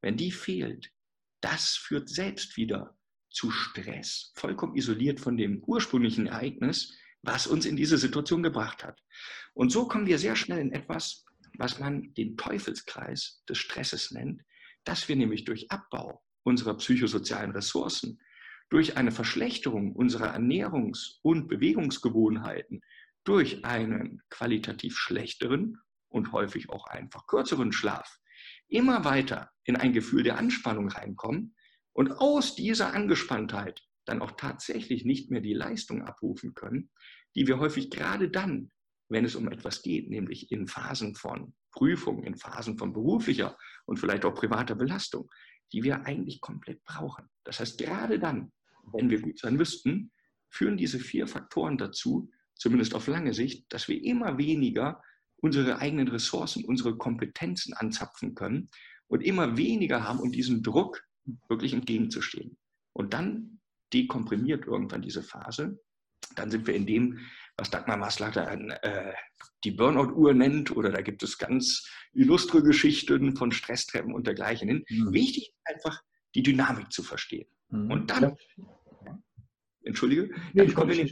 Wenn 0.00 0.16
die 0.16 0.32
fehlt, 0.32 0.90
das 1.42 1.76
führt 1.76 2.08
selbst 2.08 2.56
wieder 2.56 2.96
zu 3.28 3.50
Stress, 3.50 4.32
vollkommen 4.36 4.74
isoliert 4.74 5.20
von 5.20 5.36
dem 5.36 5.62
ursprünglichen 5.64 6.28
Ereignis, 6.28 6.96
was 7.20 7.46
uns 7.46 7.66
in 7.66 7.76
diese 7.76 7.98
Situation 7.98 8.42
gebracht 8.42 8.82
hat. 8.82 8.98
Und 9.52 9.70
so 9.70 9.86
kommen 9.86 10.06
wir 10.06 10.18
sehr 10.18 10.34
schnell 10.34 10.60
in 10.60 10.72
etwas, 10.72 11.26
was 11.58 11.78
man 11.78 12.14
den 12.14 12.38
Teufelskreis 12.38 13.42
des 13.46 13.58
Stresses 13.58 14.12
nennt, 14.12 14.40
dass 14.84 15.10
wir 15.10 15.16
nämlich 15.16 15.44
durch 15.44 15.70
Abbau 15.70 16.24
unserer 16.42 16.78
psychosozialen 16.78 17.50
Ressourcen 17.50 18.18
durch 18.68 18.96
eine 18.96 19.12
Verschlechterung 19.12 19.92
unserer 19.92 20.34
Ernährungs- 20.34 21.18
und 21.22 21.48
Bewegungsgewohnheiten, 21.48 22.82
durch 23.24 23.64
einen 23.64 24.22
qualitativ 24.30 24.96
schlechteren 24.96 25.78
und 26.08 26.32
häufig 26.32 26.70
auch 26.70 26.86
einfach 26.86 27.26
kürzeren 27.26 27.72
Schlaf 27.72 28.18
immer 28.68 29.04
weiter 29.04 29.50
in 29.64 29.76
ein 29.76 29.92
Gefühl 29.92 30.22
der 30.22 30.38
Anspannung 30.38 30.88
reinkommen 30.88 31.54
und 31.92 32.12
aus 32.12 32.54
dieser 32.54 32.94
Angespanntheit 32.94 33.82
dann 34.04 34.22
auch 34.22 34.32
tatsächlich 34.32 35.04
nicht 35.04 35.30
mehr 35.30 35.40
die 35.40 35.54
Leistung 35.54 36.02
abrufen 36.02 36.54
können, 36.54 36.90
die 37.34 37.46
wir 37.46 37.58
häufig 37.58 37.90
gerade 37.90 38.30
dann, 38.30 38.70
wenn 39.08 39.24
es 39.24 39.34
um 39.34 39.48
etwas 39.48 39.82
geht, 39.82 40.08
nämlich 40.08 40.50
in 40.52 40.66
Phasen 40.66 41.14
von 41.14 41.54
Prüfung, 41.72 42.22
in 42.22 42.36
Phasen 42.36 42.78
von 42.78 42.92
beruflicher 42.92 43.56
und 43.84 43.98
vielleicht 43.98 44.24
auch 44.24 44.34
privater 44.34 44.74
Belastung, 44.74 45.28
die 45.72 45.82
wir 45.82 46.06
eigentlich 46.06 46.40
komplett 46.40 46.82
brauchen. 46.84 47.28
Das 47.44 47.60
heißt, 47.60 47.78
gerade 47.78 48.18
dann, 48.18 48.52
wenn 48.92 49.10
wir 49.10 49.20
gut 49.20 49.38
sein 49.38 49.56
müssten, 49.56 50.12
führen 50.48 50.76
diese 50.76 50.98
vier 50.98 51.26
Faktoren 51.26 51.78
dazu, 51.78 52.30
zumindest 52.54 52.94
auf 52.94 53.06
lange 53.06 53.34
Sicht, 53.34 53.72
dass 53.72 53.88
wir 53.88 54.02
immer 54.02 54.38
weniger 54.38 55.02
unsere 55.36 55.78
eigenen 55.78 56.08
Ressourcen, 56.08 56.64
unsere 56.64 56.96
Kompetenzen 56.96 57.74
anzapfen 57.74 58.34
können 58.34 58.68
und 59.08 59.22
immer 59.22 59.56
weniger 59.56 60.04
haben, 60.04 60.20
um 60.20 60.32
diesem 60.32 60.62
Druck 60.62 61.02
wirklich 61.48 61.72
entgegenzustehen. 61.72 62.56
Und 62.92 63.12
dann 63.12 63.60
dekomprimiert 63.92 64.66
irgendwann 64.66 65.02
diese 65.02 65.22
Phase. 65.22 65.78
Dann 66.34 66.50
sind 66.50 66.66
wir 66.66 66.74
in 66.74 66.86
dem, 66.86 67.20
was 67.56 67.70
Dagmar 67.70 67.96
Maslacher 67.96 68.50
äh, 68.82 69.12
die 69.64 69.70
Burnout-Uhr 69.70 70.34
nennt, 70.34 70.74
oder 70.76 70.90
da 70.90 71.02
gibt 71.02 71.22
es 71.22 71.38
ganz 71.38 71.88
illustre 72.12 72.62
Geschichten 72.62 73.36
von 73.36 73.52
Stresstreppen 73.52 74.14
und 74.14 74.26
dergleichen. 74.26 74.84
Mhm. 74.88 75.12
Wichtig 75.12 75.48
ist 75.48 75.74
einfach, 75.74 76.02
die 76.34 76.42
Dynamik 76.42 76.92
zu 76.92 77.02
verstehen. 77.02 77.48
Mhm. 77.68 77.90
Und 77.90 78.10
dann, 78.10 78.36
entschuldige, 79.86 80.30
dann 80.54 80.74
kommen, 80.74 80.90
wir, 80.90 81.10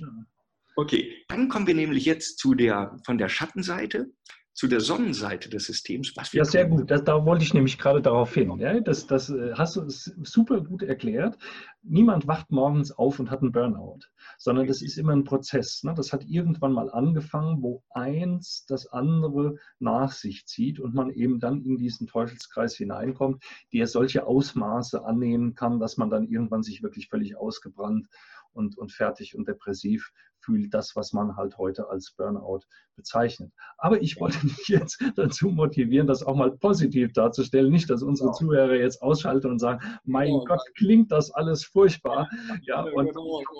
Okay, 0.76 1.24
dann 1.28 1.48
kommen 1.48 1.66
wir 1.66 1.74
nämlich 1.74 2.04
jetzt 2.04 2.38
zu 2.38 2.54
der, 2.54 2.96
von 3.04 3.16
der 3.16 3.28
Schattenseite 3.28 4.10
zu 4.54 4.68
der 4.68 4.80
Sonnenseite 4.80 5.50
des 5.50 5.64
Systems. 5.64 6.16
Was 6.16 6.32
ja, 6.32 6.44
sehr 6.44 6.66
gut. 6.66 6.88
Das, 6.88 7.02
da 7.02 7.26
wollte 7.26 7.44
ich 7.44 7.54
nämlich 7.54 7.76
gerade 7.76 8.00
darauf 8.00 8.32
hin. 8.34 8.56
Ja? 8.60 8.78
Das, 8.80 9.06
das 9.06 9.28
äh, 9.28 9.52
hast 9.54 9.74
du 9.74 9.82
super 9.88 10.60
gut 10.60 10.84
erklärt. 10.84 11.36
Niemand 11.82 12.28
wacht 12.28 12.52
morgens 12.52 12.92
auf 12.92 13.18
und 13.18 13.32
hat 13.32 13.42
einen 13.42 13.50
Burnout, 13.50 13.98
sondern 14.38 14.68
das 14.68 14.80
ist 14.80 14.96
immer 14.96 15.12
ein 15.12 15.24
Prozess. 15.24 15.82
Ne? 15.82 15.92
Das 15.96 16.12
hat 16.12 16.24
irgendwann 16.24 16.72
mal 16.72 16.88
angefangen, 16.88 17.62
wo 17.62 17.82
eins 17.90 18.64
das 18.66 18.86
andere 18.86 19.56
nach 19.80 20.12
sich 20.12 20.46
zieht 20.46 20.78
und 20.78 20.94
man 20.94 21.10
eben 21.10 21.40
dann 21.40 21.64
in 21.64 21.76
diesen 21.76 22.06
Teufelskreis 22.06 22.76
hineinkommt, 22.76 23.42
der 23.72 23.88
solche 23.88 24.24
Ausmaße 24.24 25.04
annehmen 25.04 25.54
kann, 25.54 25.80
dass 25.80 25.96
man 25.96 26.10
dann 26.10 26.28
irgendwann 26.28 26.62
sich 26.62 26.80
wirklich 26.80 27.08
völlig 27.08 27.36
ausgebrannt 27.36 28.06
und, 28.54 28.78
und 28.78 28.92
fertig 28.92 29.36
und 29.36 29.48
depressiv 29.48 30.12
fühlt, 30.44 30.74
das, 30.74 30.94
was 30.94 31.12
man 31.12 31.36
halt 31.36 31.58
heute 31.58 31.88
als 31.88 32.12
Burnout 32.16 32.60
bezeichnet. 32.96 33.52
Aber 33.78 34.00
ich 34.02 34.20
wollte 34.20 34.38
dich 34.46 34.68
jetzt 34.68 35.02
dazu 35.16 35.48
motivieren, 35.48 36.06
das 36.06 36.22
auch 36.22 36.36
mal 36.36 36.56
positiv 36.56 37.12
darzustellen. 37.12 37.72
Nicht, 37.72 37.90
dass 37.90 38.02
unsere 38.02 38.32
Zuhörer 38.32 38.74
jetzt 38.74 39.02
ausschalten 39.02 39.50
und 39.50 39.58
sagen, 39.58 39.80
mein 40.04 40.32
oh, 40.32 40.44
Gott, 40.44 40.62
klingt 40.76 41.10
das 41.10 41.30
alles 41.30 41.64
furchtbar. 41.64 42.28
Ja, 42.62 42.82
und 42.82 43.10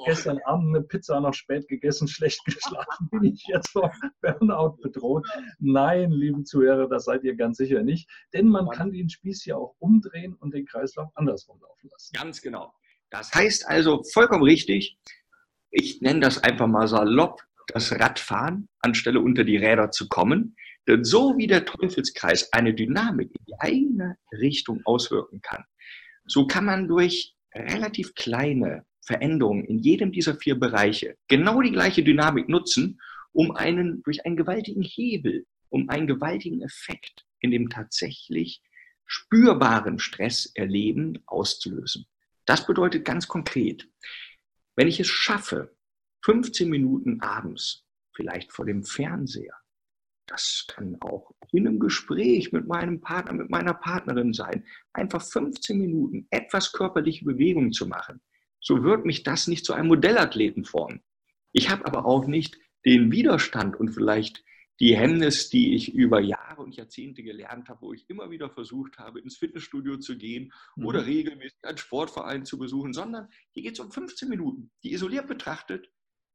gestern 0.07 0.38
Abend 0.45 0.76
eine 0.76 0.84
Pizza 0.84 1.20
noch 1.20 1.34
spät 1.34 1.66
gegessen, 1.68 2.09
schlecht 2.09 2.40
geschlafen, 2.45 3.09
bin 3.11 3.24
ich 3.24 3.45
jetzt 3.49 3.70
vor 3.70 3.90
Burnout 4.20 4.76
bedroht. 4.82 5.26
Nein, 5.59 6.11
liebe 6.11 6.45
Zuhörer, 6.45 6.88
das 6.88 7.05
seid 7.05 7.24
ihr 7.24 7.34
ganz 7.34 7.57
sicher 7.57 7.82
nicht. 7.82 8.09
Denn 8.32 8.49
man 8.49 8.68
kann 8.68 8.92
den 8.92 9.09
Spieß 9.09 9.45
ja 9.47 9.57
auch 9.57 9.74
umdrehen 9.78 10.34
und 10.34 10.55
den 10.55 10.66
Kreislauf 10.66 11.11
andersrum 11.14 11.61
laufen 11.61 11.88
lassen. 11.90 12.12
Ganz 12.14 12.40
genau. 12.40 12.72
Das 13.15 13.33
heißt 13.33 13.69
also 13.69 14.03
vollkommen 14.12 14.43
richtig, 14.43 14.99
ich 15.71 16.01
nenne 16.01 16.19
das 16.19 16.43
einfach 16.43 16.67
mal 16.67 16.89
salopp, 16.89 17.43
das 17.69 17.93
Radfahren, 17.93 18.69
anstelle 18.81 19.21
unter 19.21 19.45
die 19.45 19.57
Räder 19.57 19.93
zu 19.93 20.09
kommen. 20.09 20.57
Denn 20.89 21.05
so 21.05 21.39
wie 21.39 21.47
der 21.47 21.65
Teufelskreis 21.65 22.53
eine 22.53 22.75
Dynamik 22.75 23.31
in 23.31 23.45
die 23.47 23.61
eigene 23.61 24.19
Richtung 24.33 24.83
auswirken 24.85 25.41
kann, 25.43 25.62
so 26.27 26.49
kann 26.49 26.65
man 26.65 26.89
durch 26.89 27.37
relativ 27.55 28.17
kleine 28.17 28.85
Veränderungen 29.01 29.65
in 29.65 29.79
jedem 29.79 30.11
dieser 30.11 30.35
vier 30.35 30.59
Bereiche 30.59 31.17
genau 31.29 31.62
die 31.62 31.71
gleiche 31.71 32.03
Dynamik 32.03 32.49
nutzen, 32.49 33.01
um 33.31 33.53
einen 33.53 34.03
durch 34.03 34.27
einen 34.27 34.37
gewaltigen 34.37 34.83
Hebel, 34.83 35.47
um 35.69 35.89
einen 35.89 36.09
gewaltigen 36.09 36.62
Effekt 36.62 37.25
in 37.39 37.53
dem 37.53 37.69
tatsächlich 37.69 38.61
spürbaren 39.07 40.01
Stresserleben 40.01 41.23
auszulösen. 41.27 42.07
Das 42.47 42.66
bedeutet 42.66 43.05
ganz 43.05 43.28
konkret, 43.28 43.88
wenn 44.76 44.88
ich 44.88 45.01
es 45.01 45.09
schaffe, 45.09 45.76
15 46.24 46.68
Minuten 46.68 47.20
abends, 47.20 47.86
vielleicht 48.12 48.53
vor 48.53 48.66
dem 48.66 48.82
Fernseher, 48.82 49.55
das 50.26 50.64
kann 50.68 50.97
auch 51.01 51.32
in 51.53 51.68
einem 51.68 51.78
Gespräch 51.78 52.53
mit 52.53 52.66
meinem 52.66 53.01
Partner, 53.01 53.34
mit 53.34 53.51
meiner 53.51 53.74
Partnerin 53.74 54.32
sein, 54.32 54.64
einfach 54.92 55.22
15 55.22 55.78
Minuten 55.78 56.26
etwas 56.30 56.72
körperliche 56.72 57.24
Bewegung 57.24 57.72
zu 57.72 57.86
machen, 57.86 58.20
so 58.61 58.82
wird 58.82 59.05
mich 59.05 59.22
das 59.22 59.47
nicht 59.47 59.64
zu 59.64 59.74
einem 59.74 59.88
Modellathleten 59.88 60.64
formen. 60.64 61.03
Ich 61.53 61.70
habe 61.70 61.86
aber 61.86 62.07
auch 62.07 62.26
nicht 62.26 62.59
den 62.84 63.12
Widerstand 63.12 63.76
und 63.76 63.90
vielleicht 63.90 64.42
die 64.81 64.97
Hemmnis, 64.97 65.51
die 65.51 65.75
ich 65.75 65.95
über 65.95 66.20
Jahre 66.20 66.62
und 66.62 66.77
Jahrzehnte 66.77 67.22
gelernt 67.22 67.68
habe, 67.68 67.83
wo 67.83 67.93
ich 67.93 68.09
immer 68.11 68.31
wieder 68.31 68.51
versucht 68.51 68.99
habe, 68.99 69.20
ins 69.20 69.37
Fitnessstudio 69.37 69.99
zu 69.99 70.16
gehen 70.16 70.53
mhm. 70.77 70.87
oder 70.87 71.07
regelmäßig 71.07 71.59
einen 71.62 71.79
Sportverein 71.79 72.45
zu 72.45 72.59
besuchen, 72.59 72.93
sondern 72.93 73.29
hier 73.51 73.62
geht 73.62 73.75
es 73.75 73.81
um 73.81 73.91
15 73.91 74.29
Minuten, 74.29 74.70
die 74.83 74.93
isoliert 74.93 75.29
betrachtet 75.29 75.91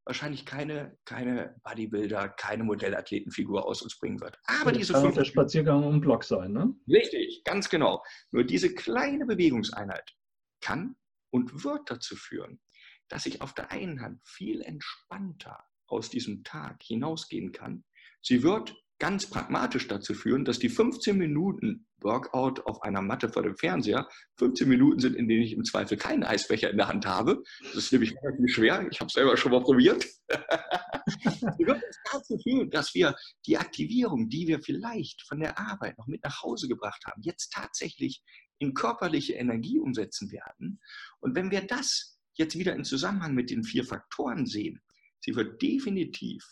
wahrscheinlich 0.10 0.44
keine, 0.44 0.98
keine 1.06 1.56
Bodybuilder, 1.64 2.30
keine 2.30 2.64
Modellathletenfigur 2.64 3.64
aus 3.64 3.84
uns 3.84 3.98
bringen 4.00 4.20
wird. 4.20 4.40
Aber 4.46 4.72
das 4.72 4.80
diese 4.80 4.94
kann 4.94 5.14
der 5.14 5.24
Spaziergang 5.24 5.84
um 5.84 6.02
Block 6.02 6.24
sein, 6.24 6.52
ne? 6.52 6.74
Richtig, 6.88 7.44
ganz 7.44 7.70
genau. 7.70 8.04
Nur 8.32 8.44
diese 8.44 8.74
kleine 8.74 9.28
Bewegungseinheit 9.28 10.16
kann 10.62 10.96
und 11.32 11.64
wird 11.64 11.92
dazu 11.92 12.16
führen, 12.16 12.60
dass 13.08 13.28
ich 13.28 13.42
auf 13.42 13.54
der 13.54 13.70
einen 13.72 14.02
Hand 14.02 14.20
viel 14.26 14.62
entspannter 14.62 15.64
aus 15.86 16.10
diesem 16.10 16.44
Tag 16.44 16.82
hinausgehen 16.82 17.52
kann 17.52 17.84
Sie 18.22 18.44
wird 18.44 18.76
ganz 19.00 19.30
pragmatisch 19.30 19.88
dazu 19.88 20.14
führen, 20.14 20.44
dass 20.44 20.60
die 20.60 20.70
15 20.70 21.18
Minuten 21.18 21.88
Workout 22.02 22.66
auf 22.66 22.82
einer 22.84 23.02
Matte 23.02 23.30
vor 23.30 23.44
dem 23.44 23.56
Fernseher 23.56 24.08
15 24.38 24.68
Minuten 24.68 25.00
sind, 25.00 25.16
in 25.16 25.28
denen 25.28 25.42
ich 25.42 25.54
im 25.54 25.64
Zweifel 25.64 25.98
keinen 25.98 26.24
Eisbecher 26.24 26.70
in 26.70 26.78
der 26.78 26.88
Hand 26.88 27.06
habe. 27.06 27.42
Das 27.62 27.76
ist 27.76 27.92
nämlich 27.92 28.14
relativ 28.22 28.54
schwer. 28.54 28.88
Ich 28.92 29.00
habe 29.00 29.08
es 29.08 29.14
selber 29.14 29.38
schon 29.38 29.52
mal 29.52 29.62
probiert. 29.62 30.04
Sie 31.58 31.66
wird 31.66 31.82
dazu 32.12 32.38
führen, 32.44 32.70
dass 32.70 32.94
wir 32.94 33.16
die 33.46 33.58
Aktivierung, 33.58 34.30
die 34.30 34.48
wir 34.48 34.62
vielleicht 34.62 35.26
von 35.28 35.40
der 35.40 35.58
Arbeit 35.58 35.98
noch 35.98 36.08
mit 36.08 36.24
nach 36.24 36.42
Hause 36.44 36.68
gebracht 36.68 37.04
haben, 37.06 37.22
jetzt 37.24 37.52
tatsächlich 37.54 38.22
in 38.60 38.74
körperliche 38.74 39.34
Energie 39.34 39.80
umsetzen 39.80 40.32
werden. 40.32 40.82
Und 41.20 41.36
wenn 41.36 41.52
wir 41.52 41.62
das 41.62 42.20
jetzt 42.34 42.58
wieder 42.58 42.76
in 42.76 42.84
Zusammenhang 42.84 43.34
mit 43.34 43.50
den 43.50 43.64
vier 43.64 43.86
Faktoren 43.86 44.46
sehen, 44.46 44.82
sie 45.22 45.36
wird 45.36 45.62
definitiv 45.62 46.46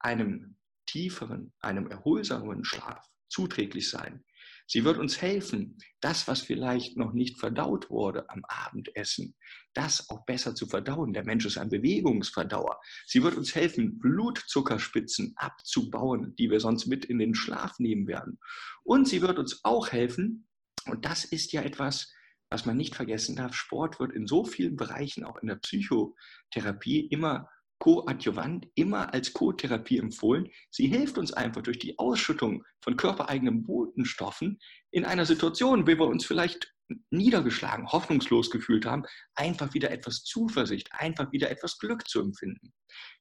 einem 0.00 0.57
tieferen, 0.88 1.52
einem 1.60 1.86
erholsameren 1.86 2.64
Schlaf 2.64 3.06
zuträglich 3.28 3.90
sein. 3.90 4.24
Sie 4.70 4.84
wird 4.84 4.98
uns 4.98 5.22
helfen, 5.22 5.78
das, 6.00 6.28
was 6.28 6.42
vielleicht 6.42 6.98
noch 6.98 7.14
nicht 7.14 7.38
verdaut 7.38 7.88
wurde 7.88 8.28
am 8.28 8.44
Abendessen, 8.46 9.34
das 9.72 10.10
auch 10.10 10.26
besser 10.26 10.54
zu 10.54 10.66
verdauen. 10.66 11.14
Der 11.14 11.24
Mensch 11.24 11.46
ist 11.46 11.56
ein 11.56 11.70
Bewegungsverdauer. 11.70 12.78
Sie 13.06 13.22
wird 13.22 13.36
uns 13.36 13.54
helfen, 13.54 13.98
Blutzuckerspitzen 13.98 15.32
abzubauen, 15.36 16.34
die 16.36 16.50
wir 16.50 16.60
sonst 16.60 16.86
mit 16.86 17.06
in 17.06 17.18
den 17.18 17.34
Schlaf 17.34 17.78
nehmen 17.78 18.06
werden. 18.06 18.38
Und 18.84 19.08
sie 19.08 19.22
wird 19.22 19.38
uns 19.38 19.64
auch 19.64 19.90
helfen, 19.90 20.46
und 20.84 21.04
das 21.06 21.24
ist 21.24 21.52
ja 21.52 21.62
etwas, 21.62 22.12
was 22.50 22.66
man 22.66 22.76
nicht 22.76 22.94
vergessen 22.94 23.36
darf, 23.36 23.54
Sport 23.54 24.00
wird 24.00 24.12
in 24.12 24.26
so 24.26 24.44
vielen 24.44 24.76
Bereichen, 24.76 25.24
auch 25.24 25.36
in 25.36 25.48
der 25.48 25.56
Psychotherapie, 25.56 27.00
immer 27.00 27.48
koadjuvant 27.78 28.66
immer 28.74 29.12
als 29.14 29.32
Co-Therapie 29.32 29.98
empfohlen. 29.98 30.50
Sie 30.70 30.88
hilft 30.88 31.18
uns 31.18 31.32
einfach 31.32 31.62
durch 31.62 31.78
die 31.78 31.98
Ausschüttung 31.98 32.64
von 32.82 32.96
körpereigenen 32.96 33.62
Botenstoffen 33.64 34.58
in 34.90 35.04
einer 35.04 35.26
Situation, 35.26 35.86
wo 35.86 35.86
wir 35.86 36.06
uns 36.06 36.24
vielleicht 36.24 36.74
niedergeschlagen, 37.10 37.88
hoffnungslos 37.88 38.50
gefühlt 38.50 38.86
haben, 38.86 39.04
einfach 39.34 39.74
wieder 39.74 39.90
etwas 39.90 40.24
Zuversicht, 40.24 40.88
einfach 40.92 41.30
wieder 41.32 41.50
etwas 41.50 41.78
Glück 41.78 42.08
zu 42.08 42.20
empfinden. 42.20 42.72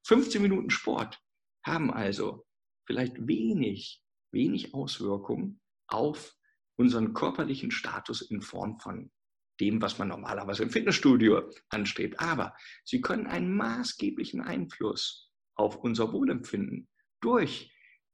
15 0.05 0.41
Minuten 0.41 0.69
Sport 0.69 1.19
haben 1.65 1.91
also 1.91 2.45
vielleicht 2.85 3.27
wenig, 3.27 4.01
wenig 4.31 4.73
Auswirkungen 4.73 5.59
auf 5.87 6.33
unseren 6.77 7.13
körperlichen 7.13 7.71
Status 7.71 8.21
in 8.21 8.41
Form 8.41 8.79
von 8.79 9.11
dem, 9.59 9.81
was 9.81 9.97
man 9.97 10.07
normalerweise 10.09 10.63
im 10.63 10.69
Fitnessstudio 10.69 11.49
anstrebt. 11.69 12.19
Aber 12.19 12.55
sie 12.83 13.01
können 13.01 13.27
einen 13.27 13.55
maßgeblichen 13.55 14.41
Einfluss 14.41 15.31
auf 15.55 15.77
unser 15.77 16.13
Wohlempfinden 16.13 16.87
durch 17.21 17.71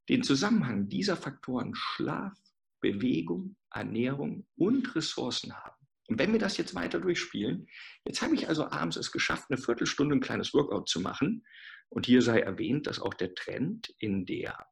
den 0.09 0.23
Zusammenhang 0.23 0.89
dieser 0.89 1.15
Faktoren 1.15 1.73
Schlaf, 1.75 2.37
Bewegung, 2.81 3.55
Ernährung 3.71 4.45
und 4.55 4.95
Ressourcen 4.95 5.53
haben. 5.53 5.75
Und 6.07 6.19
wenn 6.19 6.33
wir 6.33 6.39
das 6.39 6.57
jetzt 6.57 6.75
weiter 6.75 6.99
durchspielen, 6.99 7.67
jetzt 8.05 8.21
habe 8.21 8.35
ich 8.35 8.49
also 8.49 8.69
abends 8.69 8.97
es 8.97 9.11
geschafft, 9.11 9.45
eine 9.49 9.57
Viertelstunde 9.57 10.15
ein 10.15 10.21
kleines 10.21 10.53
Workout 10.53 10.89
zu 10.89 10.99
machen. 10.99 11.45
Und 11.89 12.05
hier 12.05 12.21
sei 12.21 12.39
erwähnt, 12.39 12.87
dass 12.87 12.99
auch 12.99 13.13
der 13.13 13.33
Trend 13.35 13.93
in 13.99 14.25
der 14.25 14.67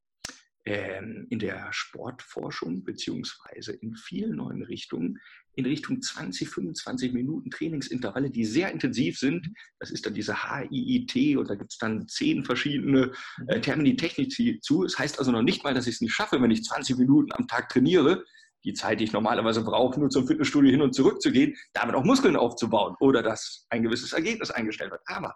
ähm, 0.65 1.25
in 1.31 1.39
der 1.39 1.73
Sportforschung 1.73 2.83
beziehungsweise 2.83 3.73
in 3.73 3.95
vielen 3.95 4.35
neuen 4.35 4.61
Richtungen 4.61 5.19
in 5.55 5.65
Richtung 5.65 6.01
20, 6.01 6.49
25 6.49 7.13
Minuten 7.13 7.49
Trainingsintervalle, 7.49 8.29
die 8.29 8.45
sehr 8.45 8.71
intensiv 8.71 9.19
sind. 9.19 9.49
Das 9.79 9.91
ist 9.91 10.05
dann 10.05 10.13
diese 10.13 10.35
HIIT 10.43 11.37
und 11.37 11.49
da 11.49 11.55
gibt 11.55 11.73
es 11.73 11.77
dann 11.77 12.07
zehn 12.07 12.43
verschiedene 12.45 13.11
äh, 13.47 13.57
mhm. 13.57 13.61
Termini 13.61 13.95
Technik 13.95 14.31
zu. 14.63 14.83
Das 14.83 14.97
heißt 14.97 15.19
also 15.19 15.31
noch 15.31 15.41
nicht 15.41 15.63
mal, 15.63 15.73
dass 15.73 15.87
ich 15.87 15.95
es 15.95 16.01
nicht 16.01 16.13
schaffe, 16.13 16.41
wenn 16.41 16.51
ich 16.51 16.63
20 16.63 16.97
Minuten 16.97 17.31
am 17.33 17.47
Tag 17.47 17.69
trainiere, 17.69 18.23
die 18.63 18.73
Zeit, 18.73 18.99
die 18.99 19.05
ich 19.05 19.13
normalerweise 19.13 19.63
brauche, 19.63 19.99
nur 19.99 20.09
zum 20.09 20.27
Fitnessstudio 20.27 20.71
hin 20.71 20.81
und 20.81 20.93
zurück 20.93 21.21
zu 21.21 21.31
gehen, 21.31 21.55
damit 21.73 21.95
auch 21.95 22.03
Muskeln 22.03 22.35
aufzubauen 22.35 22.95
oder 22.99 23.23
dass 23.23 23.65
ein 23.69 23.83
gewisses 23.83 24.13
Ergebnis 24.13 24.51
eingestellt 24.51 24.91
wird. 24.91 25.01
Aber 25.05 25.35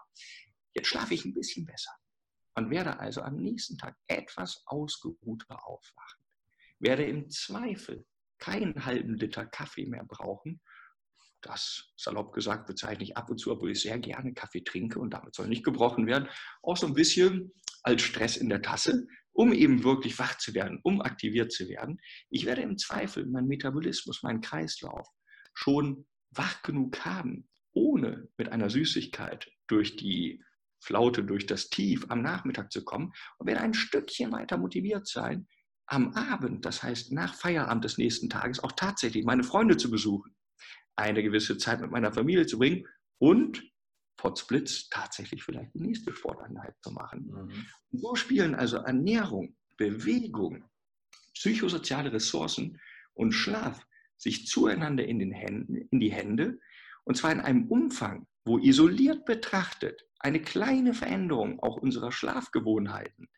jetzt 0.74 0.88
schlafe 0.88 1.14
ich 1.14 1.24
ein 1.24 1.34
bisschen 1.34 1.66
besser 1.66 1.90
und 2.54 2.70
werde 2.70 2.98
also 2.98 3.22
am 3.22 3.36
nächsten 3.36 3.76
Tag 3.76 3.96
etwas 4.06 4.62
ausgeruhter 4.66 5.66
aufwachen. 5.66 6.20
Werde 6.78 7.04
im 7.04 7.28
Zweifel 7.30 8.04
keinen 8.38 8.84
halben 8.84 9.16
Liter 9.16 9.46
Kaffee 9.46 9.86
mehr 9.86 10.04
brauchen. 10.04 10.60
Das, 11.42 11.92
salopp 11.96 12.32
gesagt, 12.32 12.66
bezeichne 12.66 13.04
ich 13.04 13.16
ab 13.16 13.30
und 13.30 13.38
zu, 13.38 13.52
obwohl 13.52 13.70
ich 13.70 13.80
sehr 13.80 13.98
gerne 13.98 14.34
Kaffee 14.34 14.62
trinke 14.62 14.98
und 14.98 15.10
damit 15.10 15.34
soll 15.34 15.48
nicht 15.48 15.64
gebrochen 15.64 16.06
werden. 16.06 16.28
Auch 16.62 16.76
so 16.76 16.86
ein 16.86 16.94
bisschen 16.94 17.52
als 17.82 18.02
Stress 18.02 18.36
in 18.36 18.48
der 18.48 18.62
Tasse, 18.62 19.06
um 19.32 19.52
eben 19.52 19.84
wirklich 19.84 20.18
wach 20.18 20.38
zu 20.38 20.54
werden, 20.54 20.80
um 20.82 21.00
aktiviert 21.02 21.52
zu 21.52 21.68
werden. 21.68 22.00
Ich 22.30 22.46
werde 22.46 22.62
im 22.62 22.78
Zweifel 22.78 23.26
meinen 23.26 23.48
Metabolismus, 23.48 24.22
meinen 24.22 24.40
Kreislauf 24.40 25.06
schon 25.54 26.06
wach 26.30 26.62
genug 26.62 27.04
haben, 27.04 27.48
ohne 27.72 28.28
mit 28.36 28.48
einer 28.48 28.70
Süßigkeit 28.70 29.48
durch 29.68 29.96
die 29.96 30.42
Flaute 30.80 31.24
durch 31.24 31.46
das 31.46 31.68
Tief 31.68 32.06
am 32.08 32.22
Nachmittag 32.22 32.72
zu 32.72 32.84
kommen 32.84 33.12
und 33.38 33.46
werde 33.46 33.60
ein 33.60 33.74
Stückchen 33.74 34.32
weiter 34.32 34.56
motiviert 34.56 35.06
sein, 35.06 35.48
am 35.86 36.12
Abend, 36.14 36.64
das 36.64 36.82
heißt 36.82 37.12
nach 37.12 37.34
Feierabend 37.34 37.84
des 37.84 37.98
nächsten 37.98 38.28
Tages, 38.28 38.62
auch 38.62 38.72
tatsächlich 38.72 39.24
meine 39.24 39.44
Freunde 39.44 39.76
zu 39.76 39.90
besuchen, 39.90 40.34
eine 40.96 41.22
gewisse 41.22 41.58
Zeit 41.58 41.80
mit 41.80 41.90
meiner 41.90 42.12
Familie 42.12 42.46
zu 42.46 42.58
bringen 42.58 42.86
und 43.18 43.62
Potzblitz 44.16 44.88
tatsächlich 44.88 45.44
vielleicht 45.44 45.74
die 45.74 45.80
nächste 45.80 46.12
Sporteinheit 46.12 46.74
zu 46.82 46.90
machen. 46.90 47.26
Mhm. 47.26 47.66
So 47.92 48.14
spielen 48.14 48.54
also 48.54 48.78
Ernährung, 48.78 49.56
Bewegung, 49.76 50.64
psychosoziale 51.34 52.12
Ressourcen 52.12 52.80
und 53.14 53.32
Schlaf 53.32 53.86
sich 54.16 54.46
zueinander 54.46 55.04
in, 55.04 55.18
den 55.18 55.32
Händen, 55.32 55.76
in 55.76 56.00
die 56.00 56.12
Hände 56.12 56.58
und 57.04 57.16
zwar 57.16 57.30
in 57.30 57.40
einem 57.40 57.68
Umfang, 57.68 58.26
wo 58.44 58.58
isoliert 58.58 59.24
betrachtet 59.26 60.06
eine 60.18 60.40
kleine 60.40 60.94
Veränderung 60.94 61.60
auch 61.60 61.76
unserer 61.76 62.10
Schlafgewohnheiten 62.10 63.28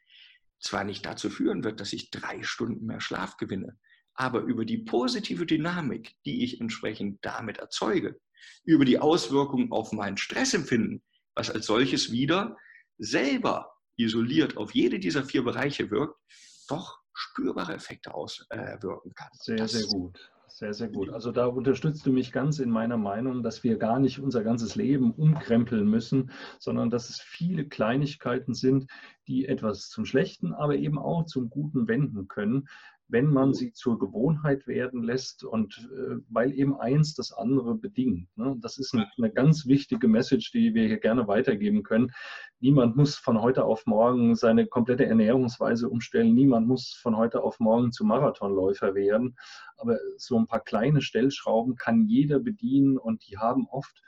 zwar 0.60 0.84
nicht 0.84 1.04
dazu 1.06 1.30
führen 1.30 1.64
wird, 1.64 1.80
dass 1.80 1.92
ich 1.92 2.10
drei 2.10 2.42
Stunden 2.42 2.86
mehr 2.86 3.00
Schlaf 3.00 3.36
gewinne, 3.36 3.78
aber 4.14 4.40
über 4.40 4.64
die 4.64 4.78
positive 4.78 5.46
Dynamik, 5.46 6.16
die 6.24 6.44
ich 6.44 6.60
entsprechend 6.60 7.18
damit 7.22 7.58
erzeuge, 7.58 8.20
über 8.64 8.84
die 8.84 8.98
Auswirkungen 8.98 9.72
auf 9.72 9.92
mein 9.92 10.16
Stressempfinden, 10.16 11.02
was 11.34 11.50
als 11.50 11.66
solches 11.66 12.10
wieder 12.10 12.56
selber 12.98 13.74
isoliert 13.96 14.56
auf 14.56 14.74
jede 14.74 14.98
dieser 14.98 15.24
vier 15.24 15.44
Bereiche 15.44 15.90
wirkt, 15.90 16.20
doch 16.68 16.98
spürbare 17.14 17.74
Effekte 17.74 18.14
auswirken 18.14 19.14
kann. 19.14 19.30
Sehr, 19.32 19.56
das 19.56 19.72
sehr 19.72 19.86
gut. 19.86 20.18
Sehr, 20.58 20.74
sehr 20.74 20.88
gut. 20.88 21.10
Also 21.10 21.30
da 21.30 21.46
unterstützt 21.46 22.04
du 22.04 22.10
mich 22.10 22.32
ganz 22.32 22.58
in 22.58 22.68
meiner 22.68 22.96
Meinung, 22.96 23.44
dass 23.44 23.62
wir 23.62 23.78
gar 23.78 24.00
nicht 24.00 24.18
unser 24.18 24.42
ganzes 24.42 24.74
Leben 24.74 25.12
umkrempeln 25.12 25.88
müssen, 25.88 26.32
sondern 26.58 26.90
dass 26.90 27.10
es 27.10 27.20
viele 27.20 27.68
Kleinigkeiten 27.68 28.54
sind, 28.54 28.90
die 29.28 29.46
etwas 29.46 29.88
zum 29.88 30.04
Schlechten, 30.04 30.52
aber 30.52 30.74
eben 30.74 30.98
auch 30.98 31.26
zum 31.26 31.48
Guten 31.48 31.86
wenden 31.86 32.26
können 32.26 32.66
wenn 33.08 33.26
man 33.26 33.54
sie 33.54 33.72
zur 33.72 33.98
Gewohnheit 33.98 34.66
werden 34.66 35.02
lässt 35.02 35.42
und 35.42 35.88
äh, 35.92 36.16
weil 36.28 36.52
eben 36.52 36.78
eins 36.78 37.14
das 37.14 37.32
andere 37.32 37.74
bedingt. 37.74 38.28
Ne? 38.36 38.56
Das 38.60 38.78
ist 38.78 38.94
eine, 38.94 39.10
eine, 39.16 39.30
ganz 39.30 39.66
wichtige 39.66 40.08
Message, 40.08 40.52
die 40.52 40.74
wir 40.74 40.86
hier 40.86 40.98
gerne 40.98 41.26
weitergeben 41.26 41.82
können. 41.82 42.12
Niemand 42.60 42.96
muss 42.96 43.16
von 43.16 43.40
heute 43.40 43.64
auf 43.64 43.86
morgen 43.86 44.34
seine 44.34 44.66
komplette 44.66 45.06
Ernährungsweise 45.06 45.88
umstellen. 45.88 46.34
Niemand 46.34 46.68
muss 46.68 46.92
von 47.02 47.16
heute 47.16 47.42
auf 47.42 47.60
morgen 47.60 47.92
zum 47.92 48.08
Marathonläufer 48.08 48.94
werden. 48.94 49.36
Aber 49.78 49.98
so 50.18 50.38
ein 50.38 50.46
paar 50.46 50.60
kleine 50.60 51.00
Stellschrauben 51.00 51.76
kann 51.76 52.04
jeder 52.04 52.38
bedienen 52.40 52.98
und 52.98 53.26
die 53.26 53.38
haben 53.38 53.66
oft 53.70 54.02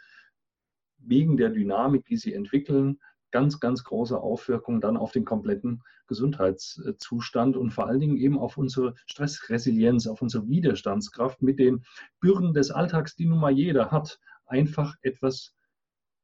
wegen 0.98 1.38
der 1.38 1.48
Dynamik, 1.48 2.04
die 2.04 2.18
sie 2.18 2.34
entwickeln, 2.34 3.00
ganz, 3.30 3.60
ganz 3.60 3.84
große 3.84 4.18
Auswirkungen 4.18 4.80
dann 4.80 4.96
auf 4.96 5.12
den 5.12 5.24
kompletten 5.24 5.82
Gesundheitszustand 6.06 7.56
und 7.56 7.70
vor 7.70 7.86
allen 7.86 8.00
Dingen 8.00 8.16
eben 8.16 8.38
auf 8.38 8.56
unsere 8.56 8.94
Stressresilienz, 9.06 10.06
auf 10.06 10.22
unsere 10.22 10.48
Widerstandskraft 10.48 11.42
mit 11.42 11.58
den 11.58 11.84
Bürden 12.20 12.52
des 12.52 12.70
Alltags, 12.70 13.14
die 13.16 13.26
nun 13.26 13.38
mal 13.38 13.52
jeder 13.52 13.90
hat, 13.90 14.18
einfach 14.46 14.96
etwas 15.02 15.54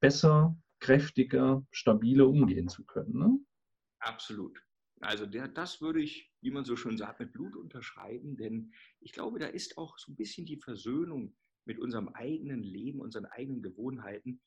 besser, 0.00 0.56
kräftiger, 0.80 1.64
stabiler 1.70 2.28
umgehen 2.28 2.68
zu 2.68 2.84
können. 2.84 3.18
Ne? 3.18 3.38
Absolut. 4.00 4.60
Also 5.00 5.26
der, 5.26 5.48
das 5.48 5.80
würde 5.80 6.00
ich, 6.00 6.32
wie 6.40 6.50
man 6.50 6.64
so 6.64 6.76
schön 6.76 6.96
sagt, 6.96 7.20
mit 7.20 7.32
Blut 7.32 7.56
unterschreiben, 7.56 8.36
denn 8.36 8.72
ich 9.00 9.12
glaube, 9.12 9.38
da 9.38 9.46
ist 9.46 9.76
auch 9.78 9.98
so 9.98 10.12
ein 10.12 10.16
bisschen 10.16 10.46
die 10.46 10.56
Versöhnung 10.56 11.36
mit 11.66 11.78
unserem 11.78 12.08
eigenen 12.08 12.62
Leben, 12.62 13.00
unseren 13.00 13.26
eigenen 13.26 13.62
Gewohnheiten, 13.62 14.40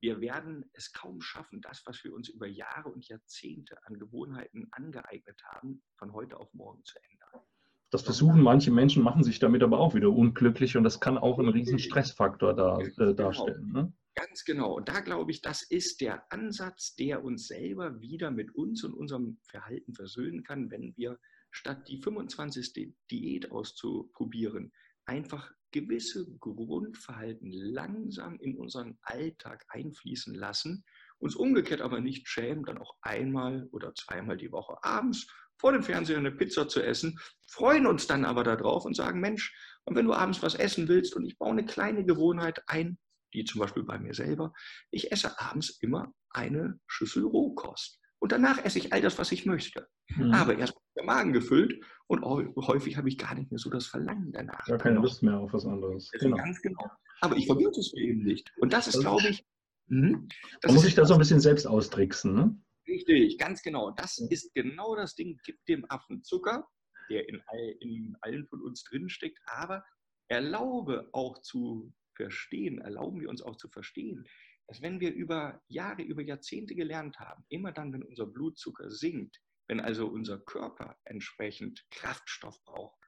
wir 0.00 0.20
werden 0.20 0.68
es 0.72 0.92
kaum 0.92 1.20
schaffen, 1.20 1.60
das, 1.60 1.82
was 1.86 2.02
wir 2.04 2.14
uns 2.14 2.28
über 2.28 2.46
Jahre 2.46 2.88
und 2.88 3.06
Jahrzehnte 3.08 3.78
an 3.86 3.98
Gewohnheiten 3.98 4.68
angeeignet 4.70 5.42
haben, 5.52 5.82
von 5.96 6.12
heute 6.12 6.38
auf 6.38 6.52
morgen 6.54 6.84
zu 6.84 6.98
ändern. 7.10 7.46
Das 7.90 8.02
versuchen 8.02 8.42
manche 8.42 8.70
Menschen, 8.70 9.02
machen 9.02 9.24
sich 9.24 9.38
damit 9.38 9.62
aber 9.62 9.78
auch 9.78 9.94
wieder 9.94 10.10
unglücklich 10.10 10.76
und 10.76 10.84
das 10.84 11.00
kann 11.00 11.16
auch 11.16 11.38
einen 11.38 11.48
riesen 11.48 11.78
Stressfaktor 11.78 12.54
da, 12.54 12.78
äh, 12.78 12.90
genau. 12.90 13.12
darstellen. 13.14 13.72
Ne? 13.72 13.92
Ganz 14.14 14.44
genau. 14.44 14.74
Und 14.76 14.88
da 14.88 15.00
glaube 15.00 15.30
ich, 15.30 15.40
das 15.40 15.62
ist 15.62 16.00
der 16.00 16.30
Ansatz, 16.30 16.96
der 16.96 17.24
uns 17.24 17.46
selber 17.46 18.00
wieder 18.00 18.30
mit 18.30 18.54
uns 18.54 18.84
und 18.84 18.92
unserem 18.92 19.38
Verhalten 19.48 19.94
versöhnen 19.94 20.42
kann, 20.42 20.70
wenn 20.70 20.94
wir 20.96 21.18
statt 21.50 21.88
die 21.88 21.98
25. 22.02 22.94
Diät 23.10 23.50
auszuprobieren, 23.50 24.72
einfach 25.06 25.50
gewisse 25.70 26.26
Grundverhalten 26.38 27.50
langsam 27.52 28.38
in 28.40 28.56
unseren 28.56 28.98
Alltag 29.02 29.64
einfließen 29.68 30.34
lassen, 30.34 30.84
uns 31.18 31.34
umgekehrt 31.34 31.80
aber 31.80 32.00
nicht 32.00 32.28
schämen, 32.28 32.64
dann 32.64 32.78
auch 32.78 32.96
einmal 33.02 33.68
oder 33.72 33.94
zweimal 33.94 34.36
die 34.36 34.52
Woche 34.52 34.82
abends 34.82 35.26
vor 35.58 35.72
dem 35.72 35.82
Fernseher 35.82 36.18
eine 36.18 36.30
Pizza 36.30 36.68
zu 36.68 36.80
essen, 36.82 37.18
freuen 37.48 37.86
uns 37.86 38.06
dann 38.06 38.24
aber 38.24 38.44
darauf 38.44 38.84
und 38.84 38.94
sagen, 38.94 39.20
Mensch, 39.20 39.54
und 39.84 39.96
wenn 39.96 40.06
du 40.06 40.12
abends 40.12 40.42
was 40.42 40.54
essen 40.54 40.88
willst 40.88 41.16
und 41.16 41.24
ich 41.24 41.36
baue 41.36 41.50
eine 41.50 41.64
kleine 41.64 42.04
Gewohnheit 42.04 42.62
ein, 42.68 42.98
die 43.34 43.44
zum 43.44 43.60
Beispiel 43.60 43.82
bei 43.82 43.98
mir 43.98 44.14
selber, 44.14 44.52
ich 44.90 45.12
esse 45.12 45.38
abends 45.40 45.78
immer 45.80 46.12
eine 46.30 46.78
Schüssel 46.86 47.24
Rohkost. 47.24 48.00
Und 48.20 48.32
danach 48.32 48.64
esse 48.64 48.78
ich 48.78 48.92
all 48.92 49.00
das, 49.00 49.18
was 49.18 49.30
ich 49.32 49.46
möchte. 49.46 49.88
Mhm. 50.16 50.32
Aber 50.32 50.58
erst 50.58 50.74
der 50.96 51.04
Magen 51.04 51.32
gefüllt 51.32 51.80
und 52.08 52.24
häufig 52.24 52.96
habe 52.96 53.08
ich 53.08 53.16
gar 53.16 53.34
nicht 53.34 53.50
mehr 53.50 53.58
so 53.58 53.70
das 53.70 53.86
Verlangen 53.86 54.32
danach. 54.32 54.64
Gar 54.66 54.78
keine 54.78 54.98
Lust 54.98 55.22
mehr 55.22 55.38
auf 55.38 55.52
was 55.52 55.64
anderes. 55.64 56.10
Genau. 56.20 56.36
Ganz 56.36 56.60
genau. 56.60 56.90
Aber 57.20 57.36
ich 57.36 57.46
verbiete 57.46 57.78
es 57.78 57.92
mir 57.94 58.02
eben 58.02 58.22
nicht. 58.24 58.52
Und 58.58 58.72
das 58.72 58.88
ist, 58.88 59.00
glaube 59.00 59.28
ich. 59.28 59.44
Mh, 59.86 60.18
Man 60.64 60.74
muss 60.74 60.82
sich 60.82 60.94
da 60.94 61.04
so 61.04 61.14
ein 61.14 61.18
bisschen 61.18 61.40
selbst 61.40 61.66
austricksen, 61.66 62.34
ne? 62.34 62.60
Richtig, 62.86 63.38
ganz 63.38 63.62
genau. 63.62 63.90
Das 63.92 64.18
ist 64.18 64.52
genau 64.54 64.96
das 64.96 65.14
Ding. 65.14 65.38
Gib 65.44 65.64
dem 65.66 65.84
Affen 65.90 66.22
Zucker, 66.22 66.66
der 67.10 67.28
in, 67.28 67.40
all, 67.46 67.74
in 67.80 68.16
allen 68.20 68.46
von 68.46 68.62
uns 68.62 68.82
drinsteckt, 68.84 69.38
aber 69.46 69.84
erlaube 70.28 71.08
auch 71.12 71.40
zu 71.42 71.92
verstehen, 72.16 72.78
erlauben 72.80 73.20
wir 73.20 73.28
uns 73.28 73.42
auch 73.42 73.56
zu 73.56 73.68
verstehen, 73.68 74.26
dass 74.68 74.82
wenn 74.82 75.00
wir 75.00 75.12
über 75.12 75.60
Jahre, 75.66 76.02
über 76.02 76.22
Jahrzehnte 76.22 76.74
gelernt 76.74 77.18
haben, 77.18 77.42
immer 77.48 77.72
dann, 77.72 77.92
wenn 77.92 78.02
unser 78.02 78.26
Blutzucker 78.26 78.90
sinkt, 78.90 79.40
wenn 79.66 79.80
also 79.80 80.06
unser 80.06 80.38
Körper 80.38 80.96
entsprechend 81.04 81.84
Kraftstoff 81.90 82.62
braucht, 82.64 82.98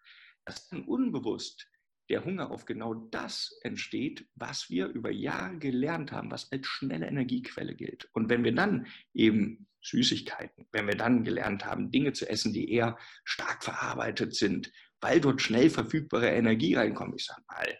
dass 0.44 0.68
dann 0.68 0.84
unbewusst 0.84 1.66
der 2.08 2.24
Hunger 2.24 2.50
auf 2.50 2.64
genau 2.64 2.94
das 2.94 3.56
entsteht, 3.62 4.26
was 4.34 4.68
wir 4.68 4.88
über 4.88 5.12
Jahre 5.12 5.58
gelernt 5.58 6.10
haben, 6.10 6.30
was 6.30 6.50
als 6.50 6.66
schnelle 6.66 7.06
Energiequelle 7.06 7.76
gilt. 7.76 8.08
Und 8.12 8.28
wenn 8.28 8.42
wir 8.42 8.54
dann 8.54 8.86
eben 9.14 9.68
Süßigkeiten, 9.82 10.66
wenn 10.72 10.88
wir 10.88 10.96
dann 10.96 11.24
gelernt 11.24 11.64
haben, 11.64 11.90
Dinge 11.90 12.12
zu 12.12 12.28
essen, 12.28 12.52
die 12.52 12.72
eher 12.72 12.98
stark 13.24 13.62
verarbeitet 13.62 14.34
sind, 14.34 14.72
weil 15.00 15.20
dort 15.20 15.40
schnell 15.40 15.70
verfügbare 15.70 16.30
Energie 16.30 16.74
reinkommt, 16.74 17.14
ich 17.16 17.24
sage 17.24 17.42
mal, 17.48 17.78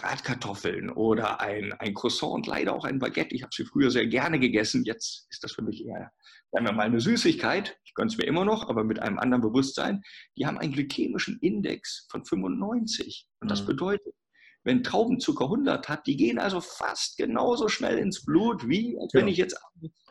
Bratkartoffeln 0.00 0.90
oder 0.90 1.40
ein, 1.40 1.74
ein 1.74 1.92
Croissant 1.92 2.32
und 2.32 2.46
leider 2.46 2.74
auch 2.74 2.84
ein 2.84 2.98
Baguette. 2.98 3.34
Ich 3.34 3.42
habe 3.42 3.52
sie 3.54 3.64
früher 3.64 3.90
sehr 3.90 4.06
gerne 4.06 4.38
gegessen. 4.38 4.84
Jetzt 4.84 5.26
ist 5.30 5.44
das 5.44 5.52
für 5.52 5.62
mich 5.62 5.84
eher, 5.84 6.10
sagen 6.50 6.64
wir 6.64 6.72
mal, 6.72 6.86
eine 6.86 7.00
Süßigkeit. 7.00 7.78
Ich 7.84 7.94
gönne 7.94 8.08
es 8.08 8.16
mir 8.16 8.24
immer 8.24 8.46
noch, 8.46 8.68
aber 8.68 8.82
mit 8.82 9.00
einem 9.00 9.18
anderen 9.18 9.42
Bewusstsein. 9.42 10.02
Die 10.38 10.46
haben 10.46 10.58
einen 10.58 10.72
glykämischen 10.72 11.38
Index 11.40 12.06
von 12.10 12.24
95. 12.24 13.26
Und 13.40 13.50
das 13.50 13.62
mhm. 13.62 13.66
bedeutet, 13.66 14.14
wenn 14.64 14.82
Traubenzucker 14.82 15.44
100 15.44 15.88
hat, 15.88 16.06
die 16.06 16.16
gehen 16.16 16.38
also 16.38 16.60
fast 16.60 17.18
genauso 17.18 17.68
schnell 17.68 17.98
ins 17.98 18.24
Blut, 18.24 18.66
wie 18.68 18.98
als 18.98 19.12
wenn 19.12 19.26
ja. 19.26 19.32
ich 19.32 19.38
jetzt 19.38 19.60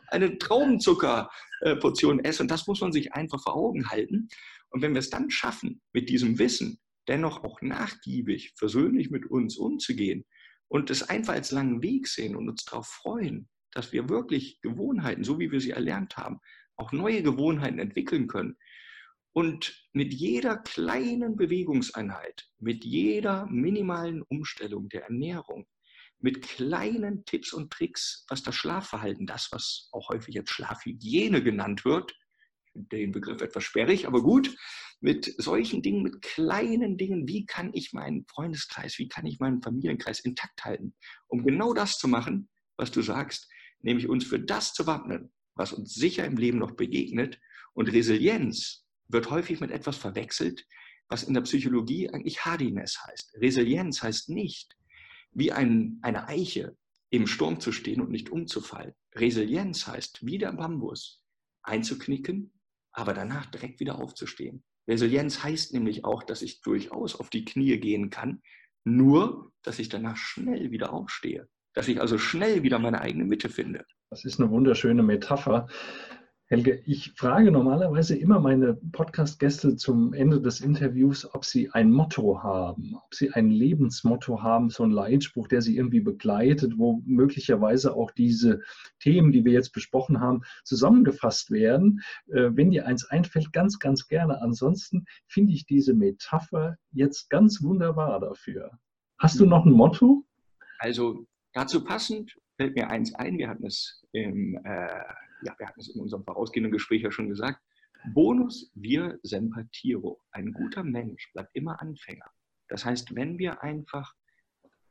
eine 0.08 0.38
Traubenzuckerportion 0.38 2.20
esse. 2.24 2.44
Und 2.44 2.50
das 2.50 2.66
muss 2.68 2.80
man 2.80 2.92
sich 2.92 3.12
einfach 3.12 3.42
vor 3.42 3.56
Augen 3.56 3.90
halten. 3.90 4.28
Und 4.70 4.82
wenn 4.82 4.94
wir 4.94 5.00
es 5.00 5.10
dann 5.10 5.30
schaffen, 5.30 5.80
mit 5.92 6.08
diesem 6.08 6.38
Wissen 6.38 6.78
dennoch 7.10 7.42
auch 7.42 7.60
nachgiebig, 7.60 8.52
versöhnlich 8.56 9.10
mit 9.10 9.26
uns 9.26 9.56
umzugehen 9.56 10.24
und 10.68 10.90
es 10.90 11.02
einfach 11.02 11.34
als 11.34 11.50
langen 11.50 11.82
Weg 11.82 12.06
sehen 12.06 12.36
und 12.36 12.48
uns 12.48 12.64
darauf 12.64 12.86
freuen, 12.86 13.48
dass 13.72 13.92
wir 13.92 14.08
wirklich 14.08 14.60
Gewohnheiten, 14.60 15.24
so 15.24 15.40
wie 15.40 15.50
wir 15.50 15.60
sie 15.60 15.72
erlernt 15.72 16.16
haben, 16.16 16.38
auch 16.76 16.92
neue 16.92 17.22
Gewohnheiten 17.22 17.80
entwickeln 17.80 18.28
können. 18.28 18.56
Und 19.32 19.88
mit 19.92 20.14
jeder 20.14 20.56
kleinen 20.58 21.36
Bewegungseinheit, 21.36 22.48
mit 22.58 22.84
jeder 22.84 23.46
minimalen 23.46 24.22
Umstellung 24.22 24.88
der 24.88 25.04
Ernährung, 25.04 25.66
mit 26.20 26.42
kleinen 26.42 27.24
Tipps 27.24 27.52
und 27.52 27.72
Tricks, 27.72 28.24
was 28.28 28.42
das 28.42 28.54
Schlafverhalten, 28.54 29.26
das, 29.26 29.48
was 29.50 29.88
auch 29.92 30.10
häufig 30.10 30.34
jetzt 30.34 30.50
Schlafhygiene 30.50 31.42
genannt 31.42 31.84
wird, 31.84 32.14
den 32.74 33.12
Begriff 33.12 33.40
etwas 33.40 33.64
sperrig, 33.64 34.06
aber 34.06 34.22
gut, 34.22 34.54
mit 35.00 35.34
solchen 35.38 35.82
Dingen, 35.82 36.02
mit 36.02 36.22
kleinen 36.22 36.96
Dingen, 36.96 37.26
wie 37.26 37.46
kann 37.46 37.70
ich 37.72 37.92
meinen 37.92 38.26
Freundeskreis, 38.26 38.98
wie 38.98 39.08
kann 39.08 39.26
ich 39.26 39.40
meinen 39.40 39.62
Familienkreis 39.62 40.20
intakt 40.20 40.64
halten, 40.64 40.94
um 41.26 41.42
genau 41.44 41.72
das 41.72 41.98
zu 41.98 42.06
machen, 42.06 42.48
was 42.76 42.90
du 42.90 43.02
sagst, 43.02 43.48
nämlich 43.80 44.08
uns 44.08 44.24
für 44.24 44.38
das 44.38 44.74
zu 44.74 44.86
wappnen, 44.86 45.32
was 45.54 45.72
uns 45.72 45.94
sicher 45.94 46.24
im 46.24 46.36
Leben 46.36 46.58
noch 46.58 46.72
begegnet. 46.72 47.40
Und 47.72 47.92
Resilienz 47.92 48.86
wird 49.08 49.30
häufig 49.30 49.60
mit 49.60 49.70
etwas 49.70 49.96
verwechselt, 49.96 50.66
was 51.08 51.22
in 51.22 51.34
der 51.34 51.40
Psychologie 51.42 52.10
eigentlich 52.10 52.44
Hardiness 52.44 53.02
heißt. 53.04 53.34
Resilienz 53.36 54.02
heißt 54.02 54.28
nicht, 54.28 54.76
wie 55.32 55.52
ein, 55.52 55.98
eine 56.02 56.28
Eiche 56.28 56.76
im 57.10 57.26
Sturm 57.26 57.58
zu 57.58 57.72
stehen 57.72 58.00
und 58.00 58.10
nicht 58.10 58.30
umzufallen. 58.30 58.94
Resilienz 59.14 59.86
heißt, 59.86 60.24
wie 60.24 60.38
der 60.38 60.52
Bambus 60.52 61.24
einzuknicken, 61.62 62.52
aber 62.92 63.14
danach 63.14 63.46
direkt 63.46 63.80
wieder 63.80 63.98
aufzustehen. 63.98 64.62
Resilienz 64.88 65.42
heißt 65.42 65.72
nämlich 65.72 66.04
auch, 66.04 66.22
dass 66.22 66.42
ich 66.42 66.60
durchaus 66.62 67.14
auf 67.14 67.30
die 67.30 67.44
Knie 67.44 67.78
gehen 67.78 68.10
kann, 68.10 68.42
nur 68.84 69.52
dass 69.62 69.78
ich 69.78 69.88
danach 69.88 70.16
schnell 70.16 70.70
wieder 70.70 70.92
aufstehe, 70.92 71.48
dass 71.74 71.88
ich 71.88 72.00
also 72.00 72.18
schnell 72.18 72.62
wieder 72.62 72.78
meine 72.78 73.00
eigene 73.00 73.24
Mitte 73.24 73.48
finde. 73.48 73.84
Das 74.10 74.24
ist 74.24 74.40
eine 74.40 74.50
wunderschöne 74.50 75.02
Metapher. 75.02 75.68
Helge, 76.52 76.82
ich 76.84 77.12
frage 77.12 77.52
normalerweise 77.52 78.16
immer 78.16 78.40
meine 78.40 78.74
Podcast-Gäste 78.74 79.76
zum 79.76 80.12
Ende 80.12 80.40
des 80.40 80.60
Interviews, 80.60 81.32
ob 81.32 81.44
sie 81.44 81.70
ein 81.70 81.92
Motto 81.92 82.42
haben, 82.42 82.96
ob 82.96 83.14
sie 83.14 83.30
ein 83.30 83.50
Lebensmotto 83.50 84.42
haben, 84.42 84.68
so 84.68 84.82
ein 84.82 84.90
Leitspruch, 84.90 85.46
der 85.46 85.62
sie 85.62 85.76
irgendwie 85.76 86.00
begleitet, 86.00 86.76
wo 86.76 87.02
möglicherweise 87.06 87.94
auch 87.94 88.10
diese 88.10 88.62
Themen, 88.98 89.30
die 89.30 89.44
wir 89.44 89.52
jetzt 89.52 89.72
besprochen 89.72 90.18
haben, 90.18 90.42
zusammengefasst 90.64 91.52
werden. 91.52 92.00
Äh, 92.26 92.50
wenn 92.54 92.72
dir 92.72 92.84
eins 92.84 93.04
einfällt, 93.04 93.52
ganz, 93.52 93.78
ganz 93.78 94.08
gerne. 94.08 94.42
Ansonsten 94.42 95.04
finde 95.28 95.52
ich 95.52 95.66
diese 95.66 95.94
Metapher 95.94 96.78
jetzt 96.90 97.30
ganz 97.30 97.62
wunderbar 97.62 98.18
dafür. 98.18 98.72
Hast 99.20 99.38
du 99.38 99.46
noch 99.46 99.66
ein 99.66 99.72
Motto? 99.72 100.24
Also 100.80 101.26
dazu 101.52 101.84
passend 101.84 102.36
fällt 102.56 102.74
mir 102.74 102.90
eins 102.90 103.14
ein. 103.14 103.38
Wir 103.38 103.48
hatten 103.48 103.66
es 103.66 104.02
im 104.10 104.58
äh 104.64 105.04
ja, 105.42 105.54
wir 105.58 105.68
hatten 105.68 105.80
es 105.80 105.88
in 105.94 106.00
unserem 106.00 106.24
vorausgehenden 106.24 106.72
Gespräch 106.72 107.02
ja 107.02 107.10
schon 107.10 107.28
gesagt, 107.28 107.60
Bonus 108.14 108.70
wir 108.74 109.18
sempatiro. 109.22 110.20
Ein 110.30 110.52
guter 110.52 110.82
Mensch 110.82 111.30
bleibt 111.32 111.54
immer 111.54 111.80
Anfänger. 111.80 112.30
Das 112.68 112.84
heißt, 112.84 113.14
wenn 113.14 113.38
wir 113.38 113.62
einfach, 113.62 114.14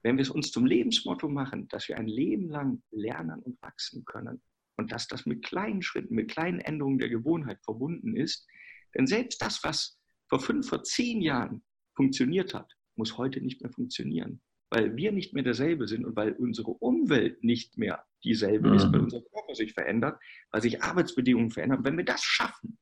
wenn 0.04 0.18
wir 0.18 0.22
es 0.22 0.30
uns 0.30 0.52
zum 0.52 0.66
Lebensmotto 0.66 1.28
machen, 1.28 1.68
dass 1.70 1.88
wir 1.88 1.98
ein 1.98 2.08
Leben 2.08 2.50
lang 2.50 2.84
lernen 2.92 3.42
und 3.42 3.62
wachsen 3.62 4.06
können 4.06 4.42
und 4.78 4.92
dass 4.92 5.08
das 5.08 5.26
mit 5.26 5.44
kleinen 5.44 5.82
Schritten, 5.82 6.14
mit 6.14 6.30
kleinen 6.30 6.60
Änderungen 6.60 7.00
der 7.00 7.10
Gewohnheit 7.10 7.60
verbunden 7.64 8.16
ist, 8.16 8.48
denn 8.96 9.08
selbst 9.08 9.42
das, 9.42 9.64
was 9.64 10.00
vor 10.28 10.40
fünf, 10.40 10.70
vor 10.70 10.84
zehn 10.84 11.22
Jahren 11.22 11.64
funktioniert 11.96 12.54
hat, 12.54 12.72
muss 12.96 13.18
heute 13.18 13.42
nicht 13.42 13.62
mehr 13.62 13.72
funktionieren 13.72 14.42
weil 14.70 14.96
wir 14.96 15.12
nicht 15.12 15.34
mehr 15.34 15.44
derselbe 15.44 15.88
sind 15.88 16.06
und 16.06 16.16
weil 16.16 16.34
unsere 16.34 16.72
Umwelt 16.72 17.44
nicht 17.44 17.78
mehr 17.78 18.06
dieselbe 18.24 18.70
mhm. 18.70 18.76
ist, 18.76 18.92
weil 18.92 19.02
unser 19.02 19.22
Körper 19.22 19.56
sich 19.56 19.74
verändert, 19.74 20.20
weil 20.52 20.62
sich 20.62 20.84
Arbeitsbedingungen 20.84 21.52
verändern. 21.52 21.84
Wenn 21.84 21.98
wir 21.98 22.06
das 22.06 22.24
schaffen 22.24 22.78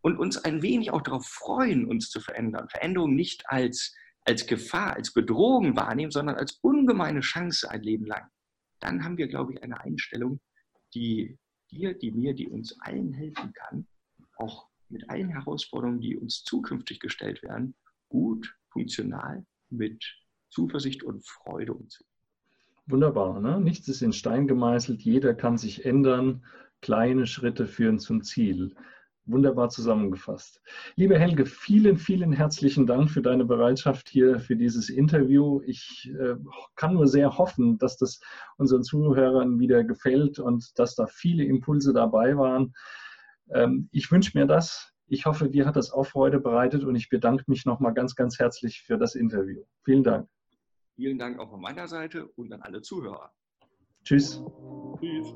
und 0.00 0.18
uns 0.18 0.38
ein 0.38 0.62
wenig 0.62 0.90
auch 0.90 1.02
darauf 1.02 1.26
freuen, 1.26 1.84
uns 1.86 2.08
zu 2.08 2.20
verändern, 2.20 2.68
Veränderung 2.68 3.14
nicht 3.14 3.44
als, 3.46 3.94
als 4.24 4.46
Gefahr, 4.46 4.94
als 4.94 5.12
Bedrohung 5.12 5.76
wahrnehmen, 5.76 6.10
sondern 6.10 6.36
als 6.36 6.58
ungemeine 6.62 7.20
Chance 7.20 7.70
ein 7.70 7.82
Leben 7.82 8.06
lang, 8.06 8.26
dann 8.80 9.04
haben 9.04 9.18
wir, 9.18 9.28
glaube 9.28 9.52
ich, 9.52 9.62
eine 9.62 9.80
Einstellung, 9.80 10.40
die 10.94 11.38
dir, 11.70 11.94
die 11.94 12.12
mir, 12.12 12.34
die 12.34 12.48
uns 12.48 12.80
allen 12.80 13.12
helfen 13.12 13.52
kann, 13.52 13.86
auch 14.36 14.68
mit 14.88 15.08
allen 15.10 15.28
Herausforderungen, 15.28 16.00
die 16.00 16.16
uns 16.16 16.42
zukünftig 16.44 16.98
gestellt 16.98 17.42
werden, 17.42 17.76
gut, 18.08 18.56
funktional 18.72 19.46
mit 19.68 20.19
Zuversicht 20.50 21.02
und 21.02 21.24
Freude 21.26 21.74
umzugehen. 21.74 22.10
Wunderbar. 22.86 23.40
Ne? 23.40 23.60
Nichts 23.60 23.88
ist 23.88 24.02
in 24.02 24.12
Stein 24.12 24.46
gemeißelt, 24.46 25.02
jeder 25.02 25.34
kann 25.34 25.56
sich 25.56 25.84
ändern. 25.84 26.44
Kleine 26.82 27.26
Schritte 27.26 27.66
führen 27.66 27.98
zum 27.98 28.22
Ziel. 28.22 28.74
Wunderbar 29.26 29.68
zusammengefasst. 29.68 30.60
Liebe 30.96 31.18
Helge, 31.18 31.46
vielen, 31.46 31.98
vielen 31.98 32.32
herzlichen 32.32 32.86
Dank 32.86 33.10
für 33.10 33.22
deine 33.22 33.44
Bereitschaft 33.44 34.08
hier 34.08 34.40
für 34.40 34.56
dieses 34.56 34.88
Interview. 34.88 35.60
Ich 35.66 36.10
äh, 36.18 36.34
kann 36.74 36.94
nur 36.94 37.06
sehr 37.06 37.38
hoffen, 37.38 37.78
dass 37.78 37.96
das 37.96 38.20
unseren 38.56 38.82
Zuhörern 38.82 39.60
wieder 39.60 39.84
gefällt 39.84 40.40
und 40.40 40.76
dass 40.78 40.96
da 40.96 41.06
viele 41.06 41.44
Impulse 41.44 41.92
dabei 41.92 42.36
waren. 42.36 42.72
Ähm, 43.52 43.88
ich 43.92 44.10
wünsche 44.10 44.36
mir 44.36 44.46
das. 44.46 44.92
Ich 45.06 45.26
hoffe, 45.26 45.48
dir 45.48 45.66
hat 45.66 45.76
das 45.76 45.92
auch 45.92 46.04
Freude 46.04 46.40
bereitet 46.40 46.82
und 46.82 46.96
ich 46.96 47.08
bedanke 47.08 47.44
mich 47.46 47.66
nochmal 47.66 47.94
ganz, 47.94 48.16
ganz 48.16 48.38
herzlich 48.38 48.82
für 48.82 48.96
das 48.96 49.14
Interview. 49.14 49.62
Vielen 49.84 50.02
Dank. 50.02 50.28
Vielen 51.00 51.18
Dank 51.18 51.38
auch 51.38 51.48
von 51.48 51.62
meiner 51.62 51.88
Seite 51.88 52.26
und 52.36 52.52
an 52.52 52.60
alle 52.60 52.82
Zuhörer. 52.82 53.32
Tschüss. 54.04 54.42
Tschüss. 55.00 55.34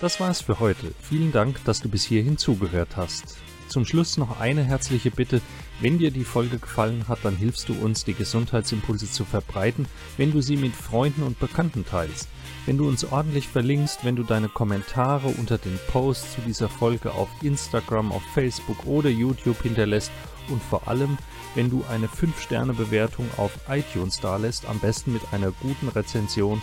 Das 0.00 0.20
war's 0.20 0.42
für 0.42 0.60
heute. 0.60 0.92
Vielen 1.00 1.32
Dank, 1.32 1.64
dass 1.64 1.80
du 1.80 1.88
bis 1.88 2.04
hierhin 2.04 2.38
zugehört 2.38 2.96
hast. 2.96 3.36
Zum 3.68 3.84
Schluss 3.84 4.16
noch 4.16 4.40
eine 4.40 4.62
herzliche 4.62 5.10
Bitte. 5.10 5.40
Wenn 5.80 5.98
dir 5.98 6.10
die 6.10 6.24
Folge 6.24 6.58
gefallen 6.58 7.08
hat, 7.08 7.18
dann 7.24 7.36
hilfst 7.36 7.68
du 7.68 7.74
uns, 7.74 8.04
die 8.04 8.14
Gesundheitsimpulse 8.14 9.10
zu 9.10 9.24
verbreiten, 9.24 9.86
wenn 10.16 10.32
du 10.32 10.40
sie 10.40 10.56
mit 10.56 10.74
Freunden 10.74 11.22
und 11.22 11.40
Bekannten 11.40 11.84
teilst. 11.84 12.28
Wenn 12.66 12.78
du 12.78 12.88
uns 12.88 13.04
ordentlich 13.04 13.48
verlinkst, 13.48 14.04
wenn 14.04 14.16
du 14.16 14.22
deine 14.22 14.48
Kommentare 14.48 15.28
unter 15.28 15.58
den 15.58 15.78
Posts 15.88 16.36
zu 16.36 16.40
dieser 16.42 16.68
Folge 16.68 17.12
auf 17.12 17.28
Instagram, 17.42 18.12
auf 18.12 18.22
Facebook 18.32 18.86
oder 18.86 19.10
YouTube 19.10 19.62
hinterlässt 19.62 20.10
und 20.48 20.62
vor 20.62 20.88
allem, 20.88 21.18
wenn 21.54 21.70
du 21.70 21.84
eine 21.90 22.06
5-Sterne-Bewertung 22.06 23.28
auf 23.36 23.52
iTunes 23.68 24.20
dalässt, 24.20 24.66
am 24.66 24.78
besten 24.78 25.12
mit 25.12 25.22
einer 25.32 25.50
guten 25.50 25.88
Rezension. 25.88 26.62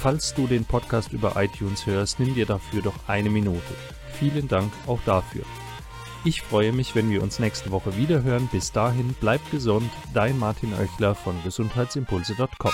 Falls 0.00 0.34
du 0.34 0.46
den 0.46 0.64
Podcast 0.64 1.12
über 1.12 1.34
iTunes 1.36 1.86
hörst, 1.86 2.20
nimm 2.20 2.34
dir 2.34 2.46
dafür 2.46 2.82
doch 2.82 2.94
eine 3.08 3.30
Minute. 3.30 3.74
Vielen 4.18 4.48
Dank 4.48 4.72
auch 4.86 5.00
dafür. 5.04 5.42
Ich 6.24 6.42
freue 6.42 6.72
mich, 6.72 6.94
wenn 6.94 7.10
wir 7.10 7.22
uns 7.22 7.38
nächste 7.38 7.70
Woche 7.70 7.96
wieder 7.96 8.22
hören. 8.22 8.48
Bis 8.50 8.72
dahin, 8.72 9.14
bleib 9.20 9.40
gesund. 9.50 9.90
Dein 10.14 10.38
Martin 10.38 10.74
Oechler 10.74 11.14
von 11.14 11.42
gesundheitsimpulse.com. 11.44 12.72